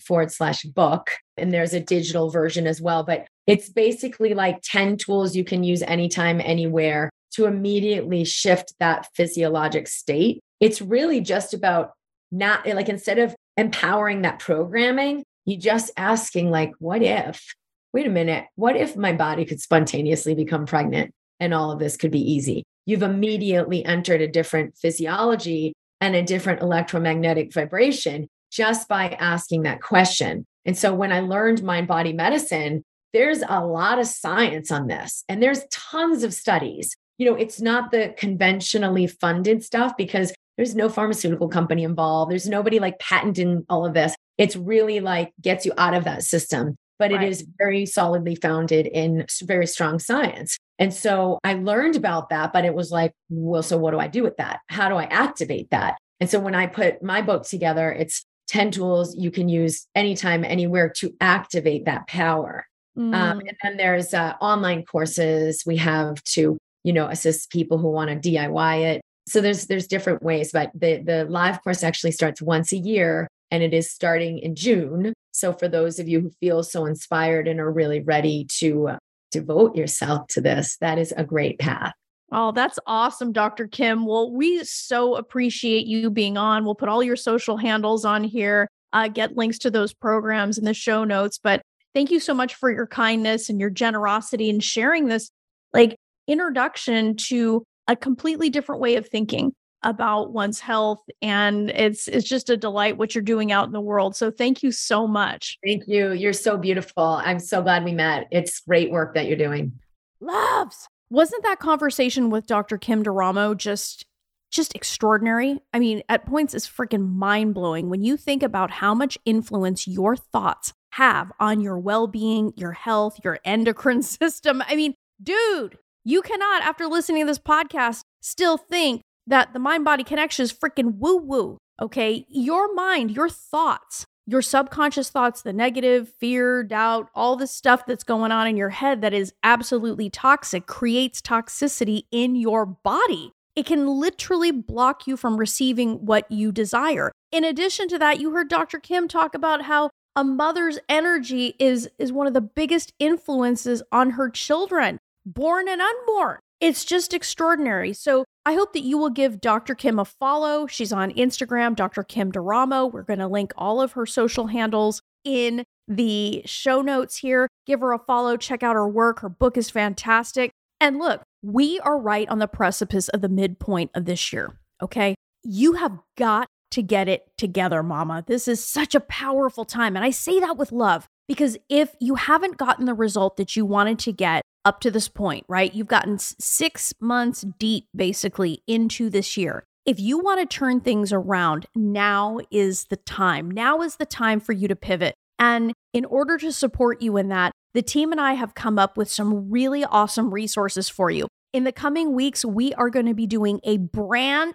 forward 0.00 0.32
slash 0.32 0.62
book. 0.62 1.10
And 1.36 1.52
there's 1.52 1.74
a 1.74 1.80
digital 1.80 2.30
version 2.30 2.66
as 2.66 2.80
well. 2.80 3.04
But 3.04 3.26
it's 3.46 3.68
basically 3.68 4.34
like 4.34 4.60
10 4.62 4.96
tools 4.98 5.36
you 5.36 5.44
can 5.44 5.62
use 5.64 5.82
anytime, 5.82 6.40
anywhere 6.42 7.10
to 7.32 7.46
immediately 7.46 8.24
shift 8.24 8.74
that 8.80 9.06
physiologic 9.14 9.86
state. 9.88 10.40
It's 10.58 10.82
really 10.82 11.20
just 11.20 11.54
about 11.54 11.92
not 12.32 12.66
like 12.66 12.88
instead 12.88 13.18
of 13.18 13.34
empowering 13.56 14.22
that 14.22 14.38
programming, 14.38 15.24
you 15.44 15.56
just 15.56 15.90
asking, 15.96 16.50
like, 16.50 16.72
what 16.78 17.02
if? 17.02 17.54
Wait 17.92 18.06
a 18.06 18.10
minute, 18.10 18.46
what 18.54 18.76
if 18.76 18.96
my 18.96 19.12
body 19.12 19.44
could 19.44 19.60
spontaneously 19.60 20.34
become 20.34 20.66
pregnant 20.66 21.12
and 21.40 21.52
all 21.52 21.72
of 21.72 21.78
this 21.78 21.96
could 21.96 22.10
be 22.10 22.20
easy? 22.20 22.64
you've 22.90 23.02
immediately 23.02 23.84
entered 23.84 24.20
a 24.20 24.28
different 24.28 24.76
physiology 24.76 25.72
and 26.00 26.16
a 26.16 26.22
different 26.22 26.60
electromagnetic 26.60 27.54
vibration 27.54 28.28
just 28.50 28.88
by 28.88 29.10
asking 29.20 29.62
that 29.62 29.80
question. 29.80 30.44
And 30.64 30.76
so 30.76 30.92
when 30.92 31.12
I 31.12 31.20
learned 31.20 31.62
mind 31.62 31.86
body 31.86 32.12
medicine, 32.12 32.82
there's 33.12 33.42
a 33.48 33.64
lot 33.64 34.00
of 34.00 34.06
science 34.06 34.72
on 34.72 34.88
this 34.88 35.24
and 35.28 35.40
there's 35.40 35.64
tons 35.70 36.24
of 36.24 36.34
studies. 36.34 36.96
You 37.16 37.30
know, 37.30 37.36
it's 37.36 37.60
not 37.60 37.92
the 37.92 38.14
conventionally 38.18 39.06
funded 39.06 39.62
stuff 39.62 39.92
because 39.96 40.32
there's 40.56 40.74
no 40.74 40.88
pharmaceutical 40.88 41.48
company 41.48 41.84
involved. 41.84 42.32
There's 42.32 42.48
nobody 42.48 42.80
like 42.80 42.98
patenting 42.98 43.64
all 43.68 43.86
of 43.86 43.94
this. 43.94 44.16
It's 44.36 44.56
really 44.56 45.00
like 45.00 45.32
gets 45.40 45.64
you 45.64 45.72
out 45.78 45.94
of 45.94 46.04
that 46.04 46.24
system, 46.24 46.76
but 47.00 47.10
right. 47.10 47.22
it 47.22 47.28
is 47.30 47.44
very 47.58 47.86
solidly 47.86 48.34
founded 48.34 48.86
in 48.86 49.24
very 49.42 49.66
strong 49.66 49.98
science. 49.98 50.58
And 50.78 50.92
so 50.92 51.38
I 51.42 51.54
learned 51.54 51.96
about 51.96 52.28
that, 52.28 52.52
but 52.52 52.66
it 52.66 52.74
was 52.74 52.90
like, 52.90 53.12
well, 53.30 53.62
so 53.62 53.78
what 53.78 53.92
do 53.92 53.98
I 53.98 54.06
do 54.06 54.22
with 54.22 54.36
that? 54.36 54.60
How 54.68 54.90
do 54.90 54.96
I 54.96 55.04
activate 55.04 55.70
that? 55.70 55.96
And 56.20 56.28
so 56.28 56.38
when 56.38 56.54
I 56.54 56.66
put 56.66 57.02
my 57.02 57.22
book 57.22 57.44
together, 57.44 57.90
it's 57.90 58.24
10 58.48 58.72
tools 58.72 59.16
you 59.16 59.30
can 59.30 59.48
use 59.48 59.86
anytime, 59.94 60.44
anywhere 60.44 60.90
to 60.96 61.14
activate 61.22 61.86
that 61.86 62.06
power. 62.06 62.66
Um, 62.98 63.12
mm. 63.12 63.14
Um, 63.14 63.38
and 63.40 63.56
then 63.62 63.76
there's 63.78 64.12
uh, 64.12 64.34
online 64.42 64.84
courses 64.84 65.62
we 65.64 65.78
have 65.78 66.22
to, 66.24 66.58
you 66.84 66.92
know, 66.92 67.06
assist 67.06 67.50
people 67.50 67.78
who 67.78 67.90
want 67.90 68.10
to 68.10 68.30
DIY 68.30 68.82
it. 68.82 69.00
So 69.26 69.40
there's 69.40 69.66
there's 69.66 69.86
different 69.86 70.22
ways, 70.22 70.50
but 70.52 70.70
the 70.74 71.00
the 71.02 71.24
live 71.24 71.62
course 71.62 71.82
actually 71.84 72.10
starts 72.10 72.42
once 72.42 72.72
a 72.72 72.76
year 72.76 73.28
and 73.50 73.62
it 73.62 73.74
is 73.74 73.90
starting 73.90 74.38
in 74.38 74.54
June. 74.54 75.12
So 75.32 75.52
for 75.52 75.68
those 75.68 75.98
of 75.98 76.08
you 76.08 76.20
who 76.20 76.30
feel 76.40 76.62
so 76.62 76.86
inspired 76.86 77.48
and 77.48 77.60
are 77.60 77.70
really 77.70 78.00
ready 78.00 78.46
to 78.58 78.88
uh, 78.88 78.98
devote 79.30 79.76
yourself 79.76 80.26
to 80.28 80.40
this, 80.40 80.76
that 80.80 80.98
is 80.98 81.12
a 81.16 81.24
great 81.24 81.58
path. 81.58 81.92
Oh, 82.32 82.52
that's 82.52 82.78
awesome, 82.86 83.32
Dr. 83.32 83.66
Kim. 83.66 84.06
Well, 84.06 84.32
we 84.32 84.62
so 84.64 85.16
appreciate 85.16 85.86
you 85.86 86.10
being 86.10 86.36
on. 86.36 86.64
We'll 86.64 86.76
put 86.76 86.88
all 86.88 87.02
your 87.02 87.16
social 87.16 87.56
handles 87.56 88.04
on 88.04 88.22
here, 88.22 88.68
uh, 88.92 89.08
get 89.08 89.36
links 89.36 89.58
to 89.60 89.70
those 89.70 89.92
programs 89.92 90.56
in 90.56 90.64
the 90.64 90.74
show 90.74 91.02
notes. 91.02 91.40
But 91.42 91.62
thank 91.92 92.10
you 92.10 92.20
so 92.20 92.32
much 92.32 92.54
for 92.54 92.70
your 92.70 92.86
kindness 92.86 93.48
and 93.48 93.58
your 93.58 93.70
generosity 93.70 94.48
and 94.48 94.62
sharing 94.62 95.06
this 95.06 95.30
like 95.72 95.96
introduction 96.28 97.16
to 97.16 97.64
a 97.88 97.96
completely 97.96 98.48
different 98.48 98.80
way 98.80 98.94
of 98.94 99.08
thinking 99.08 99.52
about 99.82 100.32
one's 100.32 100.60
health 100.60 101.02
and 101.22 101.70
it's 101.70 102.06
it's 102.08 102.28
just 102.28 102.50
a 102.50 102.56
delight 102.56 102.98
what 102.98 103.14
you're 103.14 103.22
doing 103.22 103.50
out 103.52 103.66
in 103.66 103.72
the 103.72 103.80
world. 103.80 104.14
So 104.14 104.30
thank 104.30 104.62
you 104.62 104.72
so 104.72 105.06
much. 105.06 105.58
Thank 105.64 105.84
you. 105.86 106.12
You're 106.12 106.32
so 106.32 106.56
beautiful. 106.56 107.04
I'm 107.04 107.38
so 107.38 107.62
glad 107.62 107.84
we 107.84 107.92
met. 107.92 108.28
It's 108.30 108.60
great 108.60 108.90
work 108.90 109.14
that 109.14 109.26
you're 109.26 109.38
doing. 109.38 109.72
Loves. 110.20 110.88
Wasn't 111.08 111.42
that 111.44 111.58
conversation 111.58 112.30
with 112.30 112.46
dr 112.46 112.76
kim 112.78 113.02
D'Eramo 113.02 113.56
just 113.56 114.04
just 114.50 114.74
extraordinary? 114.74 115.60
I 115.72 115.78
mean 115.78 116.02
at 116.08 116.26
points 116.26 116.54
it's 116.54 116.68
freaking 116.68 117.14
mind-blowing 117.14 117.88
when 117.88 118.02
you 118.02 118.16
think 118.16 118.42
about 118.42 118.70
how 118.70 118.94
much 118.94 119.16
influence 119.24 119.88
your 119.88 120.16
thoughts 120.16 120.72
have 120.92 121.32
on 121.40 121.60
your 121.60 121.78
well-being 121.78 122.52
your 122.56 122.72
health 122.72 123.18
your 123.24 123.38
endocrine 123.44 124.02
system. 124.02 124.62
I 124.66 124.76
mean 124.76 124.94
dude 125.22 125.78
you 126.04 126.22
cannot 126.22 126.62
after 126.62 126.86
listening 126.86 127.22
to 127.22 127.26
this 127.26 127.38
podcast 127.38 128.02
still 128.20 128.56
think 128.56 129.02
that 129.26 129.52
the 129.52 129.58
mind 129.58 129.84
body 129.84 130.04
connection 130.04 130.42
is 130.42 130.52
freaking 130.52 130.96
woo 130.98 131.16
woo. 131.16 131.58
Okay. 131.80 132.26
Your 132.28 132.72
mind, 132.74 133.10
your 133.10 133.28
thoughts, 133.28 134.04
your 134.26 134.42
subconscious 134.42 135.10
thoughts, 135.10 135.42
the 135.42 135.52
negative, 135.52 136.12
fear, 136.20 136.62
doubt, 136.62 137.08
all 137.14 137.36
the 137.36 137.46
stuff 137.46 137.86
that's 137.86 138.04
going 138.04 138.32
on 138.32 138.46
in 138.46 138.56
your 138.56 138.68
head 138.68 139.00
that 139.00 139.14
is 139.14 139.32
absolutely 139.42 140.10
toxic 140.10 140.66
creates 140.66 141.20
toxicity 141.20 142.02
in 142.10 142.36
your 142.36 142.66
body. 142.66 143.32
It 143.56 143.66
can 143.66 143.86
literally 143.86 144.52
block 144.52 145.06
you 145.06 145.16
from 145.16 145.36
receiving 145.36 146.04
what 146.06 146.30
you 146.30 146.52
desire. 146.52 147.10
In 147.32 147.44
addition 147.44 147.88
to 147.88 147.98
that, 147.98 148.20
you 148.20 148.30
heard 148.30 148.48
Dr. 148.48 148.78
Kim 148.78 149.08
talk 149.08 149.34
about 149.34 149.62
how 149.62 149.90
a 150.14 150.24
mother's 150.24 150.78
energy 150.88 151.54
is 151.58 151.88
is 151.98 152.12
one 152.12 152.26
of 152.26 152.34
the 152.34 152.40
biggest 152.40 152.92
influences 152.98 153.82
on 153.92 154.10
her 154.10 154.28
children, 154.28 154.98
born 155.24 155.68
and 155.68 155.80
unborn. 155.80 156.38
It's 156.60 156.84
just 156.84 157.14
extraordinary. 157.14 157.92
So 157.92 158.24
I 158.44 158.54
hope 158.54 158.72
that 158.74 158.82
you 158.82 158.98
will 158.98 159.10
give 159.10 159.40
Dr. 159.40 159.74
Kim 159.74 159.98
a 159.98 160.04
follow. 160.04 160.66
She's 160.66 160.92
on 160.92 161.10
Instagram, 161.12 161.74
Dr. 161.74 162.02
Kim 162.02 162.30
D'Eramo. 162.30 162.92
We're 162.92 163.02
going 163.02 163.18
to 163.18 163.26
link 163.26 163.52
all 163.56 163.80
of 163.80 163.92
her 163.92 164.06
social 164.06 164.48
handles 164.48 165.00
in 165.24 165.64
the 165.88 166.42
show 166.44 166.82
notes 166.82 167.16
here. 167.16 167.48
Give 167.66 167.80
her 167.80 167.92
a 167.92 167.98
follow, 167.98 168.36
check 168.36 168.62
out 168.62 168.76
her 168.76 168.88
work. 168.88 169.20
Her 169.20 169.28
book 169.28 169.56
is 169.56 169.70
fantastic. 169.70 170.50
And 170.80 170.98
look, 170.98 171.22
we 171.42 171.80
are 171.80 171.98
right 171.98 172.28
on 172.28 172.38
the 172.38 172.46
precipice 172.46 173.08
of 173.08 173.20
the 173.20 173.28
midpoint 173.28 173.90
of 173.94 174.04
this 174.04 174.32
year. 174.32 174.58
Okay. 174.82 175.14
You 175.42 175.74
have 175.74 175.98
got 176.16 176.48
to 176.70 176.82
get 176.82 177.08
it 177.08 177.26
together, 177.36 177.82
mama. 177.82 178.24
This 178.26 178.46
is 178.46 178.62
such 178.62 178.94
a 178.94 179.00
powerful 179.00 179.64
time. 179.64 179.96
And 179.96 180.04
I 180.04 180.10
say 180.10 180.38
that 180.40 180.56
with 180.56 180.72
love 180.72 181.06
because 181.26 181.56
if 181.68 181.94
you 182.00 182.14
haven't 182.14 182.56
gotten 182.56 182.86
the 182.86 182.94
result 182.94 183.36
that 183.36 183.56
you 183.56 183.64
wanted 183.64 183.98
to 184.00 184.12
get, 184.12 184.42
up 184.64 184.80
to 184.80 184.90
this 184.90 185.08
point, 185.08 185.44
right? 185.48 185.74
You've 185.74 185.86
gotten 185.86 186.18
six 186.18 186.92
months 187.00 187.44
deep 187.58 187.88
basically 187.94 188.62
into 188.66 189.10
this 189.10 189.36
year. 189.36 189.64
If 189.86 189.98
you 189.98 190.18
want 190.18 190.40
to 190.40 190.46
turn 190.46 190.80
things 190.80 191.12
around, 191.12 191.66
now 191.74 192.40
is 192.50 192.84
the 192.84 192.96
time. 192.96 193.50
Now 193.50 193.80
is 193.80 193.96
the 193.96 194.06
time 194.06 194.40
for 194.40 194.52
you 194.52 194.68
to 194.68 194.76
pivot. 194.76 195.14
And 195.38 195.72
in 195.94 196.04
order 196.04 196.36
to 196.38 196.52
support 196.52 197.00
you 197.00 197.16
in 197.16 197.28
that, 197.28 197.52
the 197.72 197.82
team 197.82 198.12
and 198.12 198.20
I 198.20 198.34
have 198.34 198.54
come 198.54 198.78
up 198.78 198.96
with 198.96 199.10
some 199.10 199.50
really 199.50 199.84
awesome 199.84 200.32
resources 200.32 200.88
for 200.88 201.10
you. 201.10 201.28
In 201.52 201.64
the 201.64 201.72
coming 201.72 202.12
weeks, 202.14 202.44
we 202.44 202.74
are 202.74 202.90
going 202.90 203.06
to 203.06 203.14
be 203.14 203.26
doing 203.26 203.60
a 203.64 203.78
brand 203.78 204.54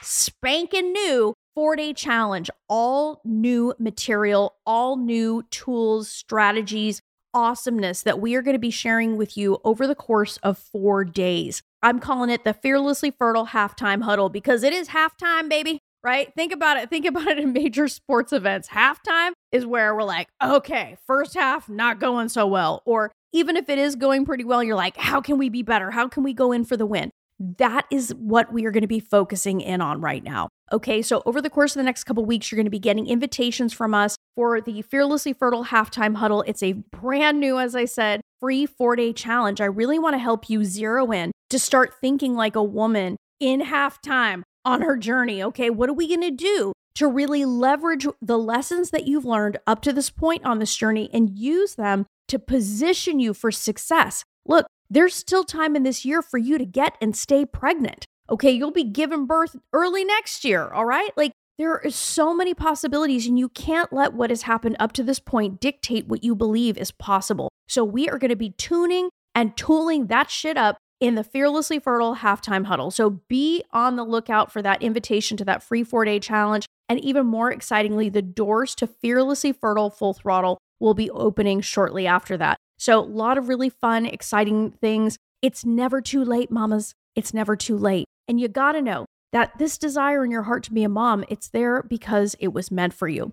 spanking 0.00 0.92
new 0.92 1.34
four 1.54 1.76
day 1.76 1.92
challenge, 1.92 2.50
all 2.68 3.20
new 3.24 3.74
material, 3.78 4.56
all 4.66 4.96
new 4.96 5.44
tools, 5.50 6.08
strategies, 6.08 7.00
awesomeness 7.34 8.02
that 8.02 8.20
we 8.20 8.34
are 8.34 8.42
going 8.42 8.54
to 8.54 8.58
be 8.58 8.70
sharing 8.70 9.16
with 9.16 9.36
you 9.36 9.60
over 9.64 9.86
the 9.86 9.94
course 9.94 10.38
of 10.38 10.58
four 10.58 11.04
days. 11.04 11.62
I'm 11.82 11.98
calling 11.98 12.30
it 12.30 12.44
the 12.44 12.54
Fearlessly 12.54 13.10
Fertile 13.10 13.48
Halftime 13.48 14.02
Huddle 14.02 14.28
because 14.28 14.62
it 14.62 14.72
is 14.72 14.88
halftime, 14.88 15.48
baby 15.48 15.80
right? 16.04 16.32
Think 16.34 16.52
about 16.52 16.76
it. 16.76 16.90
Think 16.90 17.06
about 17.06 17.28
it 17.28 17.38
in 17.38 17.52
major 17.52 17.88
sports 17.88 18.32
events. 18.32 18.68
Halftime 18.68 19.32
is 19.50 19.64
where 19.64 19.94
we're 19.94 20.02
like, 20.02 20.28
okay, 20.42 20.96
first 21.06 21.34
half 21.34 21.68
not 21.68 22.00
going 22.00 22.28
so 22.28 22.46
well. 22.46 22.82
Or 22.84 23.12
even 23.32 23.56
if 23.56 23.68
it 23.68 23.78
is 23.78 23.96
going 23.96 24.24
pretty 24.24 24.44
well, 24.44 24.62
you're 24.62 24.76
like, 24.76 24.96
how 24.96 25.20
can 25.20 25.38
we 25.38 25.48
be 25.48 25.62
better? 25.62 25.90
How 25.90 26.08
can 26.08 26.22
we 26.22 26.32
go 26.32 26.52
in 26.52 26.64
for 26.64 26.76
the 26.76 26.86
win? 26.86 27.10
That 27.38 27.86
is 27.90 28.14
what 28.14 28.52
we 28.52 28.66
are 28.66 28.70
going 28.70 28.82
to 28.82 28.88
be 28.88 29.00
focusing 29.00 29.60
in 29.60 29.80
on 29.80 30.00
right 30.00 30.22
now. 30.22 30.48
Okay, 30.72 31.02
so 31.02 31.22
over 31.26 31.42
the 31.42 31.50
course 31.50 31.76
of 31.76 31.80
the 31.80 31.84
next 31.84 32.04
couple 32.04 32.24
weeks, 32.24 32.50
you're 32.50 32.56
going 32.56 32.64
to 32.64 32.70
be 32.70 32.78
getting 32.78 33.06
invitations 33.06 33.74
from 33.74 33.92
us 33.92 34.16
for 34.34 34.58
the 34.58 34.80
Fearlessly 34.80 35.34
Fertile 35.34 35.66
Halftime 35.66 36.16
Huddle. 36.16 36.42
It's 36.46 36.62
a 36.62 36.72
brand 36.72 37.40
new, 37.40 37.58
as 37.58 37.76
I 37.76 37.84
said, 37.84 38.22
free 38.40 38.64
four 38.64 38.96
day 38.96 39.12
challenge. 39.12 39.60
I 39.60 39.66
really 39.66 39.98
want 39.98 40.14
to 40.14 40.18
help 40.18 40.48
you 40.48 40.64
zero 40.64 41.12
in 41.12 41.30
to 41.50 41.58
start 41.58 41.92
thinking 42.00 42.34
like 42.34 42.56
a 42.56 42.62
woman 42.62 43.18
in 43.38 43.60
halftime 43.60 44.44
on 44.64 44.80
her 44.80 44.96
journey. 44.96 45.42
Okay, 45.42 45.68
what 45.68 45.90
are 45.90 45.94
we 45.94 46.08
going 46.08 46.22
to 46.22 46.30
do 46.30 46.72
to 46.94 47.06
really 47.06 47.44
leverage 47.44 48.06
the 48.22 48.38
lessons 48.38 48.90
that 48.90 49.06
you've 49.06 49.26
learned 49.26 49.58
up 49.66 49.82
to 49.82 49.92
this 49.92 50.08
point 50.08 50.42
on 50.46 50.58
this 50.58 50.74
journey 50.74 51.10
and 51.12 51.38
use 51.38 51.74
them 51.74 52.06
to 52.28 52.38
position 52.38 53.20
you 53.20 53.34
for 53.34 53.50
success? 53.50 54.24
Look, 54.46 54.66
there's 54.88 55.14
still 55.14 55.44
time 55.44 55.76
in 55.76 55.82
this 55.82 56.06
year 56.06 56.22
for 56.22 56.38
you 56.38 56.56
to 56.56 56.64
get 56.64 56.96
and 57.00 57.14
stay 57.14 57.44
pregnant. 57.44 58.06
Okay, 58.32 58.50
you'll 58.50 58.70
be 58.70 58.84
given 58.84 59.26
birth 59.26 59.56
early 59.74 60.06
next 60.06 60.42
year. 60.42 60.70
All 60.70 60.86
right, 60.86 61.10
like 61.18 61.32
there 61.58 61.84
are 61.84 61.90
so 61.90 62.34
many 62.34 62.54
possibilities, 62.54 63.26
and 63.26 63.38
you 63.38 63.50
can't 63.50 63.92
let 63.92 64.14
what 64.14 64.30
has 64.30 64.42
happened 64.42 64.76
up 64.80 64.92
to 64.92 65.02
this 65.02 65.20
point 65.20 65.60
dictate 65.60 66.08
what 66.08 66.24
you 66.24 66.34
believe 66.34 66.78
is 66.78 66.90
possible. 66.90 67.50
So, 67.68 67.84
we 67.84 68.08
are 68.08 68.18
going 68.18 68.30
to 68.30 68.36
be 68.36 68.50
tuning 68.50 69.10
and 69.34 69.54
tooling 69.54 70.06
that 70.06 70.30
shit 70.30 70.56
up 70.56 70.78
in 70.98 71.14
the 71.14 71.24
Fearlessly 71.24 71.78
Fertile 71.78 72.16
halftime 72.16 72.64
huddle. 72.64 72.90
So 72.90 73.10
be 73.28 73.64
on 73.72 73.96
the 73.96 74.04
lookout 74.04 74.52
for 74.52 74.62
that 74.62 74.82
invitation 74.82 75.36
to 75.36 75.44
that 75.44 75.62
free 75.62 75.84
four 75.84 76.04
day 76.04 76.18
challenge. 76.18 76.64
And 76.88 77.00
even 77.00 77.26
more 77.26 77.50
excitingly, 77.50 78.08
the 78.08 78.22
doors 78.22 78.74
to 78.76 78.86
Fearlessly 78.86 79.52
Fertile 79.52 79.90
Full 79.90 80.14
Throttle 80.14 80.58
will 80.80 80.94
be 80.94 81.10
opening 81.10 81.60
shortly 81.60 82.06
after 82.06 82.36
that. 82.38 82.56
So, 82.78 82.98
a 82.98 83.04
lot 83.04 83.36
of 83.36 83.48
really 83.48 83.68
fun, 83.68 84.06
exciting 84.06 84.70
things. 84.70 85.18
It's 85.42 85.66
never 85.66 86.00
too 86.00 86.24
late, 86.24 86.50
mamas. 86.50 86.94
It's 87.14 87.34
never 87.34 87.56
too 87.56 87.76
late. 87.76 88.06
And 88.28 88.40
you 88.40 88.48
got 88.48 88.72
to 88.72 88.82
know 88.82 89.06
that 89.32 89.58
this 89.58 89.78
desire 89.78 90.24
in 90.24 90.30
your 90.30 90.42
heart 90.42 90.62
to 90.64 90.72
be 90.72 90.84
a 90.84 90.88
mom, 90.88 91.24
it's 91.28 91.48
there 91.48 91.82
because 91.82 92.36
it 92.38 92.52
was 92.52 92.70
meant 92.70 92.94
for 92.94 93.08
you. 93.08 93.32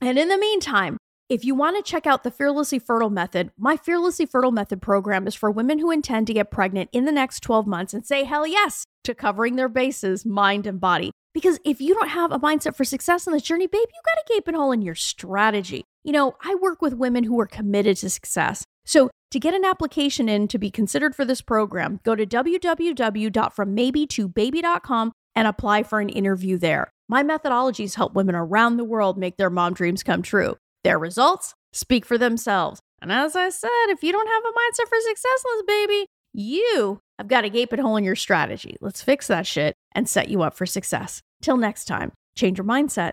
And 0.00 0.18
in 0.18 0.28
the 0.28 0.38
meantime, 0.38 0.98
if 1.28 1.44
you 1.44 1.54
want 1.54 1.76
to 1.76 1.90
check 1.90 2.06
out 2.06 2.22
the 2.22 2.30
Fearlessly 2.30 2.78
Fertile 2.78 3.10
Method, 3.10 3.50
my 3.58 3.76
Fearlessly 3.76 4.26
Fertile 4.26 4.52
Method 4.52 4.80
program 4.80 5.26
is 5.26 5.34
for 5.34 5.50
women 5.50 5.80
who 5.80 5.90
intend 5.90 6.28
to 6.28 6.34
get 6.34 6.52
pregnant 6.52 6.88
in 6.92 7.04
the 7.04 7.12
next 7.12 7.40
12 7.40 7.66
months 7.66 7.92
and 7.92 8.06
say 8.06 8.22
hell 8.24 8.46
yes 8.46 8.84
to 9.04 9.14
covering 9.14 9.56
their 9.56 9.68
bases, 9.68 10.24
mind 10.24 10.66
and 10.66 10.80
body. 10.80 11.10
Because 11.34 11.58
if 11.64 11.80
you 11.80 11.94
don't 11.94 12.08
have 12.08 12.30
a 12.32 12.38
mindset 12.38 12.76
for 12.76 12.84
success 12.84 13.26
in 13.26 13.32
this 13.32 13.42
journey, 13.42 13.66
babe, 13.66 13.74
you 13.74 14.00
got 14.06 14.26
to 14.26 14.32
a 14.32 14.36
gaping 14.36 14.54
hole 14.54 14.72
in 14.72 14.82
your 14.82 14.94
strategy. 14.94 15.84
You 16.04 16.12
know, 16.12 16.36
I 16.42 16.54
work 16.54 16.80
with 16.80 16.94
women 16.94 17.24
who 17.24 17.38
are 17.40 17.46
committed 17.46 17.96
to 17.98 18.10
success. 18.10 18.64
So 18.86 19.10
to 19.32 19.38
get 19.38 19.52
an 19.52 19.66
application 19.66 20.30
in 20.30 20.48
to 20.48 20.58
be 20.58 20.70
considered 20.70 21.14
for 21.14 21.26
this 21.26 21.42
program, 21.42 22.00
go 22.04 22.14
to 22.14 22.24
www.frommaybe2baby.com 22.24 25.12
and 25.34 25.46
apply 25.46 25.82
for 25.82 26.00
an 26.00 26.08
interview 26.08 26.56
there. 26.56 26.90
My 27.08 27.22
methodologies 27.22 27.94
help 27.96 28.14
women 28.14 28.34
around 28.34 28.78
the 28.78 28.84
world 28.84 29.18
make 29.18 29.36
their 29.36 29.50
mom 29.50 29.74
dreams 29.74 30.02
come 30.02 30.22
true. 30.22 30.56
Their 30.84 30.98
results 30.98 31.52
speak 31.72 32.06
for 32.06 32.16
themselves. 32.16 32.80
And 33.02 33.12
as 33.12 33.36
I 33.36 33.50
said, 33.50 33.68
if 33.88 34.02
you 34.02 34.12
don't 34.12 34.26
have 34.26 34.42
a 34.44 34.48
mindset 34.48 34.88
for 34.88 34.98
success 35.00 35.44
in 35.44 35.50
this 35.56 35.64
baby, 35.66 36.06
you 36.32 37.00
have 37.18 37.28
got 37.28 37.44
a 37.44 37.50
gaping 37.50 37.80
hole 37.80 37.96
in 37.96 38.04
your 38.04 38.16
strategy. 38.16 38.76
Let's 38.80 39.02
fix 39.02 39.26
that 39.26 39.46
shit 39.46 39.74
and 39.92 40.08
set 40.08 40.28
you 40.28 40.42
up 40.42 40.56
for 40.56 40.66
success. 40.66 41.20
Till 41.42 41.56
next 41.56 41.84
time, 41.84 42.12
change 42.36 42.58
your 42.58 42.66
mindset, 42.66 43.12